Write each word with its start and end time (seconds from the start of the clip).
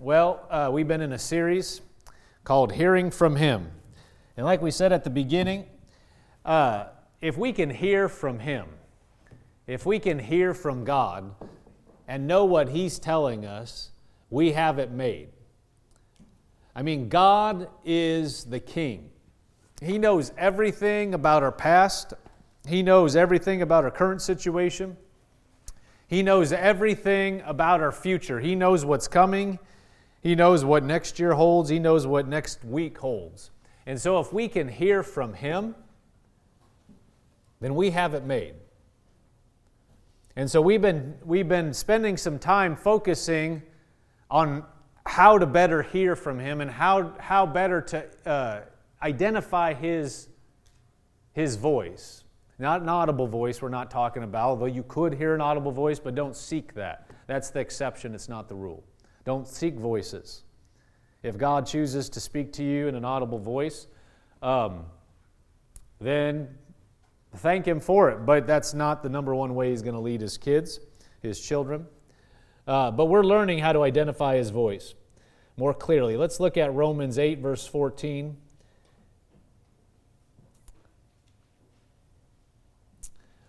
Well, 0.00 0.46
uh, 0.50 0.68
we've 0.70 0.86
been 0.86 1.00
in 1.00 1.14
a 1.14 1.18
series 1.18 1.80
called 2.44 2.72
Hearing 2.72 3.10
from 3.10 3.36
Him. 3.36 3.70
And 4.36 4.44
like 4.44 4.60
we 4.60 4.70
said 4.70 4.92
at 4.92 5.04
the 5.04 5.10
beginning, 5.10 5.64
uh, 6.44 6.86
if 7.22 7.38
we 7.38 7.50
can 7.52 7.70
hear 7.70 8.08
from 8.10 8.38
Him, 8.38 8.66
if 9.66 9.86
we 9.86 9.98
can 9.98 10.18
hear 10.18 10.52
from 10.52 10.84
God 10.84 11.34
and 12.06 12.26
know 12.26 12.44
what 12.44 12.68
He's 12.68 12.98
telling 12.98 13.46
us, 13.46 13.90
we 14.28 14.52
have 14.52 14.78
it 14.78 14.90
made. 14.90 15.28
I 16.74 16.82
mean, 16.82 17.08
God 17.08 17.68
is 17.82 18.44
the 18.44 18.60
King. 18.60 19.08
He 19.80 19.96
knows 19.96 20.30
everything 20.36 21.14
about 21.14 21.42
our 21.42 21.52
past, 21.52 22.12
He 22.68 22.82
knows 22.82 23.16
everything 23.16 23.62
about 23.62 23.84
our 23.84 23.90
current 23.90 24.20
situation. 24.20 24.98
He 26.06 26.22
knows 26.22 26.52
everything 26.52 27.40
about 27.46 27.80
our 27.80 27.92
future. 27.92 28.40
He 28.40 28.54
knows 28.54 28.84
what's 28.84 29.08
coming. 29.08 29.58
He 30.26 30.34
knows 30.34 30.64
what 30.64 30.82
next 30.82 31.20
year 31.20 31.34
holds. 31.34 31.70
He 31.70 31.78
knows 31.78 32.04
what 32.04 32.26
next 32.26 32.64
week 32.64 32.98
holds. 32.98 33.52
And 33.86 34.00
so, 34.00 34.18
if 34.18 34.32
we 34.32 34.48
can 34.48 34.66
hear 34.66 35.04
from 35.04 35.34
Him, 35.34 35.76
then 37.60 37.76
we 37.76 37.90
have 37.90 38.12
it 38.12 38.24
made. 38.24 38.54
And 40.34 40.50
so, 40.50 40.60
we've 40.60 40.82
been, 40.82 41.14
we've 41.24 41.46
been 41.46 41.72
spending 41.72 42.16
some 42.16 42.40
time 42.40 42.74
focusing 42.74 43.62
on 44.28 44.64
how 45.06 45.38
to 45.38 45.46
better 45.46 45.80
hear 45.82 46.16
from 46.16 46.40
Him 46.40 46.60
and 46.60 46.72
how, 46.72 47.12
how 47.20 47.46
better 47.46 47.80
to 47.82 48.28
uh, 48.28 48.60
identify 49.00 49.74
His, 49.74 50.26
His 51.34 51.54
voice. 51.54 52.24
Not 52.58 52.82
an 52.82 52.88
audible 52.88 53.28
voice, 53.28 53.62
we're 53.62 53.68
not 53.68 53.92
talking 53.92 54.24
about, 54.24 54.48
although 54.48 54.66
you 54.66 54.82
could 54.88 55.14
hear 55.14 55.36
an 55.36 55.40
audible 55.40 55.70
voice, 55.70 56.00
but 56.00 56.16
don't 56.16 56.34
seek 56.34 56.74
that. 56.74 57.08
That's 57.28 57.50
the 57.50 57.60
exception, 57.60 58.12
it's 58.12 58.28
not 58.28 58.48
the 58.48 58.56
rule. 58.56 58.82
Don't 59.26 59.48
seek 59.48 59.74
voices. 59.74 60.44
If 61.24 61.36
God 61.36 61.66
chooses 61.66 62.08
to 62.10 62.20
speak 62.20 62.52
to 62.54 62.62
you 62.62 62.86
in 62.86 62.94
an 62.94 63.04
audible 63.04 63.40
voice, 63.40 63.88
um, 64.40 64.84
then 66.00 66.48
thank 67.34 67.66
Him 67.66 67.80
for 67.80 68.08
it. 68.10 68.24
But 68.24 68.46
that's 68.46 68.72
not 68.72 69.02
the 69.02 69.08
number 69.08 69.34
one 69.34 69.56
way 69.56 69.70
He's 69.70 69.82
going 69.82 69.96
to 69.96 70.00
lead 70.00 70.20
His 70.20 70.38
kids, 70.38 70.78
His 71.22 71.40
children. 71.40 71.86
Uh, 72.68 72.92
but 72.92 73.06
we're 73.06 73.24
learning 73.24 73.58
how 73.58 73.72
to 73.72 73.82
identify 73.82 74.36
His 74.36 74.50
voice 74.50 74.94
more 75.56 75.74
clearly. 75.74 76.16
Let's 76.16 76.38
look 76.38 76.56
at 76.56 76.72
Romans 76.72 77.18
8, 77.18 77.40
verse 77.40 77.66
14. 77.66 78.36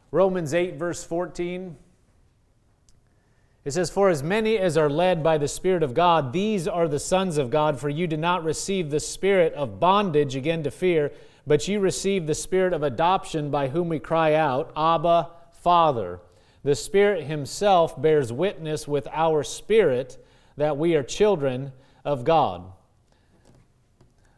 Romans 0.09 0.55
8, 0.55 0.75
verse 0.77 1.03
14. 1.03 1.75
It 3.67 3.73
says, 3.73 3.89
For 3.89 4.07
as 4.07 4.23
many 4.23 4.57
as 4.57 4.77
are 4.77 4.89
led 4.89 5.21
by 5.21 5.37
the 5.37 5.49
Spirit 5.49 5.83
of 5.83 5.93
God, 5.93 6.31
these 6.31 6.69
are 6.69 6.87
the 6.87 7.01
sons 7.01 7.37
of 7.37 7.49
God, 7.49 7.77
for 7.77 7.89
you 7.89 8.07
did 8.07 8.21
not 8.21 8.45
receive 8.45 8.89
the 8.89 9.01
spirit 9.01 9.51
of 9.55 9.77
bondage 9.77 10.37
again 10.37 10.63
to 10.63 10.71
fear, 10.71 11.11
but 11.45 11.67
you 11.67 11.81
received 11.81 12.27
the 12.27 12.33
spirit 12.33 12.71
of 12.71 12.81
adoption 12.81 13.51
by 13.51 13.67
whom 13.67 13.89
we 13.89 13.99
cry 13.99 14.35
out, 14.35 14.71
Abba, 14.77 15.31
Father. 15.51 16.21
The 16.63 16.75
Spirit 16.75 17.25
Himself 17.25 18.01
bears 18.01 18.31
witness 18.31 18.87
with 18.87 19.05
our 19.11 19.43
spirit 19.43 20.17
that 20.55 20.77
we 20.77 20.95
are 20.95 21.03
children 21.03 21.73
of 22.05 22.23
God. 22.23 22.71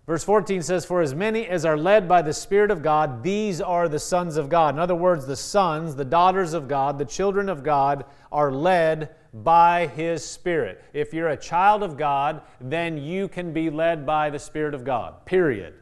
Verse 0.10 0.24
14 0.24 0.64
says, 0.64 0.86
For 0.86 1.04
as 1.04 1.14
many 1.14 1.46
as 1.46 1.66
are 1.66 1.78
led 1.78 2.08
by 2.08 2.24
the 2.24 2.34
Spirit 2.34 2.72
of 2.72 2.82
God, 2.82 3.22
these 3.22 3.62
are 3.62 3.88
the 3.88 4.00
sons 4.00 4.38
of 4.38 4.50
God. 4.50 4.74
In 4.74 4.80
other 4.80 4.96
words, 4.96 5.28
the 5.28 5.36
sons, 5.36 5.96
the 5.96 6.04
daughters 6.04 6.54
of 6.54 6.68
God, 6.68 6.98
the 6.98 7.06
children 7.06 7.48
of 7.48 7.62
God 7.62 8.06
are 8.32 8.52
led 8.52 9.14
by 9.36 9.86
His 9.86 10.26
Spirit. 10.26 10.84
If 10.94 11.14
you're 11.14 11.28
a 11.28 11.38
child 11.38 11.84
of 11.84 11.96
God, 11.96 12.42
then 12.60 12.98
you 12.98 13.28
can 13.28 13.54
be 13.54 13.70
led 13.70 14.04
by 14.04 14.32
the 14.32 14.40
Spirit 14.40 14.74
of 14.74 14.84
God, 14.84 15.28
period. 15.28 15.76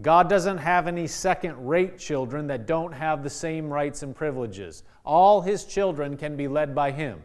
God 0.00 0.28
doesn't 0.28 0.58
have 0.58 0.86
any 0.86 1.08
second 1.08 1.56
rate 1.66 1.98
children 1.98 2.46
that 2.46 2.68
don't 2.68 2.92
have 2.92 3.24
the 3.24 3.30
same 3.30 3.68
rights 3.68 4.04
and 4.04 4.14
privileges. 4.14 4.84
All 5.04 5.40
His 5.40 5.64
children 5.64 6.16
can 6.16 6.36
be 6.36 6.46
led 6.46 6.72
by 6.72 6.92
Him. 6.92 7.20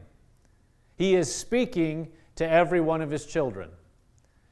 He 0.95 1.13
is 1.13 1.31
speaking 1.31 2.07
to 2.37 2.49
every 2.49 2.81
one 2.81 3.03
of 3.03 3.11
His 3.11 3.27
children. 3.27 3.69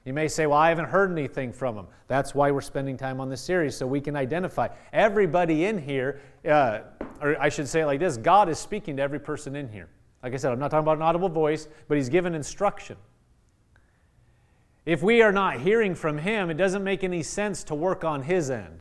You 0.08 0.14
may 0.14 0.30
say, 0.30 0.48
Well, 0.48 0.58
I 0.58 0.70
haven't 0.70 0.86
heard 0.86 1.12
anything 1.12 1.52
from 1.52 1.76
them. 1.76 1.88
That's 2.08 2.34
why 2.34 2.50
we're 2.50 2.62
spending 2.62 2.96
time 2.96 3.20
on 3.20 3.30
this 3.30 3.42
series, 3.42 3.76
so 3.76 3.86
we 3.86 4.00
can 4.00 4.16
identify. 4.16 4.70
Everybody 4.94 5.66
in 5.66 5.78
here, 5.78 6.22
uh, 6.50 6.80
or 7.20 7.36
I 7.42 7.50
should 7.50 7.68
say 7.68 7.82
it 7.82 7.88
like 7.88 8.00
this 8.00 8.16
God 8.16 8.48
is 8.48 8.58
speaking 8.58 8.96
to 8.96 9.04
every 9.04 9.20
person 9.20 9.54
in 9.58 9.68
here. 9.68 9.90
Like 10.24 10.34
I 10.34 10.38
said, 10.38 10.54
I'm 10.54 10.60
not 10.60 10.72
talking 10.72 10.86
about 10.86 10.96
an 10.96 11.02
audible 11.02 11.28
voice, 11.28 11.68
but 11.90 11.98
He's 11.98 12.08
given 12.08 12.36
instruction. 12.36 12.96
If 14.86 15.04
we 15.04 15.22
are 15.22 15.34
not 15.34 15.60
hearing 15.60 15.94
from 15.94 16.20
Him, 16.20 16.50
it 16.50 16.56
doesn't 16.56 16.86
make 16.86 17.04
any 17.04 17.22
sense 17.22 17.66
to 17.66 17.76
work 17.76 18.06
on 18.06 18.24
His 18.24 18.50
end. 18.50 18.80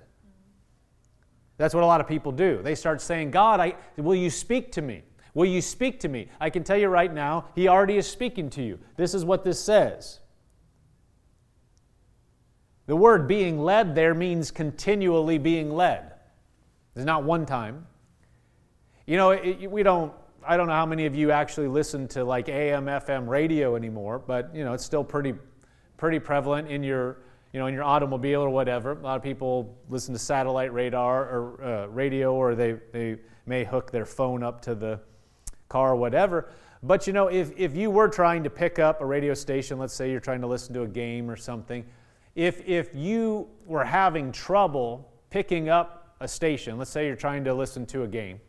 That's 1.58 1.74
what 1.74 1.82
a 1.82 1.86
lot 1.86 2.00
of 2.00 2.06
people 2.06 2.30
do. 2.30 2.60
They 2.62 2.76
start 2.76 3.00
saying, 3.00 3.32
God, 3.32 3.58
I, 3.58 3.74
will 3.96 4.14
you 4.14 4.30
speak 4.30 4.70
to 4.72 4.80
me? 4.80 5.02
Will 5.34 5.46
you 5.46 5.60
speak 5.60 5.98
to 6.00 6.08
me? 6.08 6.28
I 6.38 6.50
can 6.50 6.62
tell 6.62 6.78
you 6.78 6.86
right 6.86 7.12
now, 7.12 7.46
He 7.56 7.66
already 7.66 7.96
is 7.96 8.06
speaking 8.06 8.48
to 8.50 8.62
you. 8.62 8.78
This 8.96 9.12
is 9.12 9.24
what 9.24 9.42
this 9.42 9.58
says. 9.58 10.20
The 12.86 12.96
word 12.96 13.26
being 13.26 13.58
led 13.58 13.94
there 13.94 14.14
means 14.14 14.50
continually 14.50 15.38
being 15.38 15.74
led. 15.74 16.12
It's 16.94 17.04
not 17.04 17.24
one 17.24 17.44
time. 17.44 17.86
You 19.06 19.16
know, 19.16 19.30
it, 19.30 19.70
we 19.70 19.82
don't, 19.82 20.12
I 20.46 20.56
don't 20.56 20.68
know 20.68 20.72
how 20.72 20.86
many 20.86 21.06
of 21.06 21.14
you 21.14 21.32
actually 21.32 21.68
listen 21.68 22.06
to 22.08 22.24
like 22.24 22.48
AM, 22.48 22.86
FM 22.86 23.28
radio 23.28 23.76
anymore, 23.76 24.18
but, 24.18 24.54
you 24.54 24.64
know, 24.64 24.72
it's 24.72 24.84
still 24.84 25.04
pretty, 25.04 25.34
pretty 25.96 26.20
prevalent 26.20 26.68
in 26.68 26.82
your, 26.82 27.18
you 27.52 27.58
know, 27.58 27.66
in 27.66 27.74
your 27.74 27.84
automobile 27.84 28.40
or 28.40 28.50
whatever. 28.50 28.92
A 28.92 29.00
lot 29.00 29.16
of 29.16 29.22
people 29.22 29.76
listen 29.88 30.14
to 30.14 30.18
satellite 30.18 30.72
radar 30.72 31.24
or 31.24 31.64
uh, 31.64 31.86
radio, 31.86 32.34
or 32.34 32.54
they, 32.54 32.76
they 32.92 33.16
may 33.46 33.64
hook 33.64 33.90
their 33.90 34.06
phone 34.06 34.42
up 34.42 34.60
to 34.62 34.74
the 34.74 35.00
car 35.68 35.92
or 35.92 35.96
whatever. 35.96 36.48
But, 36.82 37.06
you 37.06 37.12
know, 37.12 37.26
if, 37.28 37.50
if 37.56 37.76
you 37.76 37.90
were 37.90 38.08
trying 38.08 38.44
to 38.44 38.50
pick 38.50 38.78
up 38.78 39.00
a 39.00 39.06
radio 39.06 39.34
station, 39.34 39.78
let's 39.78 39.94
say 39.94 40.10
you're 40.10 40.20
trying 40.20 40.40
to 40.40 40.46
listen 40.46 40.72
to 40.74 40.82
a 40.82 40.88
game 40.88 41.28
or 41.30 41.36
something, 41.36 41.84
if, 42.36 42.68
if 42.68 42.94
you 42.94 43.48
were 43.64 43.84
having 43.84 44.30
trouble 44.30 45.10
picking 45.30 45.68
up 45.68 46.14
a 46.20 46.28
station, 46.28 46.78
let's 46.78 46.90
say 46.90 47.06
you're 47.06 47.16
trying 47.16 47.42
to 47.44 47.54
listen 47.54 47.86
to 47.86 48.04
a 48.04 48.06
game, 48.06 48.40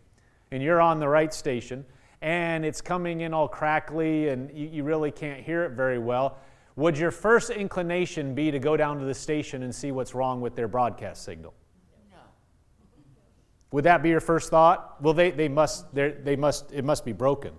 and 0.52 0.62
you're 0.62 0.82
on 0.82 1.00
the 1.00 1.08
right 1.08 1.34
station, 1.34 1.86
and 2.22 2.66
it's 2.66 2.82
coming 2.82 3.22
in 3.22 3.34
all 3.34 3.48
crackly 3.48 4.30
and 4.30 4.52
you, 4.52 4.68
you 4.68 4.84
really 4.84 5.12
can't 5.12 5.42
hear 5.42 5.64
it 5.64 5.72
very 5.72 6.00
well, 6.00 6.38
would 6.76 6.98
your 6.98 7.12
first 7.12 7.50
inclination 7.50 8.36
be 8.36 8.52
to 8.52 8.60
go 8.60 8.78
down 8.78 9.00
to 9.00 9.06
the 9.06 9.14
station 9.14 9.64
and 9.64 9.74
see 9.74 9.92
what's 9.92 10.14
wrong 10.14 10.42
with 10.42 10.56
their 10.56 10.68
broadcast 10.68 11.24
signal? 11.24 11.54
No. 12.12 12.18
Would 13.72 13.86
that 13.86 14.04
be 14.04 14.10
your 14.10 14.20
first 14.20 14.50
thought? 14.50 15.02
Well, 15.02 15.14
they, 15.14 15.32
they 15.32 15.48
must, 15.48 15.94
they 15.94 16.36
must, 16.36 16.72
it 16.72 16.84
must 16.84 17.06
be 17.06 17.14
broken. 17.14 17.54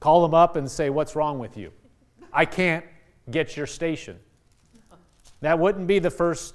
Call 0.00 0.22
them 0.22 0.34
up 0.34 0.56
and 0.56 0.70
say, 0.70 0.90
What's 0.90 1.16
wrong 1.16 1.38
with 1.38 1.56
you? 1.56 1.72
I 2.32 2.44
can't 2.44 2.84
get 3.30 3.56
your 3.56 3.66
station. 3.66 4.18
That 5.44 5.58
wouldn't 5.58 5.86
be 5.86 5.98
the 5.98 6.10
first 6.10 6.54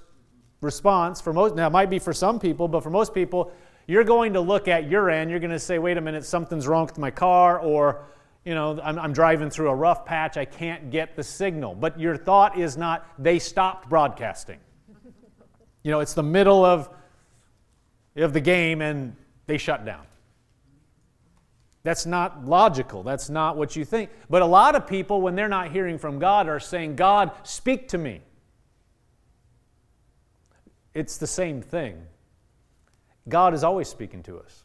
response 0.62 1.22
for 1.22 1.32
most. 1.32 1.56
Now, 1.56 1.68
it 1.68 1.70
might 1.70 1.92
be 1.92 2.00
for 2.00 2.12
some 2.12 2.40
people, 2.40 2.68
but 2.68 2.82
for 2.82 2.90
most 2.90 3.14
people, 3.14 3.52
you're 3.86 4.04
going 4.04 4.34
to 4.34 4.42
look 4.42 4.68
at 4.68 4.90
your 4.90 5.12
end. 5.12 5.30
You're 5.30 5.40
going 5.40 5.52
to 5.52 5.60
say, 5.60 5.78
wait 5.78 5.98
a 5.98 6.02
minute, 6.02 6.26
something's 6.26 6.68
wrong 6.68 6.88
with 6.88 6.98
my 6.98 7.12
car, 7.12 7.60
or, 7.60 8.08
you 8.46 8.56
know, 8.56 8.80
I'm, 8.84 8.98
I'm 8.98 9.14
driving 9.14 9.52
through 9.52 9.70
a 9.70 9.76
rough 9.76 10.06
patch. 10.06 10.38
I 10.38 10.46
can't 10.46 10.90
get 10.90 11.16
the 11.16 11.22
signal. 11.22 11.76
But 11.76 12.00
your 12.00 12.18
thought 12.18 12.58
is 12.58 12.78
not, 12.78 13.08
they 13.20 13.38
stopped 13.38 13.90
broadcasting. 13.90 14.60
You 15.84 15.92
know, 15.92 16.02
it's 16.02 16.14
the 16.14 16.24
middle 16.24 16.66
of, 16.66 16.90
of 18.18 18.34
the 18.34 18.42
game 18.42 18.82
and 18.82 19.16
they 19.48 19.58
shut 19.58 19.86
down. 19.86 20.06
That's 21.84 22.06
not 22.06 22.46
logical. 22.46 23.02
That's 23.02 23.30
not 23.30 23.56
what 23.56 23.78
you 23.78 23.86
think. 23.86 24.10
But 24.30 24.42
a 24.42 24.46
lot 24.46 24.76
of 24.76 24.86
people, 24.86 25.22
when 25.22 25.36
they're 25.36 25.48
not 25.48 25.72
hearing 25.72 25.98
from 25.98 26.20
God, 26.20 26.50
are 26.50 26.60
saying, 26.60 26.98
God, 26.98 27.32
speak 27.44 27.88
to 27.90 27.98
me. 27.98 28.22
It's 30.94 31.18
the 31.18 31.28
same 31.28 31.62
thing. 31.62 32.02
God 33.28 33.54
is 33.54 33.64
always 33.64 33.88
speaking 33.88 34.24
to 34.24 34.38
us. 34.38 34.64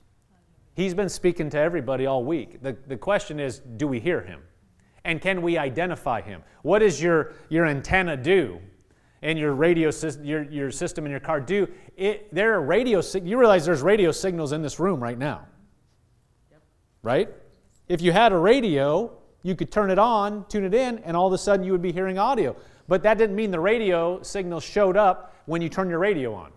He's 0.75 0.95
been 0.95 1.09
speaking 1.09 1.51
to 1.51 1.59
everybody 1.59 2.07
all 2.07 2.25
week. 2.25 2.63
The, 2.63 2.77
the 2.87 2.97
question 2.97 3.39
is 3.39 3.61
do 3.77 3.87
we 3.87 4.01
hear 4.01 4.21
him? 4.21 4.41
And 5.05 5.21
can 5.21 5.43
we 5.43 5.59
identify 5.59 6.23
him? 6.23 6.43
What 6.63 6.81
does 6.81 7.01
your, 7.01 7.35
your 7.49 7.67
antenna 7.67 8.17
do? 8.17 8.59
And 9.23 9.39
your 9.39 9.55
radio 9.55 9.91
system, 9.91 10.25
your, 10.27 10.43
your 10.45 10.71
system 10.71 11.07
in 11.07 11.11
your 11.11 11.21
car 11.21 11.41
do? 11.41 11.67
It, 11.97 12.35
there 12.35 12.55
are 12.55 12.61
radio, 12.61 13.01
you 13.23 13.39
realize 13.39 13.65
there's 13.65 13.81
radio 13.81 14.13
signals 14.13 14.53
in 14.53 14.61
this 14.61 14.79
room 14.79 15.03
right 15.03 15.17
now. 15.17 15.47
Yep. 16.51 16.63
Right? 17.03 17.29
If 17.89 18.03
you 18.03 18.13
had 18.13 18.33
a 18.33 18.37
radio, 18.37 19.17
you 19.43 19.55
could 19.55 19.71
turn 19.73 19.91
it 19.91 19.99
on, 19.99 20.45
tune 20.49 20.65
it 20.65 20.75
in, 20.75 20.99
and 20.99 21.17
all 21.17 21.27
of 21.27 21.33
a 21.33 21.39
sudden 21.39 21.65
you 21.65 21.73
would 21.73 21.83
be 21.83 21.93
hearing 21.93 22.19
audio. 22.19 22.55
But 22.89 23.03
that 23.03 23.19
didn't 23.19 23.37
mean 23.37 23.51
the 23.51 23.61
radio 23.61 24.23
signal 24.23 24.61
showed 24.61 24.97
up 24.97 25.35
when 25.47 25.63
you 25.63 25.69
turn 25.69 25.89
your 25.89 25.99
radio 25.99 26.35
on? 26.35 26.53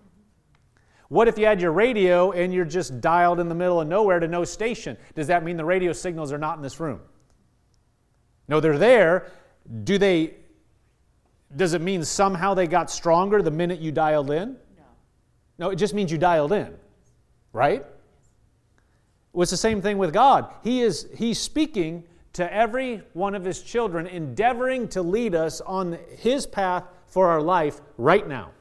What 1.09 1.27
if 1.27 1.37
you 1.37 1.45
had 1.45 1.61
your 1.61 1.71
radio 1.71 2.31
and 2.31 2.53
you're 2.53 2.65
just 2.65 2.99
dialed 2.99 3.39
in 3.39 3.47
the 3.47 3.55
middle 3.55 3.79
of 3.79 3.87
nowhere 3.87 4.19
to 4.19 4.27
no 4.27 4.43
station? 4.43 4.97
Does 5.15 5.27
that 5.27 5.43
mean 5.43 5.55
the 5.55 5.65
radio 5.65 5.93
signals 5.93 6.33
are 6.33 6.37
not 6.37 6.57
in 6.57 6.63
this 6.63 6.79
room? 6.79 6.99
No, 8.49 8.59
they're 8.59 8.77
there. 8.77 9.31
Do 9.83 9.97
they 9.97 10.35
does 11.55 11.73
it 11.73 11.81
mean 11.81 12.03
somehow 12.03 12.53
they 12.53 12.67
got 12.67 12.91
stronger 12.91 13.41
the 13.41 13.51
minute 13.51 13.79
you 13.79 13.91
dialed 13.91 14.31
in? 14.31 14.57
No. 14.77 14.83
No, 15.59 15.69
it 15.69 15.77
just 15.77 15.93
means 15.93 16.11
you 16.11 16.17
dialed 16.17 16.51
in. 16.51 16.75
Right? 17.53 17.85
Well, 19.31 19.43
it's 19.43 19.51
the 19.51 19.57
same 19.57 19.81
thing 19.81 19.97
with 19.97 20.13
God. 20.13 20.51
He 20.63 20.81
is 20.81 21.07
he's 21.15 21.39
speaking 21.39 22.03
to 22.37 22.53
every 22.53 23.01
one 23.13 23.33
of 23.33 23.43
his 23.43 23.63
children, 23.63 24.05
endeavoring 24.05 24.87
to 24.89 25.01
lead 25.01 25.33
us 25.33 25.59
on 25.61 25.97
his 26.17 26.45
path 26.45 26.83
for 27.07 27.29
our 27.29 27.41
life 27.41 27.81
right 27.97 28.27
now. 28.27 28.51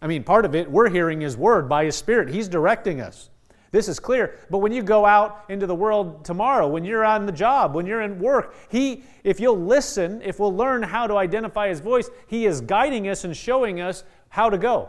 I 0.00 0.06
mean, 0.06 0.24
part 0.24 0.46
of 0.46 0.54
it, 0.54 0.70
we're 0.70 0.88
hearing 0.88 1.20
his 1.20 1.36
word 1.36 1.68
by 1.68 1.84
his 1.84 1.96
spirit. 1.96 2.30
He's 2.30 2.48
directing 2.48 3.02
us. 3.02 3.28
This 3.72 3.88
is 3.88 4.00
clear. 4.00 4.38
But 4.48 4.58
when 4.58 4.72
you 4.72 4.82
go 4.82 5.04
out 5.04 5.44
into 5.50 5.66
the 5.66 5.74
world 5.74 6.24
tomorrow, 6.24 6.66
when 6.66 6.86
you're 6.86 7.04
on 7.04 7.26
the 7.26 7.32
job, 7.32 7.74
when 7.74 7.84
you're 7.84 8.00
in 8.00 8.18
work, 8.18 8.54
He, 8.70 9.04
if 9.22 9.38
you'll 9.38 9.60
listen, 9.60 10.22
if 10.22 10.40
we'll 10.40 10.56
learn 10.56 10.82
how 10.82 11.06
to 11.06 11.18
identify 11.18 11.68
His 11.68 11.80
voice, 11.80 12.08
He 12.26 12.46
is 12.46 12.62
guiding 12.62 13.06
us 13.08 13.24
and 13.24 13.36
showing 13.36 13.82
us 13.82 14.02
how 14.30 14.48
to 14.48 14.56
go 14.56 14.88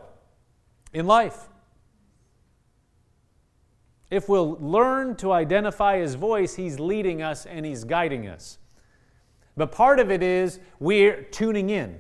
in 0.94 1.06
life. 1.06 1.50
If 4.10 4.28
we'll 4.28 4.58
learn 4.60 5.16
to 5.18 5.32
identify 5.32 6.00
His 6.00 6.16
voice, 6.16 6.56
He's 6.56 6.80
leading 6.80 7.22
us 7.22 7.46
and 7.46 7.66
He's 7.66 7.84
guiding 7.84 8.28
us. 8.28 8.58
But 9.56 9.72
part 9.72 10.00
of 10.00 10.10
it 10.10 10.24
is 10.24 10.60
we're 10.80 11.24
tuning 11.24 11.70
in. 11.70 12.00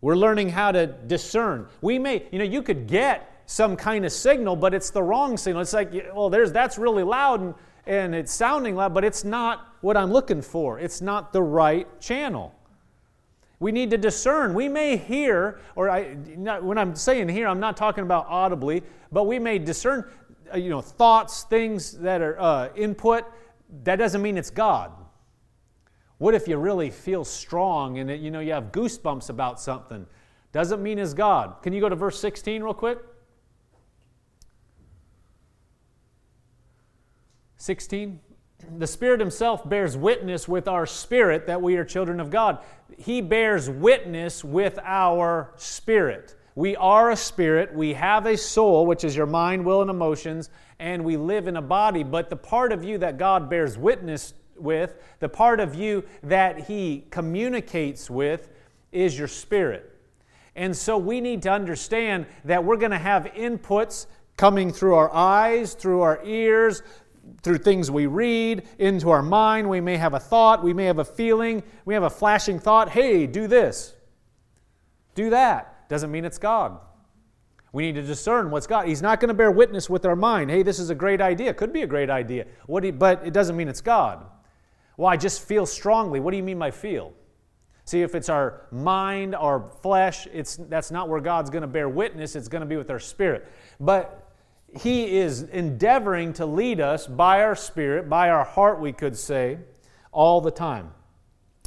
We're 0.00 0.16
learning 0.16 0.48
how 0.48 0.72
to 0.72 0.86
discern. 0.86 1.68
We 1.80 1.98
may, 1.98 2.26
you 2.32 2.38
know, 2.38 2.44
you 2.44 2.62
could 2.62 2.88
get 2.88 3.42
some 3.46 3.76
kind 3.76 4.04
of 4.04 4.12
signal, 4.12 4.56
but 4.56 4.74
it's 4.74 4.90
the 4.90 5.02
wrong 5.02 5.36
signal. 5.36 5.62
It's 5.62 5.72
like, 5.72 5.92
well, 6.14 6.28
there's 6.28 6.52
that's 6.52 6.78
really 6.78 7.04
loud 7.04 7.40
and, 7.40 7.54
and 7.86 8.14
it's 8.14 8.32
sounding 8.32 8.74
loud, 8.74 8.94
but 8.94 9.04
it's 9.04 9.24
not 9.24 9.68
what 9.80 9.96
I'm 9.96 10.12
looking 10.12 10.42
for. 10.42 10.78
It's 10.78 11.00
not 11.00 11.32
the 11.32 11.42
right 11.42 11.86
channel. 12.00 12.54
We 13.60 13.70
need 13.70 13.90
to 13.90 13.98
discern. 13.98 14.54
We 14.54 14.68
may 14.68 14.96
hear, 14.96 15.60
or 15.76 15.88
I, 15.88 16.16
not, 16.36 16.64
when 16.64 16.78
I'm 16.78 16.96
saying 16.96 17.28
here, 17.28 17.46
I'm 17.46 17.60
not 17.60 17.76
talking 17.76 18.02
about 18.02 18.26
audibly, 18.28 18.82
but 19.12 19.28
we 19.28 19.38
may 19.38 19.60
discern, 19.60 20.10
you 20.56 20.70
know, 20.70 20.80
thoughts, 20.80 21.44
things 21.44 21.92
that 21.98 22.20
are 22.20 22.40
uh, 22.40 22.68
input. 22.74 23.24
That 23.84 23.96
doesn't 23.96 24.20
mean 24.20 24.36
it's 24.36 24.50
God. 24.50 24.92
What 26.18 26.34
if 26.34 26.46
you 26.46 26.56
really 26.56 26.90
feel 26.90 27.24
strong 27.24 27.98
and 27.98 28.22
you 28.22 28.30
know 28.30 28.40
you 28.40 28.52
have 28.52 28.70
goosebumps 28.70 29.28
about 29.28 29.60
something? 29.60 30.06
Doesn't 30.52 30.82
mean 30.82 30.98
it's 30.98 31.14
God. 31.14 31.62
Can 31.62 31.72
you 31.72 31.80
go 31.80 31.88
to 31.88 31.96
verse 31.96 32.18
16 32.20 32.62
real 32.62 32.74
quick? 32.74 32.98
16. 37.56 38.20
The 38.78 38.86
Spirit 38.86 39.20
Himself 39.20 39.68
bears 39.68 39.96
witness 39.96 40.46
with 40.46 40.68
our 40.68 40.86
spirit 40.86 41.46
that 41.46 41.60
we 41.60 41.76
are 41.76 41.84
children 41.84 42.20
of 42.20 42.30
God. 42.30 42.58
He 42.96 43.20
bears 43.20 43.68
witness 43.68 44.44
with 44.44 44.78
our 44.82 45.52
spirit. 45.56 46.36
We 46.54 46.76
are 46.76 47.10
a 47.10 47.16
spirit, 47.16 47.74
we 47.74 47.94
have 47.94 48.26
a 48.26 48.36
soul, 48.36 48.86
which 48.86 49.04
is 49.04 49.16
your 49.16 49.26
mind, 49.26 49.64
will, 49.64 49.80
and 49.80 49.90
emotions, 49.90 50.50
and 50.78 51.04
we 51.04 51.16
live 51.16 51.46
in 51.48 51.56
a 51.56 51.62
body. 51.62 52.02
But 52.02 52.28
the 52.28 52.36
part 52.36 52.72
of 52.72 52.84
you 52.84 52.98
that 52.98 53.16
God 53.16 53.48
bears 53.48 53.78
witness 53.78 54.34
with, 54.56 54.96
the 55.20 55.28
part 55.28 55.60
of 55.60 55.74
you 55.74 56.04
that 56.22 56.66
He 56.66 57.06
communicates 57.10 58.10
with, 58.10 58.50
is 58.90 59.18
your 59.18 59.28
spirit. 59.28 59.88
And 60.54 60.76
so 60.76 60.98
we 60.98 61.20
need 61.20 61.42
to 61.42 61.50
understand 61.50 62.26
that 62.44 62.62
we're 62.62 62.76
going 62.76 62.90
to 62.90 62.98
have 62.98 63.24
inputs 63.34 64.06
coming 64.36 64.72
through 64.72 64.94
our 64.94 65.12
eyes, 65.12 65.72
through 65.72 66.02
our 66.02 66.20
ears, 66.24 66.82
through 67.42 67.58
things 67.58 67.90
we 67.90 68.06
read 68.06 68.62
into 68.78 69.10
our 69.10 69.22
mind. 69.22 69.68
We 69.68 69.80
may 69.80 69.96
have 69.96 70.14
a 70.14 70.20
thought, 70.20 70.62
we 70.62 70.74
may 70.74 70.84
have 70.84 70.98
a 70.98 71.04
feeling, 71.04 71.62
we 71.84 71.94
have 71.94 72.02
a 72.02 72.10
flashing 72.10 72.58
thought 72.58 72.90
hey, 72.90 73.26
do 73.26 73.46
this, 73.46 73.94
do 75.14 75.30
that. 75.30 75.71
Doesn't 75.92 76.10
mean 76.10 76.24
it's 76.24 76.38
God. 76.38 76.78
We 77.74 77.82
need 77.82 77.96
to 77.96 78.02
discern 78.02 78.50
what's 78.50 78.66
God. 78.66 78.88
He's 78.88 79.02
not 79.02 79.20
going 79.20 79.28
to 79.28 79.34
bear 79.34 79.50
witness 79.50 79.90
with 79.90 80.06
our 80.06 80.16
mind. 80.16 80.50
Hey, 80.50 80.62
this 80.62 80.78
is 80.78 80.88
a 80.88 80.94
great 80.94 81.20
idea. 81.20 81.52
Could 81.52 81.70
be 81.70 81.82
a 81.82 81.86
great 81.86 82.08
idea. 82.08 82.46
What 82.64 82.82
you, 82.82 82.92
but 82.92 83.26
it 83.26 83.34
doesn't 83.34 83.58
mean 83.58 83.68
it's 83.68 83.82
God. 83.82 84.24
Well, 84.96 85.10
I 85.10 85.18
just 85.18 85.46
feel 85.46 85.66
strongly. 85.66 86.18
What 86.18 86.30
do 86.30 86.38
you 86.38 86.42
mean 86.42 86.58
by 86.58 86.70
feel? 86.70 87.12
See, 87.84 88.00
if 88.00 88.14
it's 88.14 88.30
our 88.30 88.62
mind, 88.70 89.34
our 89.34 89.68
flesh, 89.82 90.26
it's, 90.32 90.56
that's 90.56 90.90
not 90.90 91.10
where 91.10 91.20
God's 91.20 91.50
going 91.50 91.60
to 91.60 91.68
bear 91.68 91.90
witness. 91.90 92.36
It's 92.36 92.48
going 92.48 92.62
to 92.62 92.66
be 92.66 92.78
with 92.78 92.90
our 92.90 92.98
spirit. 92.98 93.46
But 93.78 94.32
he 94.74 95.18
is 95.18 95.42
endeavoring 95.42 96.32
to 96.34 96.46
lead 96.46 96.80
us 96.80 97.06
by 97.06 97.42
our 97.42 97.54
spirit, 97.54 98.08
by 98.08 98.30
our 98.30 98.44
heart, 98.44 98.80
we 98.80 98.92
could 98.92 99.14
say, 99.14 99.58
all 100.10 100.40
the 100.40 100.50
time. 100.50 100.90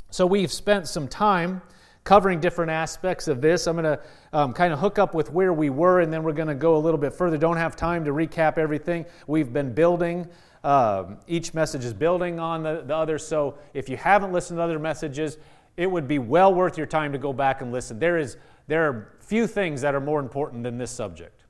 So 0.10 0.26
we've 0.26 0.52
spent 0.52 0.88
some 0.88 1.08
time 1.08 1.62
covering 2.06 2.40
different 2.40 2.72
aspects 2.72 3.28
of 3.28 3.42
this. 3.42 3.68
I'm 3.68 3.76
going 3.76 3.98
to 3.98 4.00
um, 4.32 4.54
kind 4.54 4.72
of 4.72 4.80
hook 4.80 4.98
up 4.98 5.14
with 5.14 5.32
where 5.32 5.52
we 5.52 5.70
were, 5.70 6.00
and 6.00 6.14
then 6.14 6.24
we're 6.24 6.32
going 6.32 6.48
to 6.48 6.56
go 6.56 6.78
a 6.78 6.80
little 6.80 7.00
bit 7.00 7.12
further. 7.12 7.38
Don't 7.38 7.58
have 7.58 7.76
time 7.76 8.06
to 8.06 8.12
recap 8.12 8.58
everything. 8.58 9.06
We've 9.28 9.52
been 9.52 9.74
building. 9.74 10.30
Uh, 10.64 11.16
each 11.28 11.54
message 11.54 11.84
is 11.84 11.94
building 11.94 12.40
on 12.40 12.64
the, 12.64 12.84
the 12.86 12.96
other. 12.96 13.18
So 13.18 13.58
if 13.74 13.90
you 13.90 13.98
haven't 13.98 14.32
listened 14.32 14.58
to 14.60 14.64
other 14.64 14.80
messages, 14.80 15.38
it 15.76 15.92
would 15.92 16.08
be 16.08 16.20
well 16.20 16.54
worth 16.54 16.78
your 16.78 16.88
time 16.88 17.12
to 17.12 17.18
go 17.18 17.34
back 17.34 17.62
and 17.62 17.72
listen. 17.72 18.00
There 18.00 18.18
is 18.18 18.38
there 18.68 18.88
are 18.88 19.18
few 19.20 19.46
things 19.48 19.82
that 19.82 19.94
are 19.94 20.00
more 20.00 20.20
important 20.20 20.64
than 20.64 20.78
this 20.78 20.92
subject. 20.92 21.44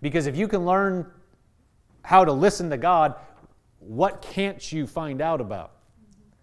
Because 0.00 0.26
if 0.26 0.36
you 0.36 0.48
can 0.48 0.66
learn 0.66 1.10
how 2.02 2.24
to 2.24 2.32
listen 2.32 2.68
to 2.70 2.76
God, 2.76 3.14
what 3.78 4.20
can't 4.20 4.72
you 4.72 4.86
find 4.86 5.20
out 5.20 5.40
about? 5.40 5.72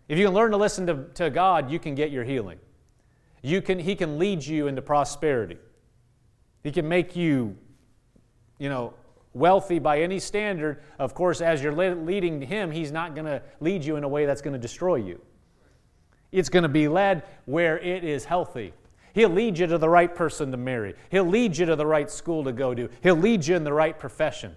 If 0.09 0.17
you 0.17 0.25
can 0.25 0.33
learn 0.33 0.51
to 0.51 0.57
listen 0.57 0.87
to, 0.87 1.05
to 1.13 1.29
God, 1.29 1.71
you 1.71 1.79
can 1.79 1.95
get 1.95 2.11
your 2.11 2.25
healing. 2.25 2.59
You 3.41 3.61
can, 3.61 3.79
he 3.79 3.95
can 3.95 4.19
lead 4.19 4.43
you 4.43 4.67
into 4.67 4.81
prosperity. 4.81 5.57
He 6.63 6.71
can 6.71 6.89
make 6.89 7.15
you, 7.15 7.55
you 8.57 8.67
know, 8.67 8.95
wealthy 9.33 9.79
by 9.79 10.01
any 10.01 10.19
standard. 10.19 10.81
Of 10.97 11.13
course, 11.13 11.41
as 11.41 11.61
you're 11.61 11.73
leading 11.95 12.41
Him, 12.41 12.71
He's 12.71 12.91
not 12.91 13.15
going 13.15 13.25
to 13.25 13.41
lead 13.59 13.85
you 13.85 13.95
in 13.95 14.03
a 14.03 14.07
way 14.07 14.25
that's 14.25 14.41
going 14.41 14.53
to 14.53 14.59
destroy 14.59 14.95
you. 14.95 15.21
It's 16.31 16.49
going 16.49 16.63
to 16.63 16.69
be 16.69 16.87
led 16.87 17.23
where 17.45 17.79
it 17.79 18.03
is 18.03 18.25
healthy. 18.25 18.73
He'll 19.13 19.29
lead 19.29 19.57
you 19.57 19.67
to 19.67 19.77
the 19.77 19.89
right 19.89 20.13
person 20.13 20.51
to 20.51 20.57
marry. 20.57 20.95
He'll 21.09 21.25
lead 21.25 21.57
you 21.57 21.65
to 21.67 21.75
the 21.75 21.85
right 21.85 22.09
school 22.09 22.43
to 22.43 22.51
go 22.51 22.75
to. 22.75 22.89
He'll 23.01 23.15
lead 23.15 23.45
you 23.45 23.55
in 23.55 23.63
the 23.63 23.73
right 23.73 23.97
profession. 23.97 24.55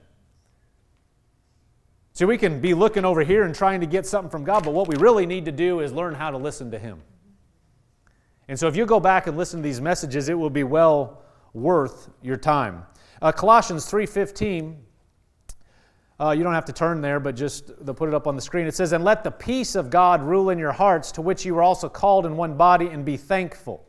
See, 2.14 2.24
we 2.26 2.36
can 2.36 2.60
be 2.60 2.74
looking 2.74 3.04
over 3.04 3.22
here 3.22 3.44
and 3.44 3.54
trying 3.54 3.80
to 3.80 3.86
get 3.86 4.06
something 4.06 4.30
from 4.30 4.44
God, 4.44 4.64
but 4.64 4.74
what 4.74 4.86
we 4.86 4.96
really 4.96 5.24
need 5.24 5.46
to 5.46 5.52
do 5.52 5.80
is 5.80 5.92
learn 5.92 6.14
how 6.14 6.30
to 6.30 6.36
listen 6.36 6.70
to 6.70 6.78
Him. 6.78 7.02
And 8.48 8.58
so 8.58 8.69
if 8.69 8.76
you 8.76 8.84
go 8.84 9.00
back 9.00 9.26
and 9.26 9.36
listen 9.36 9.60
to 9.60 9.62
these 9.62 9.81
messages, 9.81 10.28
it 10.28 10.34
will 10.34 10.50
be 10.50 10.64
well 10.64 11.22
worth 11.54 12.10
your 12.20 12.36
time. 12.36 12.84
Uh, 13.22 13.32
Colossians 13.32 13.90
3.15, 13.90 14.76
uh, 16.20 16.31
you 16.32 16.42
don't 16.42 16.52
have 16.52 16.66
to 16.66 16.72
turn 16.72 17.00
there, 17.00 17.19
but 17.19 17.34
just 17.34 17.72
they'll 17.84 17.94
put 17.94 18.08
it 18.08 18.14
up 18.14 18.26
on 18.26 18.36
the 18.36 18.42
screen. 18.42 18.66
It 18.66 18.74
says, 18.74 18.92
And 18.92 19.04
let 19.04 19.24
the 19.24 19.31
peace 19.31 19.74
of 19.74 19.88
God 19.90 20.22
rule 20.22 20.50
in 20.50 20.58
your 20.58 20.72
hearts, 20.72 21.12
to 21.12 21.22
which 21.22 21.46
you 21.46 21.54
were 21.54 21.62
also 21.62 21.88
called 21.88 22.26
in 22.26 22.36
one 22.36 22.56
body, 22.56 22.88
and 22.88 23.04
be 23.04 23.16
thankful. 23.16 23.88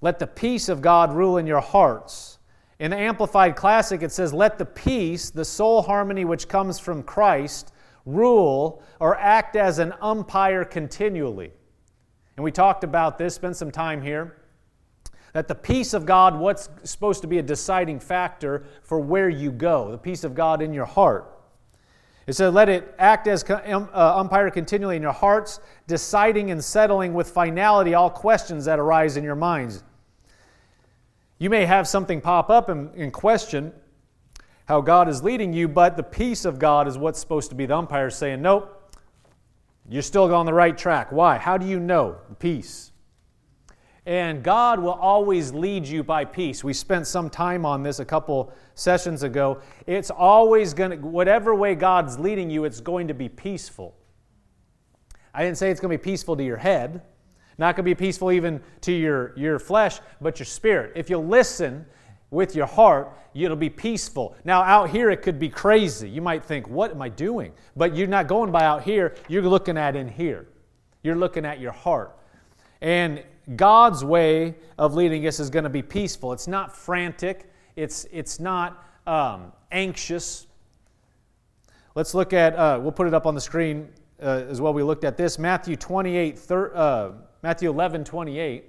Let 0.00 0.18
the 0.18 0.26
peace 0.26 0.68
of 0.68 0.80
God 0.82 1.12
rule 1.14 1.38
in 1.38 1.46
your 1.46 1.60
hearts. 1.60 2.37
In 2.78 2.92
the 2.92 2.96
Amplified 2.96 3.56
Classic, 3.56 4.02
it 4.02 4.12
says, 4.12 4.32
Let 4.32 4.58
the 4.58 4.64
peace, 4.64 5.30
the 5.30 5.44
soul 5.44 5.82
harmony 5.82 6.24
which 6.24 6.48
comes 6.48 6.78
from 6.78 7.02
Christ, 7.02 7.72
rule 8.06 8.82
or 9.00 9.18
act 9.18 9.56
as 9.56 9.78
an 9.78 9.92
umpire 10.00 10.64
continually. 10.64 11.50
And 12.36 12.44
we 12.44 12.52
talked 12.52 12.84
about 12.84 13.18
this, 13.18 13.34
spent 13.34 13.56
some 13.56 13.72
time 13.72 14.00
here. 14.00 14.36
That 15.32 15.48
the 15.48 15.54
peace 15.54 15.92
of 15.92 16.06
God, 16.06 16.38
what's 16.38 16.68
supposed 16.84 17.20
to 17.22 17.26
be 17.26 17.38
a 17.38 17.42
deciding 17.42 18.00
factor 18.00 18.64
for 18.82 19.00
where 19.00 19.28
you 19.28 19.50
go, 19.50 19.90
the 19.90 19.98
peace 19.98 20.22
of 20.22 20.34
God 20.34 20.62
in 20.62 20.72
your 20.72 20.86
heart. 20.86 21.34
It 22.28 22.34
said, 22.34 22.54
let 22.54 22.68
it 22.68 22.94
act 22.98 23.26
as 23.26 23.48
um, 23.50 23.88
uh, 23.92 24.18
umpire 24.18 24.50
continually 24.50 24.96
in 24.96 25.02
your 25.02 25.12
hearts, 25.12 25.60
deciding 25.86 26.50
and 26.50 26.62
settling 26.62 27.12
with 27.12 27.30
finality 27.30 27.94
all 27.94 28.10
questions 28.10 28.66
that 28.66 28.78
arise 28.78 29.16
in 29.16 29.24
your 29.24 29.34
minds. 29.34 29.82
You 31.38 31.50
may 31.50 31.66
have 31.66 31.86
something 31.86 32.20
pop 32.20 32.50
up 32.50 32.68
and, 32.68 32.94
and 32.94 33.12
question 33.12 33.72
how 34.66 34.80
God 34.80 35.08
is 35.08 35.22
leading 35.22 35.52
you, 35.52 35.68
but 35.68 35.96
the 35.96 36.02
peace 36.02 36.44
of 36.44 36.58
God 36.58 36.86
is 36.88 36.98
what's 36.98 37.18
supposed 37.18 37.48
to 37.50 37.56
be 37.56 37.64
the 37.64 37.76
umpire 37.76 38.10
saying, 38.10 38.42
nope, 38.42 38.74
you're 39.88 40.02
still 40.02 40.34
on 40.34 40.44
the 40.44 40.52
right 40.52 40.76
track. 40.76 41.10
Why? 41.10 41.38
How 41.38 41.56
do 41.56 41.66
you 41.66 41.80
know? 41.80 42.16
Peace. 42.38 42.92
And 44.04 44.42
God 44.42 44.80
will 44.80 44.92
always 44.92 45.52
lead 45.52 45.86
you 45.86 46.02
by 46.02 46.24
peace. 46.24 46.64
We 46.64 46.72
spent 46.72 47.06
some 47.06 47.30
time 47.30 47.64
on 47.64 47.82
this 47.82 47.98
a 47.98 48.04
couple 48.04 48.52
sessions 48.74 49.22
ago. 49.22 49.60
It's 49.86 50.10
always 50.10 50.74
going 50.74 50.90
to, 50.90 50.96
whatever 50.96 51.54
way 51.54 51.74
God's 51.74 52.18
leading 52.18 52.50
you, 52.50 52.64
it's 52.64 52.80
going 52.80 53.08
to 53.08 53.14
be 53.14 53.28
peaceful. 53.28 53.94
I 55.32 55.44
didn't 55.44 55.58
say 55.58 55.70
it's 55.70 55.80
going 55.80 55.92
to 55.92 55.98
be 55.98 56.02
peaceful 56.02 56.36
to 56.36 56.42
your 56.42 56.56
head. 56.56 57.02
Not 57.58 57.76
going 57.76 57.84
to 57.84 57.90
be 57.90 57.94
peaceful 57.94 58.30
even 58.32 58.60
to 58.82 58.92
your, 58.92 59.36
your 59.36 59.58
flesh, 59.58 59.98
but 60.20 60.38
your 60.38 60.46
spirit. 60.46 60.92
If 60.94 61.10
you 61.10 61.18
listen, 61.18 61.84
with 62.30 62.54
your 62.54 62.66
heart, 62.66 63.12
it'll 63.34 63.56
be 63.56 63.70
peaceful. 63.70 64.36
Now, 64.44 64.62
out 64.62 64.90
here, 64.90 65.10
it 65.10 65.22
could 65.22 65.38
be 65.38 65.48
crazy. 65.48 66.08
You 66.08 66.20
might 66.20 66.44
think, 66.44 66.68
What 66.68 66.90
am 66.90 67.00
I 67.00 67.08
doing? 67.08 67.52
But 67.76 67.96
you're 67.96 68.08
not 68.08 68.26
going 68.26 68.52
by 68.52 68.64
out 68.64 68.82
here, 68.82 69.14
you're 69.28 69.42
looking 69.42 69.78
at 69.78 69.96
in 69.96 70.08
here. 70.08 70.46
You're 71.02 71.16
looking 71.16 71.46
at 71.46 71.60
your 71.60 71.72
heart. 71.72 72.16
And 72.80 73.22
God's 73.56 74.04
way 74.04 74.56
of 74.76 74.94
leading 74.94 75.26
us 75.26 75.40
is 75.40 75.48
going 75.48 75.64
to 75.64 75.70
be 75.70 75.82
peaceful. 75.82 76.32
It's 76.32 76.48
not 76.48 76.76
frantic, 76.76 77.50
it's, 77.76 78.06
it's 78.12 78.40
not 78.40 78.84
um, 79.06 79.52
anxious. 79.72 80.46
Let's 81.94 82.14
look 82.14 82.32
at, 82.32 82.54
uh, 82.54 82.78
we'll 82.80 82.92
put 82.92 83.06
it 83.06 83.14
up 83.14 83.26
on 83.26 83.34
the 83.34 83.40
screen 83.40 83.88
uh, 84.22 84.44
as 84.48 84.60
well. 84.60 84.74
We 84.74 84.82
looked 84.82 85.04
at 85.04 85.16
this 85.16 85.38
Matthew 85.38 85.76
28, 85.76 86.38
thir- 86.38 86.76
uh, 86.76 87.12
Matthew 87.42 87.70
11, 87.70 88.04
28. 88.04 88.64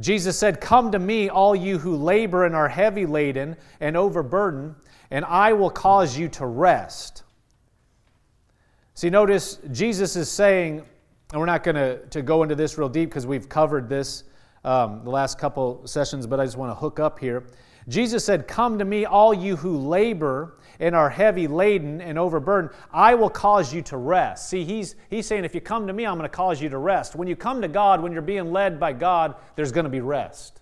Jesus 0.00 0.38
said, 0.38 0.60
Come 0.60 0.92
to 0.92 0.98
me, 0.98 1.28
all 1.28 1.56
you 1.56 1.78
who 1.78 1.96
labor 1.96 2.44
and 2.44 2.54
are 2.54 2.68
heavy 2.68 3.06
laden 3.06 3.56
and 3.80 3.96
overburdened, 3.96 4.74
and 5.10 5.24
I 5.24 5.52
will 5.52 5.70
cause 5.70 6.18
you 6.18 6.28
to 6.30 6.46
rest. 6.46 7.22
See, 8.94 9.10
notice 9.10 9.58
Jesus 9.72 10.16
is 10.16 10.30
saying, 10.30 10.82
and 11.32 11.40
we're 11.40 11.46
not 11.46 11.64
going 11.64 11.76
to, 12.10 12.22
go 12.22 12.42
into 12.42 12.54
this 12.54 12.78
real 12.78 12.88
deep 12.88 13.10
because 13.10 13.26
we've 13.26 13.48
covered 13.48 13.88
this 13.88 14.24
um, 14.64 15.02
the 15.04 15.10
last 15.10 15.38
couple 15.38 15.86
sessions, 15.86 16.26
but 16.26 16.40
I 16.40 16.44
just 16.44 16.56
want 16.56 16.70
to 16.70 16.74
hook 16.74 16.98
up 16.98 17.18
here. 17.18 17.44
Jesus 17.88 18.24
said, 18.24 18.48
Come 18.48 18.78
to 18.78 18.84
me, 18.84 19.04
all 19.04 19.32
you 19.32 19.56
who 19.56 19.78
labor 19.78 20.58
and 20.80 20.94
are 20.94 21.10
heavy 21.10 21.46
laden 21.46 22.00
and 22.00 22.18
overburdened, 22.18 22.72
I 22.92 23.14
will 23.14 23.30
cause 23.30 23.72
you 23.72 23.82
to 23.82 23.96
rest. 23.96 24.48
See, 24.48 24.64
he's, 24.64 24.94
he's 25.10 25.26
saying, 25.26 25.44
if 25.44 25.54
you 25.54 25.60
come 25.60 25.86
to 25.86 25.92
me, 25.92 26.06
I'm 26.06 26.18
going 26.18 26.28
to 26.28 26.36
cause 26.36 26.60
you 26.60 26.68
to 26.68 26.78
rest. 26.78 27.16
When 27.16 27.28
you 27.28 27.36
come 27.36 27.62
to 27.62 27.68
God, 27.68 28.02
when 28.02 28.12
you're 28.12 28.22
being 28.22 28.52
led 28.52 28.78
by 28.80 28.92
God, 28.92 29.36
there's 29.54 29.72
going 29.72 29.84
to 29.84 29.90
be 29.90 30.00
rest. 30.00 30.60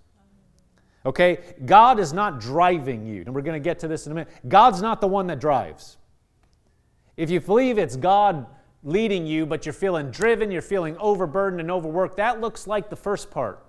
Okay? 1.07 1.39
God 1.65 1.99
is 1.99 2.13
not 2.13 2.41
driving 2.41 3.07
you. 3.07 3.23
And 3.23 3.35
we're 3.35 3.43
going 3.43 3.61
to 3.61 3.65
get 3.65 3.81
to 3.81 3.89
this 3.89 4.07
in 4.07 4.13
a 4.13 4.15
minute. 4.15 4.33
God's 4.49 4.81
not 4.81 5.01
the 5.01 5.09
one 5.09 5.27
that 5.29 5.41
drives. 5.41 5.97
If 7.17 7.31
you 7.31 7.41
believe 7.41 7.79
it's 7.79 7.97
God 7.97 8.47
leading 8.83 9.27
you, 9.27 9.47
but 9.47 9.67
you're 9.67 9.73
feeling 9.73 10.11
driven, 10.11 10.51
you're 10.51 10.63
feeling 10.63 10.97
overburdened 10.99 11.61
and 11.61 11.71
overworked, 11.71 12.17
that 12.17 12.41
looks 12.41 12.67
like 12.67 12.91
the 12.91 12.97
first 12.97 13.31
part. 13.31 13.65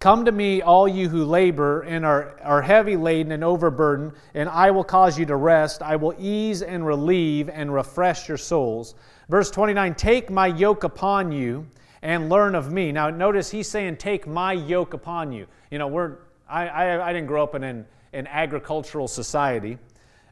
Come 0.00 0.24
to 0.24 0.32
me, 0.32 0.62
all 0.62 0.88
you 0.88 1.10
who 1.10 1.26
labor 1.26 1.82
and 1.82 2.06
are, 2.06 2.34
are 2.42 2.62
heavy 2.62 2.96
laden 2.96 3.32
and 3.32 3.44
overburdened, 3.44 4.12
and 4.32 4.48
I 4.48 4.70
will 4.70 4.82
cause 4.82 5.18
you 5.18 5.26
to 5.26 5.36
rest. 5.36 5.82
I 5.82 5.96
will 5.96 6.14
ease 6.18 6.62
and 6.62 6.86
relieve 6.86 7.50
and 7.50 7.70
refresh 7.70 8.26
your 8.26 8.38
souls. 8.38 8.94
Verse 9.28 9.50
29 9.50 9.94
Take 9.96 10.30
my 10.30 10.46
yoke 10.46 10.84
upon 10.84 11.30
you 11.32 11.66
and 12.00 12.30
learn 12.30 12.54
of 12.54 12.72
me. 12.72 12.92
Now, 12.92 13.10
notice 13.10 13.50
he's 13.50 13.68
saying, 13.68 13.98
Take 13.98 14.26
my 14.26 14.54
yoke 14.54 14.94
upon 14.94 15.32
you. 15.32 15.46
You 15.70 15.78
know, 15.78 15.88
we're, 15.88 16.16
I, 16.48 16.66
I, 16.68 17.08
I 17.10 17.12
didn't 17.12 17.28
grow 17.28 17.42
up 17.42 17.54
in 17.54 17.62
an, 17.62 17.84
an 18.14 18.26
agricultural 18.28 19.06
society. 19.06 19.76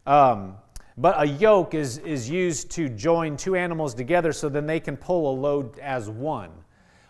Um, 0.07 0.57
but 0.97 1.15
a 1.23 1.27
yoke 1.27 1.75
is, 1.75 1.99
is 1.99 2.31
used 2.31 2.71
to 2.71 2.89
join 2.89 3.37
two 3.37 3.55
animals 3.55 3.93
together 3.93 4.33
so 4.33 4.49
then 4.49 4.67
they 4.67 4.81
can 4.81 4.97
pull 4.97 5.31
a 5.31 5.35
load 5.39 5.79
as 5.79 6.09
one. 6.09 6.53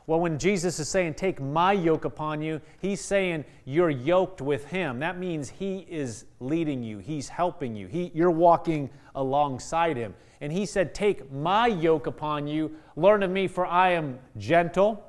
Well, 0.08 0.20
when 0.20 0.38
Jesus 0.38 0.80
is 0.80 0.88
saying, 0.88 1.14
Take 1.14 1.38
my 1.38 1.72
yoke 1.72 2.06
upon 2.06 2.40
you, 2.40 2.62
he's 2.80 2.98
saying 2.98 3.44
you're 3.66 3.90
yoked 3.90 4.40
with 4.40 4.64
him. 4.64 5.00
That 5.00 5.18
means 5.18 5.50
he 5.50 5.80
is 5.80 6.24
leading 6.40 6.82
you, 6.82 6.96
he's 6.96 7.28
helping 7.28 7.76
you, 7.76 7.86
he, 7.88 8.10
you're 8.14 8.30
walking 8.30 8.88
alongside 9.14 9.98
him. 9.98 10.14
And 10.40 10.50
he 10.50 10.64
said, 10.64 10.94
Take 10.94 11.30
my 11.30 11.66
yoke 11.66 12.06
upon 12.06 12.46
you, 12.46 12.74
learn 12.96 13.22
of 13.22 13.30
me, 13.30 13.48
for 13.48 13.66
I 13.66 13.90
am 13.90 14.18
gentle, 14.38 15.04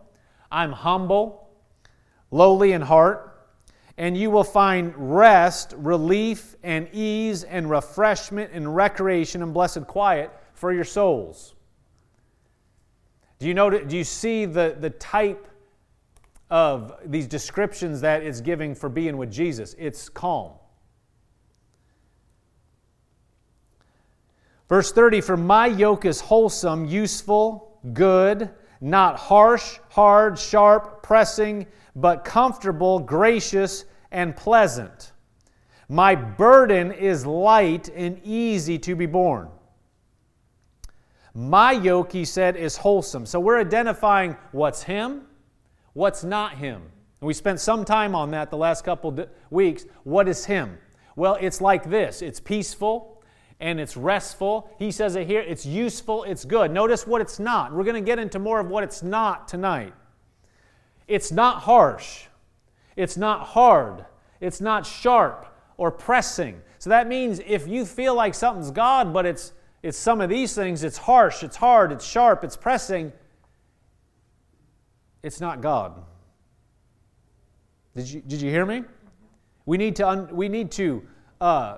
I'm 0.51 0.73
humble, 0.73 1.49
lowly 2.29 2.73
in 2.73 2.81
heart, 2.81 3.47
and 3.97 4.17
you 4.17 4.29
will 4.29 4.43
find 4.43 4.93
rest, 4.97 5.75
relief, 5.77 6.57
and 6.61 6.89
ease, 6.91 7.45
and 7.45 7.69
refreshment, 7.69 8.51
and 8.51 8.75
recreation, 8.75 9.43
and 9.43 9.53
blessed 9.53 9.87
quiet 9.87 10.29
for 10.53 10.73
your 10.73 10.83
souls. 10.83 11.55
Do 13.39 13.47
you, 13.47 13.53
know, 13.53 13.69
do 13.69 13.95
you 13.95 14.03
see 14.03 14.43
the, 14.43 14.75
the 14.77 14.89
type 14.89 15.47
of 16.49 16.93
these 17.05 17.25
descriptions 17.25 18.01
that 18.01 18.21
it's 18.21 18.41
giving 18.41 18.75
for 18.75 18.89
being 18.89 19.15
with 19.15 19.31
Jesus? 19.31 19.75
It's 19.77 20.09
calm. 20.09 20.51
Verse 24.67 24.91
30 24.91 25.21
For 25.21 25.37
my 25.37 25.67
yoke 25.67 26.03
is 26.03 26.19
wholesome, 26.19 26.83
useful, 26.85 27.79
good, 27.93 28.49
not 28.81 29.17
harsh, 29.17 29.79
hard, 29.89 30.37
sharp, 30.37 31.01
pressing, 31.01 31.65
but 31.95 32.25
comfortable, 32.25 32.99
gracious, 32.99 33.85
and 34.11 34.35
pleasant. 34.35 35.13
My 35.87 36.13
burden 36.13 36.91
is 36.91 37.25
light 37.25 37.89
and 37.95 38.19
easy 38.23 38.77
to 38.79 38.95
be 38.95 39.05
borne. 39.05 39.49
My 41.33 41.71
yoke, 41.71 42.11
he 42.11 42.25
said, 42.25 42.55
is 42.55 42.77
wholesome. 42.77 43.25
So 43.25 43.39
we're 43.39 43.59
identifying 43.59 44.35
what's 44.51 44.83
him, 44.83 45.23
what's 45.93 46.23
not 46.23 46.55
him. 46.55 46.81
And 47.21 47.27
we 47.27 47.33
spent 47.33 47.59
some 47.59 47.85
time 47.85 48.15
on 48.15 48.31
that 48.31 48.49
the 48.49 48.57
last 48.57 48.83
couple 48.83 49.27
weeks. 49.49 49.85
What 50.03 50.27
is 50.27 50.45
him? 50.45 50.77
Well, 51.15 51.37
it's 51.41 51.59
like 51.59 51.89
this 51.89 52.21
it's 52.21 52.39
peaceful 52.39 53.21
and 53.59 53.79
it's 53.79 53.97
restful. 53.97 54.73
He 54.79 54.89
says 54.91 55.15
it 55.15 55.27
here 55.27 55.41
it's 55.41 55.65
useful, 55.65 56.23
it's 56.23 56.45
good. 56.45 56.71
Notice 56.71 57.05
what 57.05 57.21
it's 57.21 57.39
not. 57.39 57.73
We're 57.73 57.83
going 57.83 58.01
to 58.01 58.05
get 58.05 58.19
into 58.19 58.39
more 58.39 58.59
of 58.59 58.69
what 58.69 58.83
it's 58.83 59.03
not 59.03 59.47
tonight. 59.47 59.93
It's 61.07 61.31
not 61.31 61.63
harsh, 61.63 62.27
it's 62.95 63.17
not 63.17 63.47
hard, 63.47 64.05
it's 64.39 64.61
not 64.61 64.85
sharp 64.85 65.47
or 65.75 65.91
pressing. 65.91 66.61
So 66.77 66.89
that 66.89 67.07
means 67.07 67.41
if 67.45 67.67
you 67.67 67.85
feel 67.85 68.15
like 68.15 68.33
something's 68.33 68.71
God, 68.71 69.11
but 69.11 69.25
it's 69.25 69.51
it's 69.81 69.97
some 69.97 70.19
of 70.19 70.29
these 70.29 70.53
things, 70.53 70.83
it's 70.83 70.97
harsh, 70.97 71.43
it's 71.43 71.55
hard, 71.55 71.91
it's 71.91 72.05
sharp, 72.05 72.43
it's 72.43 72.57
pressing. 72.57 73.13
It's 75.23 75.39
not 75.41 75.61
God. 75.61 76.03
Did 77.95 78.09
you, 78.09 78.21
did 78.21 78.41
you 78.41 78.49
hear 78.49 78.65
me? 78.65 78.83
We 79.65 79.77
need 79.77 79.95
to, 79.97 80.07
un, 80.07 80.29
we 80.31 80.49
need 80.49 80.71
to 80.71 81.03
uh, 81.39 81.77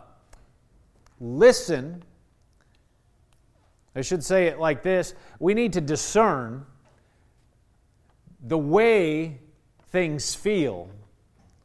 listen. 1.20 2.04
I 3.96 4.02
should 4.02 4.24
say 4.24 4.48
it 4.48 4.60
like 4.60 4.84
this 4.84 5.14
we 5.40 5.54
need 5.54 5.74
to 5.74 5.82
discern 5.82 6.66
the 8.44 8.58
way 8.58 9.40
things 9.90 10.34
feel. 10.34 10.90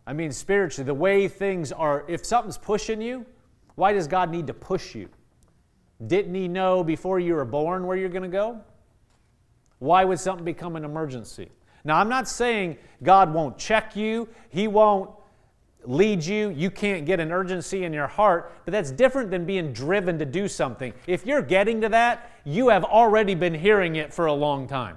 I 0.07 0.13
mean, 0.13 0.33
spiritually, 0.33 0.87
the 0.87 0.95
way 0.95 1.29
things 1.29 1.73
are. 1.73 2.05
If 2.09 2.25
something's 2.25 2.59
pushing 2.59 3.01
you, 3.01 3.27
why 3.75 3.93
does 3.93 4.07
God 4.07 4.31
need 4.31 4.47
to 4.47 4.55
push 4.55 4.95
you? 4.95 5.09
Didn't 6.05 6.35
he 6.35 6.49
know 6.49 6.85
before 6.85 7.19
you 7.19 7.35
were 7.35 7.45
born 7.45 7.87
where 7.87 7.97
you're 7.97 8.09
going 8.09 8.23
to 8.23 8.29
go? 8.29 8.61
Why 9.79 10.05
would 10.05 10.19
something 10.19 10.45
become 10.45 10.77
an 10.77 10.85
emergency? 10.85 11.51
Now, 11.85 11.99
I'm 11.99 12.09
not 12.09 12.29
saying 12.29 12.79
God 13.03 13.33
won't 13.33 13.59
check 13.59 13.95
you, 13.95 14.29
He 14.49 14.67
won't 14.67 15.11
lead 15.85 16.25
you, 16.25 16.51
you 16.51 16.71
can't 16.71 17.07
get 17.07 17.21
an 17.21 17.31
urgency 17.31 17.85
in 17.85 17.93
your 17.93 18.09
heart, 18.09 18.53
but 18.65 18.73
that's 18.73 18.91
different 18.91 19.31
than 19.31 19.45
being 19.45 19.73
driven 19.73 20.19
to 20.19 20.25
do 20.25 20.49
something. 20.49 20.93
If 21.07 21.25
you're 21.25 21.43
getting 21.43 21.81
to 21.83 21.89
that, 21.91 22.31
you 22.45 22.69
have 22.69 22.83
already 22.83 23.35
been 23.35 23.55
hearing 23.55 23.97
it 23.97 24.13
for 24.13 24.27
a 24.27 24.33
long 24.33 24.67
time. 24.67 24.97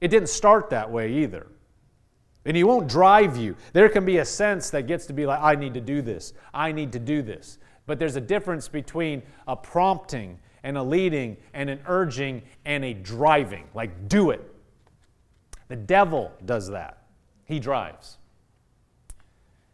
It 0.00 0.08
didn't 0.08 0.28
start 0.28 0.70
that 0.70 0.90
way 0.90 1.12
either. 1.12 1.48
And 2.44 2.56
He 2.56 2.62
won't 2.62 2.88
drive 2.88 3.36
you. 3.36 3.56
There 3.72 3.88
can 3.88 4.04
be 4.04 4.18
a 4.18 4.24
sense 4.24 4.70
that 4.70 4.86
gets 4.86 5.06
to 5.06 5.12
be 5.12 5.26
like, 5.26 5.40
I 5.40 5.56
need 5.56 5.74
to 5.74 5.80
do 5.80 6.00
this, 6.00 6.32
I 6.52 6.72
need 6.72 6.92
to 6.92 7.00
do 7.00 7.22
this. 7.22 7.58
But 7.86 7.98
there's 7.98 8.16
a 8.16 8.20
difference 8.20 8.68
between 8.68 9.22
a 9.46 9.56
prompting 9.56 10.38
and 10.62 10.78
a 10.78 10.82
leading 10.82 11.36
and 11.52 11.68
an 11.68 11.80
urging 11.86 12.42
and 12.64 12.84
a 12.84 12.94
driving. 12.94 13.64
Like, 13.74 14.08
do 14.08 14.30
it. 14.30 14.42
The 15.68 15.76
devil 15.76 16.32
does 16.44 16.68
that, 16.68 17.04
he 17.44 17.58
drives. 17.58 18.18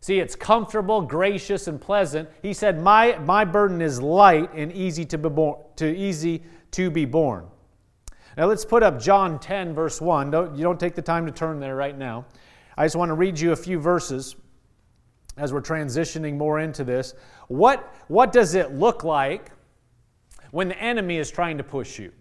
See, 0.02 0.18
it's 0.18 0.34
comfortable, 0.34 1.02
gracious, 1.02 1.66
and 1.66 1.80
pleasant. 1.80 2.28
He 2.42 2.54
said, 2.54 2.80
My, 2.80 3.18
my 3.18 3.44
burden 3.44 3.82
is 3.82 4.00
light 4.00 4.50
and 4.54 4.72
easy 4.72 5.04
to, 5.06 5.18
be 5.18 5.28
born, 5.28 5.58
to 5.76 5.94
easy 5.94 6.42
to 6.72 6.90
be 6.90 7.04
borne. 7.04 7.46
Now 8.36 8.46
let's 8.46 8.64
put 8.64 8.82
up 8.82 8.98
John 9.00 9.38
10, 9.38 9.74
verse 9.74 10.00
1. 10.00 10.30
Don't, 10.30 10.56
you 10.56 10.62
don't 10.62 10.80
take 10.80 10.94
the 10.94 11.02
time 11.02 11.26
to 11.26 11.32
turn 11.32 11.60
there 11.60 11.76
right 11.76 11.96
now. 11.96 12.24
I 12.78 12.86
just 12.86 12.96
want 12.96 13.10
to 13.10 13.14
read 13.14 13.38
you 13.38 13.52
a 13.52 13.56
few 13.56 13.78
verses 13.78 14.36
as 15.40 15.54
we're 15.54 15.62
transitioning 15.62 16.36
more 16.36 16.60
into 16.60 16.84
this. 16.84 17.14
What, 17.48 17.94
what 18.08 18.30
does 18.30 18.54
it 18.54 18.74
look 18.74 19.04
like 19.04 19.50
when 20.50 20.68
the 20.68 20.78
enemy 20.78 21.16
is 21.16 21.30
trying 21.30 21.56
to 21.56 21.64
push 21.64 21.98
you? 21.98 22.12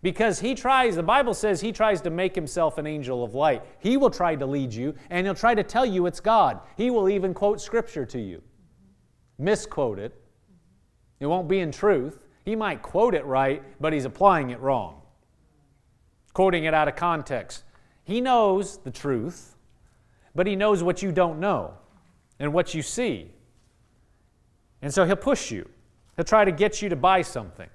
Because 0.00 0.38
he 0.38 0.54
tries, 0.54 0.94
the 0.96 1.02
Bible 1.02 1.34
says 1.34 1.60
he 1.60 1.72
tries 1.72 2.00
to 2.02 2.10
make 2.10 2.34
himself 2.34 2.78
an 2.78 2.86
angel 2.86 3.22
of 3.24 3.34
light. 3.34 3.62
He 3.80 3.96
will 3.96 4.10
try 4.10 4.36
to 4.36 4.46
lead 4.46 4.72
you, 4.72 4.94
and 5.10 5.26
he'll 5.26 5.34
try 5.34 5.54
to 5.54 5.62
tell 5.62 5.84
you 5.84 6.06
it's 6.06 6.20
God. 6.20 6.60
He 6.76 6.90
will 6.90 7.08
even 7.08 7.34
quote 7.34 7.60
scripture 7.60 8.06
to 8.06 8.20
you, 8.20 8.42
misquote 9.38 9.98
it. 9.98 10.14
It 11.18 11.26
won't 11.26 11.48
be 11.48 11.60
in 11.60 11.72
truth. 11.72 12.26
He 12.44 12.56
might 12.56 12.82
quote 12.82 13.14
it 13.14 13.24
right, 13.24 13.62
but 13.80 13.92
he's 13.92 14.04
applying 14.04 14.50
it 14.50 14.60
wrong, 14.60 15.02
quoting 16.32 16.64
it 16.64 16.74
out 16.74 16.88
of 16.88 16.96
context. 16.96 17.64
He 18.04 18.20
knows 18.20 18.78
the 18.78 18.90
truth, 18.90 19.56
but 20.34 20.46
He 20.46 20.56
knows 20.56 20.82
what 20.82 21.02
you 21.02 21.12
don't 21.12 21.38
know 21.38 21.74
and 22.42 22.52
what 22.52 22.74
you 22.74 22.82
see. 22.82 23.30
And 24.82 24.92
so 24.92 25.06
He'll 25.06 25.16
push 25.16 25.50
you, 25.50 25.66
He'll 26.16 26.24
try 26.24 26.44
to 26.44 26.52
get 26.52 26.82
you 26.82 26.88
to 26.88 26.96
buy 26.96 27.22
something. 27.22 27.68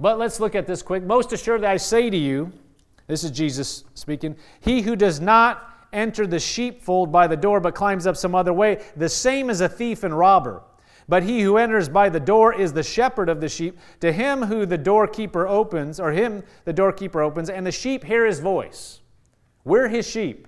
But 0.00 0.18
let's 0.18 0.40
look 0.40 0.54
at 0.54 0.66
this 0.66 0.82
quick. 0.82 1.04
Most 1.04 1.32
assuredly, 1.32 1.68
I 1.68 1.76
say 1.76 2.10
to 2.10 2.16
you, 2.16 2.52
this 3.06 3.22
is 3.22 3.30
Jesus 3.30 3.84
speaking, 3.94 4.36
he 4.60 4.82
who 4.82 4.96
does 4.96 5.20
not 5.20 5.88
enter 5.92 6.26
the 6.26 6.40
sheepfold 6.40 7.12
by 7.12 7.26
the 7.26 7.36
door 7.36 7.60
but 7.60 7.74
climbs 7.74 8.06
up 8.06 8.16
some 8.16 8.34
other 8.34 8.52
way, 8.52 8.82
the 8.96 9.08
same 9.08 9.48
as 9.48 9.60
a 9.60 9.68
thief 9.68 10.02
and 10.02 10.16
robber. 10.16 10.62
But 11.08 11.22
he 11.22 11.40
who 11.42 11.56
enters 11.56 11.88
by 11.88 12.08
the 12.08 12.20
door 12.20 12.54
is 12.54 12.72
the 12.72 12.82
shepherd 12.82 13.28
of 13.28 13.40
the 13.40 13.48
sheep. 13.48 13.78
To 14.00 14.12
him 14.12 14.42
who 14.42 14.64
the 14.66 14.78
doorkeeper 14.78 15.46
opens, 15.46 16.00
or 16.00 16.12
him 16.12 16.42
the 16.64 16.72
doorkeeper 16.72 17.20
opens, 17.20 17.50
and 17.50 17.66
the 17.66 17.72
sheep 17.72 18.04
hear 18.04 18.26
his 18.26 18.40
voice. 18.40 19.00
We're 19.64 19.88
his 19.88 20.08
sheep. 20.08 20.46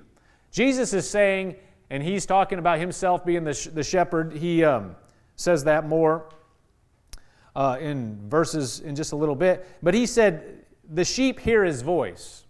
Jesus 0.50 0.92
is 0.92 1.08
saying, 1.08 1.56
and 1.92 2.02
he's 2.02 2.24
talking 2.24 2.58
about 2.58 2.78
himself 2.78 3.22
being 3.22 3.44
the, 3.44 3.52
sh- 3.52 3.66
the 3.66 3.84
shepherd. 3.84 4.32
He 4.32 4.64
um, 4.64 4.96
says 5.36 5.64
that 5.64 5.86
more 5.86 6.24
uh, 7.54 7.76
in 7.78 8.18
verses 8.30 8.80
in 8.80 8.96
just 8.96 9.12
a 9.12 9.16
little 9.16 9.34
bit. 9.34 9.66
But 9.82 9.92
he 9.92 10.06
said, 10.06 10.64
The 10.90 11.04
sheep 11.04 11.38
hear 11.38 11.62
his 11.62 11.82
voice. 11.82 12.46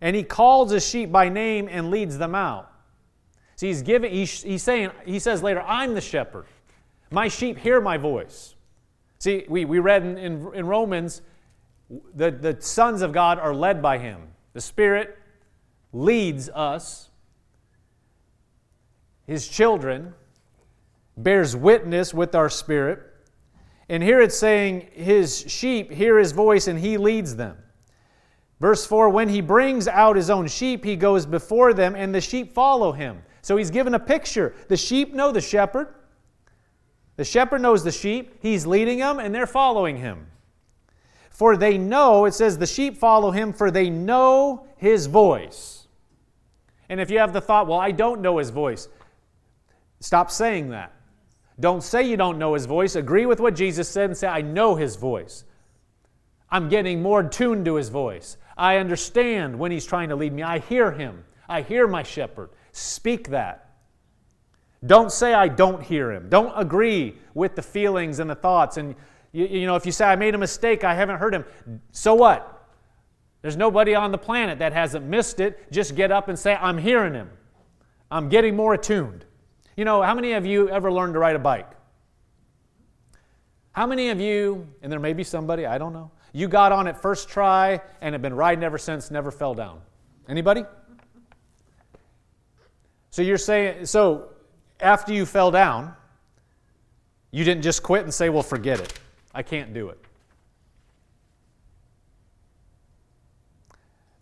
And 0.00 0.14
he 0.14 0.22
calls 0.22 0.70
his 0.70 0.88
sheep 0.88 1.10
by 1.10 1.28
name 1.28 1.68
and 1.68 1.90
leads 1.90 2.18
them 2.18 2.36
out. 2.36 2.70
See, 3.56 3.66
he's 3.66 3.82
giving, 3.82 4.12
he's, 4.12 4.44
he's 4.44 4.62
saying, 4.62 4.92
he 5.04 5.18
says 5.18 5.42
later, 5.42 5.62
I'm 5.62 5.94
the 5.94 6.00
shepherd. 6.00 6.46
My 7.10 7.26
sheep 7.26 7.58
hear 7.58 7.80
my 7.80 7.96
voice. 7.96 8.54
See, 9.18 9.44
we, 9.48 9.64
we 9.64 9.80
read 9.80 10.06
in, 10.06 10.16
in, 10.18 10.54
in 10.54 10.66
Romans, 10.66 11.22
the, 12.14 12.30
the 12.30 12.56
sons 12.60 13.02
of 13.02 13.10
God 13.10 13.40
are 13.40 13.54
led 13.54 13.82
by 13.82 13.98
him. 13.98 14.20
The 14.52 14.60
Spirit 14.60 15.18
leads 15.92 16.48
us, 16.48 17.08
his 19.26 19.48
children, 19.48 20.14
bears 21.16 21.54
witness 21.54 22.12
with 22.12 22.34
our 22.34 22.48
spirit. 22.48 23.00
And 23.88 24.02
here 24.02 24.20
it's 24.20 24.36
saying, 24.36 24.88
His 24.92 25.44
sheep 25.48 25.90
hear 25.90 26.18
his 26.18 26.32
voice 26.32 26.66
and 26.66 26.78
he 26.78 26.96
leads 26.96 27.36
them. 27.36 27.56
Verse 28.60 28.86
4 28.86 29.08
When 29.08 29.28
he 29.28 29.40
brings 29.40 29.88
out 29.88 30.16
his 30.16 30.30
own 30.30 30.46
sheep, 30.46 30.84
he 30.84 30.96
goes 30.96 31.26
before 31.26 31.74
them, 31.74 31.94
and 31.94 32.14
the 32.14 32.20
sheep 32.20 32.52
follow 32.52 32.92
him. 32.92 33.22
So 33.42 33.56
he's 33.56 33.70
given 33.70 33.94
a 33.94 33.98
picture. 33.98 34.54
The 34.68 34.76
sheep 34.76 35.14
know 35.14 35.32
the 35.32 35.40
shepherd, 35.40 35.94
the 37.16 37.24
shepherd 37.24 37.60
knows 37.60 37.84
the 37.84 37.92
sheep, 37.92 38.34
he's 38.40 38.66
leading 38.66 38.98
them, 38.98 39.18
and 39.18 39.34
they're 39.34 39.46
following 39.46 39.96
him. 39.96 40.26
For 41.30 41.56
they 41.56 41.76
know, 41.76 42.24
it 42.24 42.34
says, 42.34 42.58
the 42.58 42.66
sheep 42.66 42.96
follow 42.96 43.30
him, 43.30 43.52
for 43.52 43.70
they 43.70 43.90
know 43.90 44.66
his 44.76 45.06
voice. 45.06 45.88
And 46.88 47.00
if 47.00 47.10
you 47.10 47.18
have 47.18 47.32
the 47.32 47.40
thought, 47.40 47.66
well, 47.66 47.80
I 47.80 47.90
don't 47.90 48.20
know 48.20 48.38
his 48.38 48.50
voice, 48.50 48.88
stop 50.02 50.30
saying 50.30 50.70
that. 50.70 50.92
Don't 51.60 51.82
say 51.82 52.02
you 52.02 52.16
don't 52.16 52.38
know 52.38 52.54
his 52.54 52.66
voice. 52.66 52.96
Agree 52.96 53.26
with 53.26 53.40
what 53.40 53.54
Jesus 53.54 53.88
said 53.88 54.10
and 54.10 54.16
say, 54.16 54.26
I 54.26 54.42
know 54.42 54.74
his 54.74 54.96
voice. 54.96 55.44
I'm 56.50 56.68
getting 56.68 57.00
more 57.00 57.22
tuned 57.22 57.64
to 57.66 57.76
his 57.76 57.88
voice. 57.88 58.36
I 58.56 58.76
understand 58.76 59.58
when 59.58 59.70
he's 59.70 59.86
trying 59.86 60.10
to 60.10 60.16
lead 60.16 60.32
me. 60.32 60.42
I 60.42 60.58
hear 60.58 60.90
him. 60.90 61.24
I 61.48 61.62
hear 61.62 61.86
my 61.86 62.02
shepherd. 62.02 62.50
Speak 62.72 63.28
that. 63.28 63.70
Don't 64.84 65.12
say 65.12 65.32
I 65.32 65.48
don't 65.48 65.82
hear 65.82 66.10
him. 66.10 66.28
Don't 66.28 66.52
agree 66.56 67.16
with 67.34 67.54
the 67.54 67.62
feelings 67.62 68.18
and 68.18 68.28
the 68.28 68.34
thoughts. 68.34 68.76
And, 68.76 68.94
you, 69.30 69.46
you 69.46 69.66
know, 69.66 69.76
if 69.76 69.86
you 69.86 69.92
say 69.92 70.06
I 70.06 70.16
made 70.16 70.34
a 70.34 70.38
mistake, 70.38 70.82
I 70.84 70.94
haven't 70.94 71.18
heard 71.18 71.34
him, 71.34 71.44
so 71.92 72.14
what? 72.14 72.68
There's 73.42 73.56
nobody 73.56 73.94
on 73.94 74.12
the 74.12 74.18
planet 74.18 74.58
that 74.58 74.72
hasn't 74.72 75.04
missed 75.04 75.40
it. 75.40 75.70
Just 75.72 75.94
get 75.94 76.10
up 76.10 76.28
and 76.28 76.38
say, 76.38 76.54
I'm 76.54 76.78
hearing 76.78 77.14
him. 77.14 77.30
I'm 78.10 78.28
getting 78.28 78.56
more 78.56 78.74
attuned. 78.74 79.24
You 79.76 79.84
know, 79.84 80.02
how 80.02 80.14
many 80.14 80.32
of 80.32 80.44
you 80.44 80.68
ever 80.68 80.92
learned 80.92 81.14
to 81.14 81.18
ride 81.18 81.36
a 81.36 81.38
bike? 81.38 81.70
How 83.72 83.86
many 83.86 84.10
of 84.10 84.20
you, 84.20 84.68
and 84.82 84.92
there 84.92 85.00
may 85.00 85.14
be 85.14 85.24
somebody, 85.24 85.64
I 85.64 85.78
don't 85.78 85.94
know, 85.94 86.10
you 86.32 86.46
got 86.46 86.72
on 86.72 86.86
it 86.86 86.96
first 86.96 87.28
try 87.28 87.80
and 88.00 88.14
have 88.14 88.22
been 88.22 88.34
riding 88.34 88.64
ever 88.64 88.78
since, 88.78 89.10
never 89.10 89.30
fell 89.30 89.54
down? 89.54 89.80
Anybody? 90.28 90.64
So 93.10 93.22
you're 93.22 93.38
saying, 93.38 93.86
so 93.86 94.30
after 94.80 95.12
you 95.12 95.24
fell 95.24 95.50
down, 95.50 95.94
you 97.30 97.44
didn't 97.44 97.62
just 97.62 97.82
quit 97.82 98.02
and 98.02 98.12
say, 98.12 98.28
well, 98.28 98.42
forget 98.42 98.78
it. 98.78 98.92
I 99.34 99.42
can't 99.42 99.72
do 99.72 99.88
it. 99.88 99.98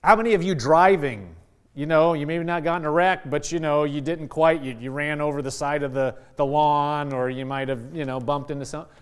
How 0.03 0.17
many 0.17 0.35
of 0.35 0.43
you 0.43 0.55
driving 0.55 1.35
you 1.81 1.87
know, 1.87 2.13
you 2.13 2.27
maybe 2.27 2.45
not 2.45 2.63
gotten 2.63 2.85
a 2.85 2.91
wreck, 2.91 3.31
but 3.31 3.51
you 3.51 3.59
know, 3.59 3.85
you 3.85 4.03
didn't 4.03 4.29
quite, 4.29 4.61
you, 4.61 4.77
you 4.79 4.91
ran 4.91 5.19
over 5.19 5.41
the 5.41 5.51
side 5.51 5.83
of 5.83 5.95
the, 5.95 6.15
the 6.37 6.45
lawn 6.45 7.11
or 7.11 7.31
you 7.31 7.47
might 7.47 7.71
have, 7.71 7.81
you 7.95 8.05
know, 8.05 8.21
bumped 8.21 8.51
into 8.51 8.67
something. 8.67 8.93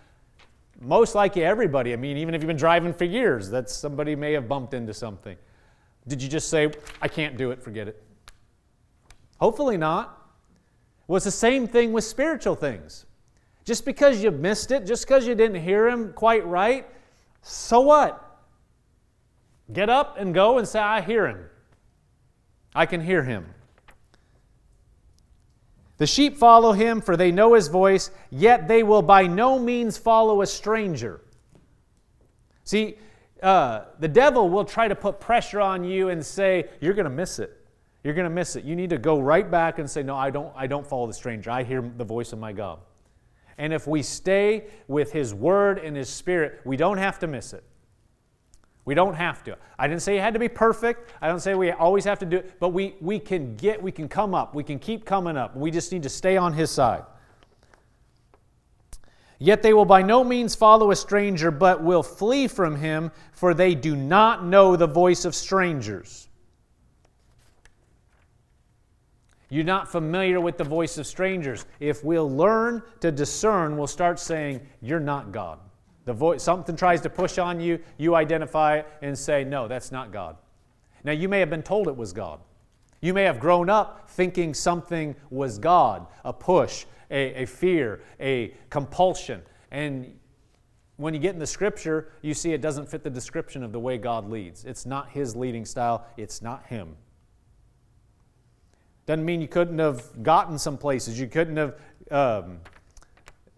Most 0.80 1.16
likely 1.16 1.42
everybody, 1.42 1.92
I 1.92 1.96
mean, 1.96 2.16
even 2.16 2.36
if 2.36 2.40
you've 2.40 2.46
been 2.46 2.56
driving 2.56 2.92
for 2.92 3.04
years, 3.04 3.50
that 3.50 3.68
somebody 3.68 4.14
may 4.14 4.32
have 4.32 4.46
bumped 4.46 4.74
into 4.74 4.94
something. 4.94 5.36
Did 6.06 6.22
you 6.22 6.28
just 6.28 6.50
say, 6.50 6.70
I 7.02 7.08
can't 7.08 7.36
do 7.36 7.50
it, 7.50 7.60
forget 7.60 7.88
it? 7.88 8.00
Hopefully 9.40 9.76
not. 9.76 10.30
Well, 11.08 11.16
it's 11.16 11.24
the 11.24 11.32
same 11.32 11.66
thing 11.66 11.92
with 11.92 12.04
spiritual 12.04 12.54
things. 12.54 13.06
Just 13.64 13.84
because 13.84 14.22
you 14.22 14.30
missed 14.30 14.70
it, 14.70 14.86
just 14.86 15.04
because 15.04 15.26
you 15.26 15.34
didn't 15.34 15.60
hear 15.60 15.88
him 15.88 16.12
quite 16.12 16.46
right, 16.46 16.86
so 17.42 17.80
what? 17.80 18.38
Get 19.72 19.90
up 19.90 20.16
and 20.16 20.32
go 20.32 20.58
and 20.58 20.68
say, 20.68 20.78
I 20.78 21.00
hear 21.00 21.26
him. 21.26 21.40
I 22.78 22.86
can 22.86 23.00
hear 23.00 23.24
him. 23.24 23.44
The 25.96 26.06
sheep 26.06 26.36
follow 26.36 26.70
him, 26.70 27.00
for 27.00 27.16
they 27.16 27.32
know 27.32 27.54
his 27.54 27.66
voice, 27.66 28.12
yet 28.30 28.68
they 28.68 28.84
will 28.84 29.02
by 29.02 29.26
no 29.26 29.58
means 29.58 29.98
follow 29.98 30.42
a 30.42 30.46
stranger. 30.46 31.20
See, 32.62 32.96
uh, 33.42 33.86
the 33.98 34.06
devil 34.06 34.48
will 34.48 34.64
try 34.64 34.86
to 34.86 34.94
put 34.94 35.18
pressure 35.18 35.60
on 35.60 35.82
you 35.82 36.10
and 36.10 36.24
say, 36.24 36.68
You're 36.80 36.94
going 36.94 37.02
to 37.02 37.10
miss 37.10 37.40
it. 37.40 37.66
You're 38.04 38.14
going 38.14 38.28
to 38.28 38.30
miss 38.30 38.54
it. 38.54 38.62
You 38.62 38.76
need 38.76 38.90
to 38.90 38.98
go 38.98 39.18
right 39.18 39.50
back 39.50 39.80
and 39.80 39.90
say, 39.90 40.04
No, 40.04 40.14
I 40.14 40.30
don't, 40.30 40.52
I 40.54 40.68
don't 40.68 40.86
follow 40.86 41.08
the 41.08 41.14
stranger. 41.14 41.50
I 41.50 41.64
hear 41.64 41.82
the 41.82 42.04
voice 42.04 42.32
of 42.32 42.38
my 42.38 42.52
God. 42.52 42.78
And 43.58 43.72
if 43.72 43.88
we 43.88 44.04
stay 44.04 44.66
with 44.86 45.10
his 45.10 45.34
word 45.34 45.80
and 45.80 45.96
his 45.96 46.08
spirit, 46.08 46.60
we 46.64 46.76
don't 46.76 46.98
have 46.98 47.18
to 47.18 47.26
miss 47.26 47.52
it. 47.52 47.64
We 48.88 48.94
don't 48.94 49.16
have 49.16 49.44
to. 49.44 49.54
I 49.78 49.86
didn't 49.86 50.00
say 50.00 50.16
it 50.16 50.22
had 50.22 50.32
to 50.32 50.40
be 50.40 50.48
perfect. 50.48 51.10
I 51.20 51.28
don't 51.28 51.40
say 51.40 51.54
we 51.54 51.72
always 51.72 52.06
have 52.06 52.18
to 52.20 52.24
do 52.24 52.38
it, 52.38 52.58
but 52.58 52.70
we, 52.70 52.94
we 53.02 53.18
can 53.18 53.54
get, 53.54 53.82
we 53.82 53.92
can 53.92 54.08
come 54.08 54.34
up. 54.34 54.54
We 54.54 54.64
can 54.64 54.78
keep 54.78 55.04
coming 55.04 55.36
up. 55.36 55.54
We 55.54 55.70
just 55.70 55.92
need 55.92 56.04
to 56.04 56.08
stay 56.08 56.38
on 56.38 56.54
his 56.54 56.70
side. 56.70 57.02
Yet 59.38 59.62
they 59.62 59.74
will 59.74 59.84
by 59.84 60.00
no 60.00 60.24
means 60.24 60.54
follow 60.54 60.90
a 60.90 60.96
stranger, 60.96 61.50
but 61.50 61.82
will 61.82 62.02
flee 62.02 62.48
from 62.48 62.76
him, 62.76 63.12
for 63.32 63.52
they 63.52 63.74
do 63.74 63.94
not 63.94 64.46
know 64.46 64.74
the 64.74 64.86
voice 64.86 65.26
of 65.26 65.34
strangers. 65.34 66.30
You're 69.50 69.64
not 69.64 69.92
familiar 69.92 70.40
with 70.40 70.56
the 70.56 70.64
voice 70.64 70.96
of 70.96 71.06
strangers. 71.06 71.66
If 71.78 72.02
we'll 72.02 72.30
learn 72.30 72.82
to 73.00 73.12
discern, 73.12 73.76
we'll 73.76 73.86
start 73.86 74.18
saying, 74.18 74.66
You're 74.80 74.98
not 74.98 75.30
God. 75.30 75.58
The 76.08 76.14
voice, 76.14 76.42
something 76.42 76.74
tries 76.74 77.02
to 77.02 77.10
push 77.10 77.36
on 77.36 77.60
you, 77.60 77.80
you 77.98 78.14
identify 78.14 78.80
and 79.02 79.16
say, 79.16 79.44
No, 79.44 79.68
that's 79.68 79.92
not 79.92 80.10
God. 80.10 80.38
Now, 81.04 81.12
you 81.12 81.28
may 81.28 81.38
have 81.38 81.50
been 81.50 81.62
told 81.62 81.86
it 81.86 81.94
was 81.94 82.14
God. 82.14 82.40
You 83.02 83.12
may 83.12 83.24
have 83.24 83.38
grown 83.38 83.68
up 83.68 84.08
thinking 84.08 84.54
something 84.54 85.14
was 85.28 85.58
God, 85.58 86.06
a 86.24 86.32
push, 86.32 86.86
a, 87.10 87.42
a 87.42 87.46
fear, 87.46 88.00
a 88.18 88.54
compulsion. 88.70 89.42
And 89.70 90.18
when 90.96 91.12
you 91.12 91.20
get 91.20 91.34
in 91.34 91.38
the 91.38 91.46
scripture, 91.46 92.10
you 92.22 92.32
see 92.32 92.54
it 92.54 92.62
doesn't 92.62 92.88
fit 92.88 93.04
the 93.04 93.10
description 93.10 93.62
of 93.62 93.72
the 93.72 93.78
way 93.78 93.98
God 93.98 94.30
leads. 94.30 94.64
It's 94.64 94.86
not 94.86 95.10
His 95.10 95.36
leading 95.36 95.66
style, 95.66 96.06
it's 96.16 96.40
not 96.40 96.64
Him. 96.68 96.96
Doesn't 99.04 99.26
mean 99.26 99.42
you 99.42 99.48
couldn't 99.48 99.78
have 99.78 100.22
gotten 100.22 100.58
some 100.58 100.78
places, 100.78 101.20
you 101.20 101.26
couldn't 101.26 101.58
have 101.58 101.76
um, 102.10 102.60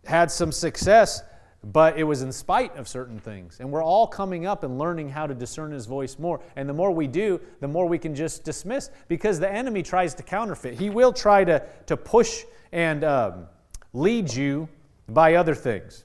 had 0.05 0.33
some 0.33 0.51
success 0.51 1.23
but 1.63 1.99
it 1.99 2.05
was 2.05 2.23
in 2.23 2.33
spite 2.33 2.75
of 2.77 2.89
certain 2.89 3.19
things. 3.19 3.61
And 3.61 3.71
we're 3.71 3.85
all 3.85 4.07
coming 4.07 4.47
up 4.47 4.65
and 4.65 4.79
learning 4.79 5.11
how 5.11 5.27
to 5.27 5.35
discern 5.35 5.73
his 5.73 5.87
voice 5.87 6.19
more. 6.19 6.41
And 6.57 6.69
the 6.69 6.73
more 6.73 6.91
we 6.91 7.07
do, 7.07 7.41
the 7.61 7.69
more 7.69 7.87
we 7.87 7.99
can 7.99 8.15
just 8.15 8.45
dismiss 8.45 8.91
because 9.09 9.39
the 9.39 9.51
enemy 9.51 9.83
tries 9.83 10.15
to 10.15 10.23
counterfeit. 10.23 10.79
He 10.79 10.89
will 10.89 11.13
try 11.13 11.45
to, 11.45 11.63
to 11.87 11.97
push 11.97 12.45
and 12.73 13.05
um, 13.05 13.47
lead 13.93 14.33
you 14.33 14.69
by 15.09 15.35
other 15.35 15.55
things. 15.55 16.05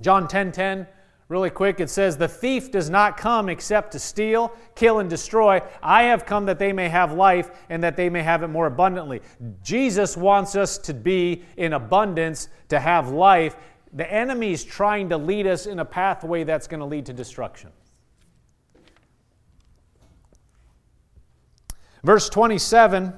John 0.00 0.28
10 0.28 0.52
10, 0.52 0.86
really 1.28 1.50
quick, 1.50 1.80
it 1.80 1.90
says, 1.90 2.16
The 2.16 2.28
thief 2.28 2.70
does 2.70 2.90
not 2.90 3.16
come 3.16 3.48
except 3.48 3.92
to 3.92 3.98
steal, 3.98 4.52
kill, 4.74 4.98
and 4.98 5.08
destroy. 5.08 5.60
I 5.82 6.04
have 6.04 6.26
come 6.26 6.46
that 6.46 6.58
they 6.58 6.72
may 6.72 6.88
have 6.88 7.12
life 7.12 7.50
and 7.68 7.82
that 7.82 7.96
they 7.96 8.08
may 8.08 8.22
have 8.22 8.42
it 8.42 8.48
more 8.48 8.66
abundantly. 8.66 9.22
Jesus 9.62 10.16
wants 10.16 10.56
us 10.56 10.78
to 10.78 10.94
be 10.94 11.42
in 11.56 11.72
abundance, 11.72 12.48
to 12.68 12.78
have 12.78 13.10
life, 13.10 13.56
the 13.92 14.10
enemy 14.10 14.52
is 14.52 14.64
trying 14.64 15.08
to 15.10 15.16
lead 15.16 15.46
us 15.46 15.66
in 15.66 15.78
a 15.78 15.84
pathway 15.84 16.44
that's 16.44 16.66
going 16.66 16.80
to 16.80 16.86
lead 16.86 17.06
to 17.06 17.12
destruction. 17.12 17.70
Verse 22.02 22.28
27, 22.28 23.12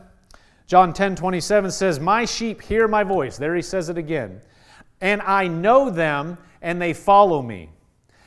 John 0.67 0.93
10 0.93 1.17
27 1.17 1.71
says, 1.71 2.01
My 2.01 2.25
sheep 2.25 2.61
hear 2.61 2.89
my 2.89 3.05
voice. 3.05 3.39
There 3.39 3.55
he 3.55 3.63
says 3.63 3.89
it 3.89 3.97
again. 3.97 4.41
And 5.01 5.23
I 5.23 5.49
know 5.49 5.91
them, 5.91 6.39
and 6.61 6.81
they 6.81 6.93
follow 6.93 7.41
me. 7.41 7.71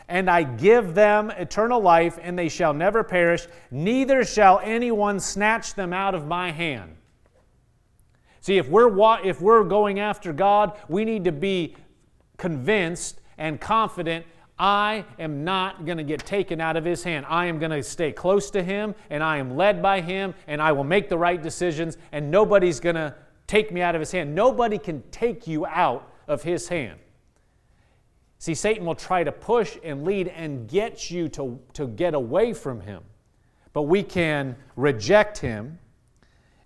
And 0.10 0.30
I 0.30 0.44
give 0.44 0.96
them 0.96 1.32
eternal 1.32 1.82
life, 1.82 2.18
and 2.22 2.40
they 2.40 2.50
shall 2.50 2.74
never 2.74 3.04
perish, 3.04 3.46
neither 3.72 4.24
shall 4.24 4.62
anyone 4.64 5.20
snatch 5.20 5.74
them 5.74 5.92
out 5.92 6.16
of 6.16 6.28
my 6.28 6.52
hand. 6.52 6.96
See, 8.40 8.58
if 8.58 8.70
we're, 8.70 9.20
if 9.26 9.42
we're 9.42 9.66
going 9.66 10.00
after 10.00 10.32
God, 10.32 10.80
we 10.88 11.04
need 11.04 11.26
to 11.26 11.34
be 11.34 11.76
convinced 12.38 13.20
and 13.38 13.60
confident 13.60 14.26
I 14.60 15.06
am 15.20 15.44
not 15.44 15.86
going 15.86 16.00
to 16.00 16.04
get 16.04 16.26
taken 16.26 16.60
out 16.60 16.78
of 16.78 16.86
his 16.86 17.04
hand. 17.04 17.26
I 17.30 17.46
am 17.46 17.60
going 17.60 17.72
to 17.72 17.84
stay 17.84 18.12
close 18.12 18.50
to 18.52 18.64
him 18.64 18.96
and 19.10 19.24
I 19.24 19.38
am 19.38 19.56
led 19.56 19.84
by 19.84 20.02
him 20.02 20.34
and 20.48 20.62
I 20.62 20.72
will 20.72 20.84
make 20.84 21.10
the 21.10 21.18
right 21.18 21.42
decisions 21.42 21.98
and 22.12 22.32
nobody's 22.32 22.80
going 22.80 22.96
to 22.96 23.14
take 23.46 23.72
me 23.72 23.82
out 23.82 23.94
of 23.94 24.02
his 24.02 24.12
hand. 24.12 24.34
Nobody 24.34 24.80
can 24.80 25.04
take 25.12 25.46
you 25.46 25.66
out 25.68 26.12
of 26.28 26.42
his 26.42 26.68
hand. 26.68 27.00
See, 28.40 28.56
Satan 28.56 28.86
will 28.86 28.96
try 28.96 29.24
to 29.24 29.32
push 29.32 29.78
and 29.84 30.04
lead 30.04 30.28
and 30.28 30.68
get 30.68 31.10
you 31.10 31.28
to, 31.30 31.60
to 31.74 31.88
get 31.88 32.14
away 32.14 32.54
from 32.54 32.82
him. 32.82 33.04
But 33.74 33.84
we 33.84 34.04
can 34.04 34.56
reject 34.76 35.38
him 35.38 35.80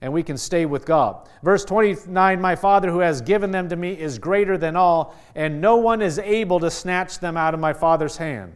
and 0.02 0.12
we 0.12 0.24
can 0.24 0.38
stay 0.38 0.66
with 0.66 0.86
God. 0.86 1.30
Verse 1.44 1.64
29 1.64 2.42
My 2.42 2.56
Father 2.56 2.90
who 2.90 3.00
has 3.00 3.22
given 3.22 3.52
them 3.52 3.70
to 3.70 3.76
me 3.76 3.92
is 3.92 4.18
greater 4.18 4.58
than 4.58 4.76
all, 4.76 5.16
and 5.36 5.62
no 5.62 5.78
one 5.78 6.02
is 6.02 6.18
able 6.20 6.60
to 6.60 6.72
snatch 6.72 7.20
them 7.20 7.38
out 7.38 7.54
of 7.54 7.60
my 7.60 7.74
Father's 7.74 8.18
hand. 8.18 8.54